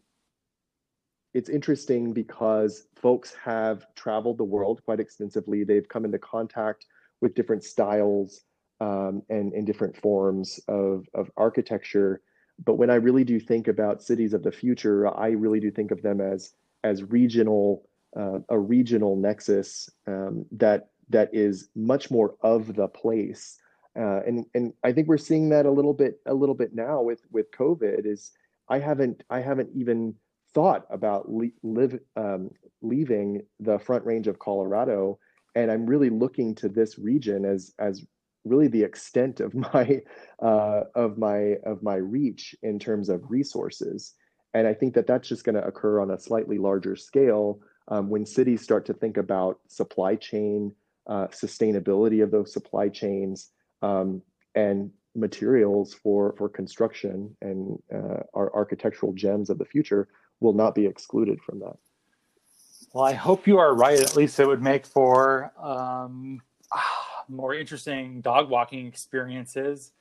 it's 1.33 1.49
interesting 1.49 2.13
because 2.13 2.89
folks 2.97 3.35
have 3.43 3.87
traveled 3.95 4.39
the 4.39 4.45
world 4.45 4.83
quite 4.85 5.01
extensively. 5.01 5.65
They've 5.65 5.89
come 5.89 6.05
into 6.05 6.19
contact 6.19 6.87
with 7.21 7.35
different 7.35 7.65
styles 7.65 8.43
um, 8.81 9.23
and 9.29 9.53
in 9.53 9.65
different 9.65 9.97
forms 9.97 10.61
of 10.69 11.07
of 11.15 11.31
architecture. 11.37 12.21
But 12.65 12.75
when 12.75 12.91
I 12.91 12.97
really 12.97 13.25
do 13.25 13.41
think 13.41 13.67
about 13.67 14.03
cities 14.03 14.33
of 14.33 14.43
the 14.43 14.53
future, 14.53 15.09
I 15.09 15.31
really 15.31 15.61
do 15.61 15.71
think 15.71 15.91
of 15.91 16.03
them 16.03 16.21
as 16.21 16.55
as 16.83 17.03
regional 17.03 17.89
uh, 18.17 18.41
a 18.49 18.59
regional 18.59 19.17
nexus 19.17 19.91
um, 20.07 20.47
that 20.53 20.91
that 21.11 21.31
is 21.33 21.69
much 21.75 22.11
more 22.11 22.37
of 22.43 22.75
the 22.75 22.89
place 22.89 23.59
uh, 23.99 24.21
and 24.27 24.47
and 24.55 24.73
I 24.83 24.93
think 24.93 25.09
we're 25.09 25.19
seeing 25.19 25.49
that 25.51 25.67
a 25.67 25.71
little 25.71 25.95
bit 25.95 26.21
a 26.27 26.35
little 26.35 26.55
bit 26.55 26.75
now 26.75 27.01
with 27.03 27.23
with 27.31 27.51
COVID 27.53 28.07
is 28.07 28.33
I 28.69 28.79
haven't 28.79 29.23
I 29.31 29.41
haven't 29.41 29.71
even 29.75 30.15
thought 30.53 30.87
about 30.91 31.31
le- 31.31 31.51
live 31.63 31.99
um, 32.17 32.51
leaving 32.83 33.43
the 33.61 33.79
front 33.79 34.05
range 34.05 34.27
of 34.27 34.39
Colorado 34.39 35.19
and 35.55 35.71
I'm 35.71 35.87
really 35.87 36.11
looking 36.11 36.55
to 36.57 36.69
this 36.69 36.99
region 36.99 37.45
as 37.45 37.73
as 37.79 38.05
really 38.45 38.69
the 38.69 38.83
extent 38.83 39.41
of 39.41 39.55
my 39.75 40.03
uh, 40.43 40.83
of 40.95 41.19
my 41.19 41.57
of 41.65 41.83
my 41.83 41.97
reach 41.97 42.55
in 42.63 42.79
terms 42.79 43.09
of 43.09 43.31
resources 43.31 44.15
and 44.55 44.69
I 44.69 44.73
think 44.73 44.95
that 44.95 45.07
that's 45.07 45.29
just 45.29 45.45
going 45.45 45.57
to 45.57 45.67
occur 45.67 46.01
on 46.01 46.13
a 46.13 46.19
slightly 46.19 46.59
larger 46.59 46.95
scale 46.95 47.59
um, 47.89 48.09
when 48.09 48.25
cities 48.25 48.63
start 48.63 48.87
to 48.87 48.95
think 48.95 49.17
about 49.17 49.59
supply 49.69 50.15
chain, 50.15 50.73
uh, 51.09 51.27
sustainability 51.29 52.23
of 52.23 52.31
those 52.31 52.53
supply 52.53 52.89
chains, 52.89 53.51
um, 53.83 54.23
and 54.55 54.91
materials 55.17 55.95
for 55.95 56.35
for 56.37 56.49
construction 56.49 57.37
and 57.41 57.79
uh, 57.93 58.21
our 58.35 58.53
architectural 58.55 59.13
gems 59.13 59.49
of 59.51 59.59
the 59.59 59.65
future 59.65 60.09
will 60.41 60.53
not 60.53 60.75
be 60.75 60.87
excluded 60.87 61.41
from 61.41 61.61
that. 61.61 61.77
Well, 62.93 63.05
I 63.05 63.13
hope 63.13 63.47
you 63.47 63.59
are 63.59 63.75
right. 63.75 64.01
At 64.01 64.17
least 64.17 64.39
it 64.39 64.47
would 64.47 64.63
make 64.63 64.87
for 64.87 65.53
um, 65.61 66.41
more 67.29 67.55
interesting 67.55 68.21
dog 68.21 68.49
walking 68.49 68.87
experiences. 68.87 69.93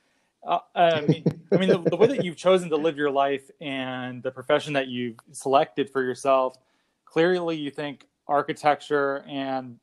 Uh, 0.46 0.58
I 0.74 1.00
mean, 1.00 1.24
I 1.52 1.56
mean 1.56 1.68
the, 1.68 1.78
the, 1.78 1.96
way 1.96 2.06
that 2.06 2.24
you've 2.24 2.36
chosen 2.48 2.68
to 2.70 2.76
live 2.76 2.96
your 2.96 3.10
life 3.10 3.50
and 3.60 4.22
the 4.22 4.30
profession 4.30 4.74
that 4.74 4.88
you've 4.88 5.16
selected 5.32 5.88
for 5.90 6.02
yourself, 6.02 6.56
clearly 7.04 7.56
you 7.56 7.70
think 7.70 8.06
architecture 8.28 9.24
and 9.28 9.78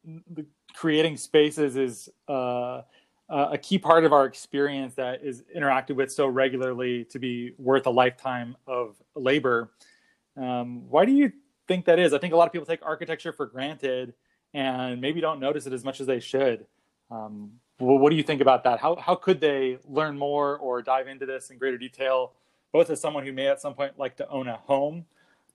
creating 0.73 1.17
spaces 1.17 1.77
is 1.77 2.09
uh, 2.27 2.81
a 3.29 3.57
key 3.57 3.77
part 3.77 4.03
of 4.03 4.13
our 4.13 4.25
experience 4.25 4.93
that 4.95 5.23
is 5.23 5.43
interacted 5.55 5.95
with 5.95 6.11
so 6.11 6.27
regularly 6.27 7.05
to 7.05 7.17
be 7.17 7.53
worth 7.57 7.85
a 7.85 7.89
lifetime 7.89 8.55
of 8.67 8.95
labor. 9.15 9.71
Um, 10.37 10.89
why 10.89 11.05
do 11.05 11.11
you 11.11 11.31
think 11.67 11.85
that 11.85 11.97
is? 11.97 12.13
I 12.13 12.17
think 12.17 12.33
a 12.33 12.35
lot 12.35 12.47
of 12.47 12.51
people 12.51 12.65
take 12.65 12.85
architecture 12.85 13.31
for 13.31 13.45
granted 13.45 14.13
and 14.53 14.99
maybe 14.99 15.21
don't 15.21 15.39
notice 15.39 15.65
it 15.65 15.73
as 15.73 15.83
much 15.83 16.01
as 16.01 16.07
they 16.07 16.19
should. 16.19 16.65
Um, 17.11 17.51
well, 17.79 17.97
what 17.97 18.09
do 18.11 18.15
you 18.15 18.23
think 18.23 18.41
about 18.41 18.63
that? 18.63 18.79
How, 18.79 18.95
how 18.95 19.15
could 19.15 19.41
they 19.41 19.79
learn 19.87 20.17
more 20.17 20.57
or 20.57 20.81
dive 20.81 21.07
into 21.07 21.25
this 21.25 21.49
in 21.49 21.57
greater 21.57 21.77
detail, 21.77 22.33
both 22.71 22.89
as 22.89 23.01
someone 23.01 23.25
who 23.25 23.33
may 23.33 23.47
at 23.47 23.59
some 23.59 23.73
point 23.73 23.97
like 23.97 24.17
to 24.17 24.29
own 24.29 24.47
a 24.47 24.57
home, 24.57 25.05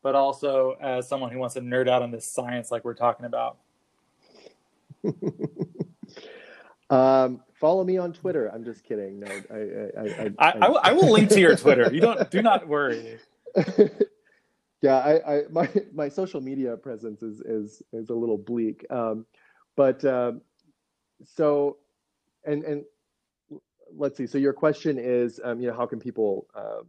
but 0.03 0.15
also 0.15 0.77
as 0.81 1.09
someone 1.09 1.31
who 1.31 1.39
wants 1.39 1.55
to 1.55 1.61
nerd 1.61 1.89
out 1.89 2.03
on 2.03 2.11
this 2.11 2.27
science 2.27 2.71
like 2.71 2.85
we're 2.85 2.95
talking 2.95 3.27
about? 3.27 3.59
um, 6.91 7.43
follow 7.55 7.85
me 7.85 7.97
on 7.97 8.13
Twitter. 8.13 8.49
I'm 8.53 8.65
just 8.65 8.85
kidding. 8.85 9.21
No, 9.21 9.27
I 9.29 9.55
I, 10.01 10.33
I, 10.39 10.57
I, 10.61 10.67
I 10.69 10.93
will 10.93 11.13
link 11.13 11.31
to 11.31 11.41
your 11.41 11.57
Twitter. 11.57 11.93
You 11.93 12.01
don't 12.01 12.31
do 12.31 12.43
not 12.43 12.67
worry. 12.67 13.19
yeah, 14.83 14.97
I, 14.97 15.37
I 15.37 15.43
my 15.51 15.69
my 15.95 16.09
social 16.09 16.41
media 16.41 16.77
presence 16.77 17.23
is 17.23 17.41
is 17.41 17.83
is 17.93 18.11
a 18.11 18.15
little 18.15 18.39
bleak. 18.39 18.85
Um, 18.91 19.27
but 19.77 20.05
um, 20.05 20.41
so 21.25 21.79
and 22.45 22.65
and 22.65 22.85
let's 23.97 24.17
see. 24.17 24.27
So 24.27 24.39
your 24.39 24.53
question 24.53 24.99
is, 24.99 25.41
um, 25.45 25.61
you 25.61 25.69
know, 25.69 25.77
how 25.77 25.87
can 25.87 25.99
people 25.99 26.47
uh, 26.55 26.83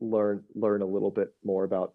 learn 0.00 0.44
learn 0.54 0.82
a 0.82 0.86
little 0.86 1.10
bit 1.10 1.34
more 1.44 1.64
about 1.64 1.94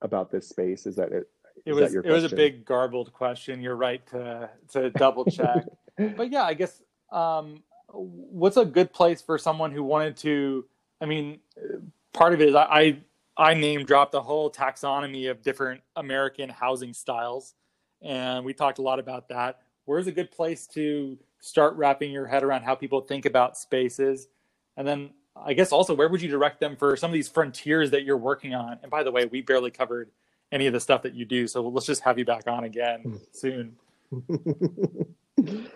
about 0.00 0.30
this 0.30 0.48
space? 0.48 0.86
Is 0.86 0.96
that 0.96 1.12
it? 1.12 1.28
It 1.64 1.72
was 1.72 1.94
it 1.94 2.06
was 2.06 2.24
a 2.24 2.34
big 2.34 2.64
garbled 2.64 3.12
question. 3.12 3.60
You're 3.60 3.76
right 3.76 4.04
to 4.08 4.50
to 4.72 4.90
double 4.90 5.24
check. 5.24 5.64
but 6.16 6.32
yeah, 6.32 6.44
I 6.44 6.54
guess 6.54 6.82
um, 7.10 7.62
what's 7.88 8.56
a 8.56 8.64
good 8.64 8.92
place 8.92 9.22
for 9.22 9.38
someone 9.38 9.70
who 9.70 9.84
wanted 9.84 10.16
to? 10.18 10.64
I 11.00 11.06
mean, 11.06 11.40
part 12.12 12.32
of 12.32 12.40
it 12.40 12.48
is 12.48 12.54
I, 12.54 12.62
I 12.62 12.98
I 13.36 13.54
name 13.54 13.84
dropped 13.84 14.12
the 14.12 14.22
whole 14.22 14.50
taxonomy 14.50 15.30
of 15.30 15.42
different 15.42 15.82
American 15.96 16.48
housing 16.48 16.92
styles, 16.92 17.54
and 18.00 18.44
we 18.44 18.54
talked 18.54 18.78
a 18.78 18.82
lot 18.82 18.98
about 18.98 19.28
that. 19.28 19.60
Where's 19.84 20.06
a 20.06 20.12
good 20.12 20.30
place 20.30 20.66
to 20.68 21.18
start 21.40 21.74
wrapping 21.76 22.12
your 22.12 22.26
head 22.26 22.42
around 22.42 22.62
how 22.62 22.74
people 22.74 23.00
think 23.00 23.26
about 23.26 23.56
spaces, 23.56 24.28
and 24.76 24.86
then 24.86 25.10
I 25.34 25.54
guess 25.54 25.72
also 25.72 25.94
where 25.94 26.08
would 26.08 26.22
you 26.22 26.28
direct 26.28 26.60
them 26.60 26.76
for 26.76 26.96
some 26.96 27.10
of 27.10 27.14
these 27.14 27.28
frontiers 27.28 27.90
that 27.90 28.04
you're 28.04 28.16
working 28.16 28.54
on? 28.54 28.78
And 28.82 28.90
by 28.90 29.02
the 29.02 29.10
way, 29.10 29.26
we 29.26 29.40
barely 29.40 29.70
covered 29.70 30.10
any 30.50 30.66
of 30.66 30.72
the 30.72 30.80
stuff 30.80 31.02
that 31.02 31.14
you 31.14 31.24
do, 31.24 31.46
so 31.46 31.66
let's 31.68 31.86
just 31.86 32.02
have 32.02 32.18
you 32.18 32.24
back 32.24 32.46
on 32.46 32.64
again 32.64 33.00
hmm. 33.00 33.16
soon. 33.32 33.76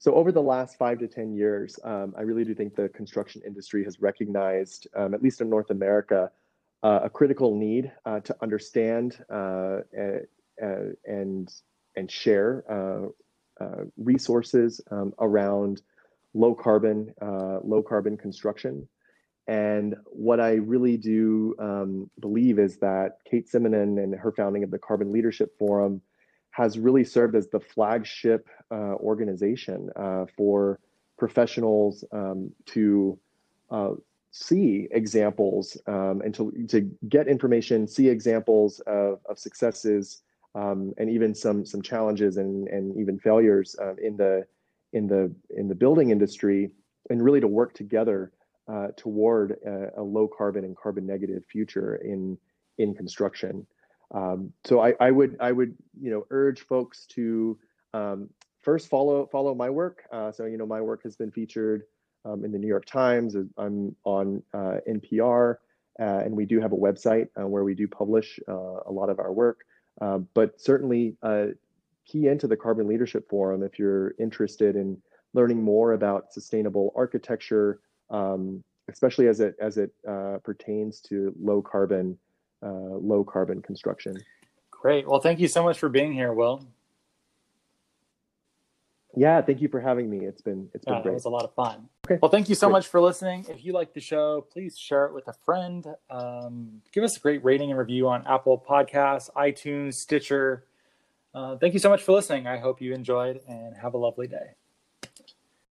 So 0.00 0.14
over 0.14 0.30
the 0.30 0.42
last 0.42 0.78
five 0.78 1.00
to 1.00 1.08
10 1.08 1.34
years, 1.34 1.78
um, 1.82 2.14
I 2.16 2.22
really 2.22 2.44
do 2.44 2.54
think 2.54 2.76
the 2.76 2.88
construction 2.90 3.42
industry 3.44 3.82
has 3.84 4.00
recognized, 4.00 4.86
um, 4.94 5.12
at 5.12 5.22
least 5.22 5.40
in 5.40 5.50
North 5.50 5.70
America, 5.70 6.30
uh, 6.84 7.00
a 7.02 7.10
critical 7.10 7.56
need 7.56 7.90
uh, 8.06 8.20
to 8.20 8.36
understand 8.40 9.24
uh, 9.28 9.78
and, 11.04 11.52
and 11.98 12.10
share 12.10 12.64
uh, 12.70 13.08
uh, 13.62 13.84
resources 13.96 14.80
um, 14.90 15.12
around 15.18 15.82
low 16.32 16.54
carbon, 16.54 17.12
uh, 17.20 17.58
low 17.62 17.82
carbon 17.82 18.16
construction. 18.16 18.88
And 19.48 19.96
what 20.04 20.40
I 20.40 20.54
really 20.54 20.96
do 20.96 21.56
um, 21.58 22.10
believe 22.20 22.58
is 22.58 22.76
that 22.78 23.18
Kate 23.28 23.50
Simonen 23.50 24.02
and 24.02 24.14
her 24.14 24.30
founding 24.30 24.62
of 24.62 24.70
the 24.70 24.78
Carbon 24.78 25.10
Leadership 25.10 25.58
Forum 25.58 26.00
has 26.50 26.78
really 26.78 27.04
served 27.04 27.34
as 27.34 27.48
the 27.48 27.60
flagship 27.60 28.46
uh, 28.70 28.94
organization 29.10 29.90
uh, 29.96 30.26
for 30.36 30.78
professionals 31.16 32.04
um, 32.12 32.52
to 32.66 33.18
uh, 33.70 33.90
see 34.30 34.86
examples 34.92 35.76
um, 35.86 36.20
and 36.24 36.34
to, 36.34 36.52
to 36.68 36.82
get 37.08 37.26
information, 37.26 37.88
see 37.88 38.08
examples 38.08 38.80
of, 38.80 39.18
of 39.28 39.38
successes 39.38 40.22
um, 40.58 40.92
and 40.98 41.08
even 41.08 41.34
some 41.34 41.64
some 41.64 41.82
challenges 41.82 42.36
and, 42.36 42.66
and 42.68 42.98
even 42.98 43.18
failures 43.18 43.76
um, 43.80 43.96
in 44.02 44.16
the 44.16 44.44
in 44.92 45.06
the 45.06 45.32
in 45.56 45.68
the 45.68 45.74
building 45.74 46.10
industry, 46.10 46.70
and 47.10 47.22
really 47.22 47.40
to 47.40 47.46
work 47.46 47.74
together 47.74 48.32
uh, 48.72 48.88
toward 48.96 49.52
a, 49.64 50.00
a 50.00 50.02
low 50.02 50.28
carbon 50.28 50.64
and 50.64 50.76
carbon 50.76 51.06
negative 51.06 51.44
future 51.50 51.96
in 51.96 52.36
in 52.78 52.94
construction. 52.94 53.66
Um, 54.14 54.52
so 54.64 54.80
I, 54.80 54.94
I, 55.00 55.10
would 55.10 55.36
I 55.38 55.52
would 55.52 55.74
you 56.00 56.10
know 56.10 56.24
urge 56.30 56.62
folks 56.62 57.06
to 57.10 57.58
um, 57.92 58.30
first 58.62 58.88
follow 58.88 59.26
follow 59.26 59.54
my 59.54 59.70
work. 59.70 60.04
Uh, 60.10 60.32
so 60.32 60.46
you 60.46 60.56
know 60.56 60.66
my 60.66 60.80
work 60.80 61.02
has 61.04 61.14
been 61.14 61.30
featured 61.30 61.82
um, 62.24 62.44
in 62.44 62.50
the 62.50 62.58
New 62.58 62.66
York 62.66 62.86
Times. 62.86 63.36
I'm 63.58 63.94
on 64.04 64.42
uh, 64.54 64.78
NPR, 64.88 65.56
uh, 66.00 66.02
and 66.02 66.34
we 66.34 66.46
do 66.46 66.60
have 66.60 66.72
a 66.72 66.76
website 66.76 67.28
uh, 67.40 67.46
where 67.46 67.64
we 67.64 67.74
do 67.74 67.86
publish 67.86 68.40
uh, 68.48 68.80
a 68.86 68.92
lot 68.92 69.08
of 69.08 69.20
our 69.20 69.32
work. 69.32 69.60
Uh, 70.00 70.18
but 70.34 70.60
certainly 70.60 71.16
key 72.06 72.28
into 72.28 72.46
the 72.46 72.56
Carbon 72.56 72.88
Leadership 72.88 73.28
Forum 73.28 73.62
if 73.62 73.78
you're 73.78 74.14
interested 74.18 74.76
in 74.76 75.00
learning 75.34 75.62
more 75.62 75.92
about 75.92 76.32
sustainable 76.32 76.92
architecture, 76.96 77.80
um, 78.10 78.62
especially 78.88 79.28
as 79.28 79.40
it 79.40 79.56
as 79.60 79.76
it 79.76 79.92
pertains 80.42 81.00
to 81.00 81.34
low 81.38 81.60
carbon 81.60 82.16
uh, 82.62 82.96
low 82.96 83.24
carbon 83.24 83.62
construction. 83.62 84.16
Great. 84.70 85.06
Well, 85.06 85.20
thank 85.20 85.40
you 85.40 85.48
so 85.48 85.62
much 85.62 85.78
for 85.78 85.88
being 85.88 86.12
here, 86.12 86.32
Will. 86.32 86.66
Yeah, 89.18 89.42
thank 89.42 89.60
you 89.60 89.68
for 89.68 89.80
having 89.80 90.08
me. 90.08 90.24
It's 90.24 90.40
been 90.40 90.68
it's 90.74 90.84
been 90.84 90.94
yeah, 90.94 91.02
great. 91.02 91.10
It 91.12 91.14
was 91.14 91.24
a 91.24 91.30
lot 91.30 91.44
of 91.44 91.52
fun. 91.54 91.88
Okay. 92.06 92.18
Well, 92.22 92.30
thank 92.30 92.48
you 92.48 92.54
so 92.54 92.68
great. 92.68 92.74
much 92.74 92.86
for 92.86 93.00
listening. 93.00 93.44
If 93.48 93.64
you 93.64 93.72
like 93.72 93.92
the 93.92 94.00
show, 94.00 94.46
please 94.52 94.78
share 94.78 95.06
it 95.06 95.12
with 95.12 95.26
a 95.26 95.32
friend. 95.44 95.84
Um, 96.08 96.80
give 96.92 97.02
us 97.02 97.16
a 97.16 97.20
great 97.20 97.44
rating 97.44 97.70
and 97.70 97.78
review 97.78 98.08
on 98.08 98.24
Apple 98.26 98.64
Podcasts, 98.66 99.28
iTunes, 99.34 99.94
Stitcher. 99.94 100.66
Uh, 101.34 101.56
thank 101.56 101.74
you 101.74 101.80
so 101.80 101.88
much 101.88 102.02
for 102.02 102.12
listening. 102.12 102.46
I 102.46 102.58
hope 102.58 102.80
you 102.80 102.94
enjoyed 102.94 103.40
and 103.48 103.76
have 103.76 103.94
a 103.94 103.98
lovely 103.98 104.28
day. 104.28 104.54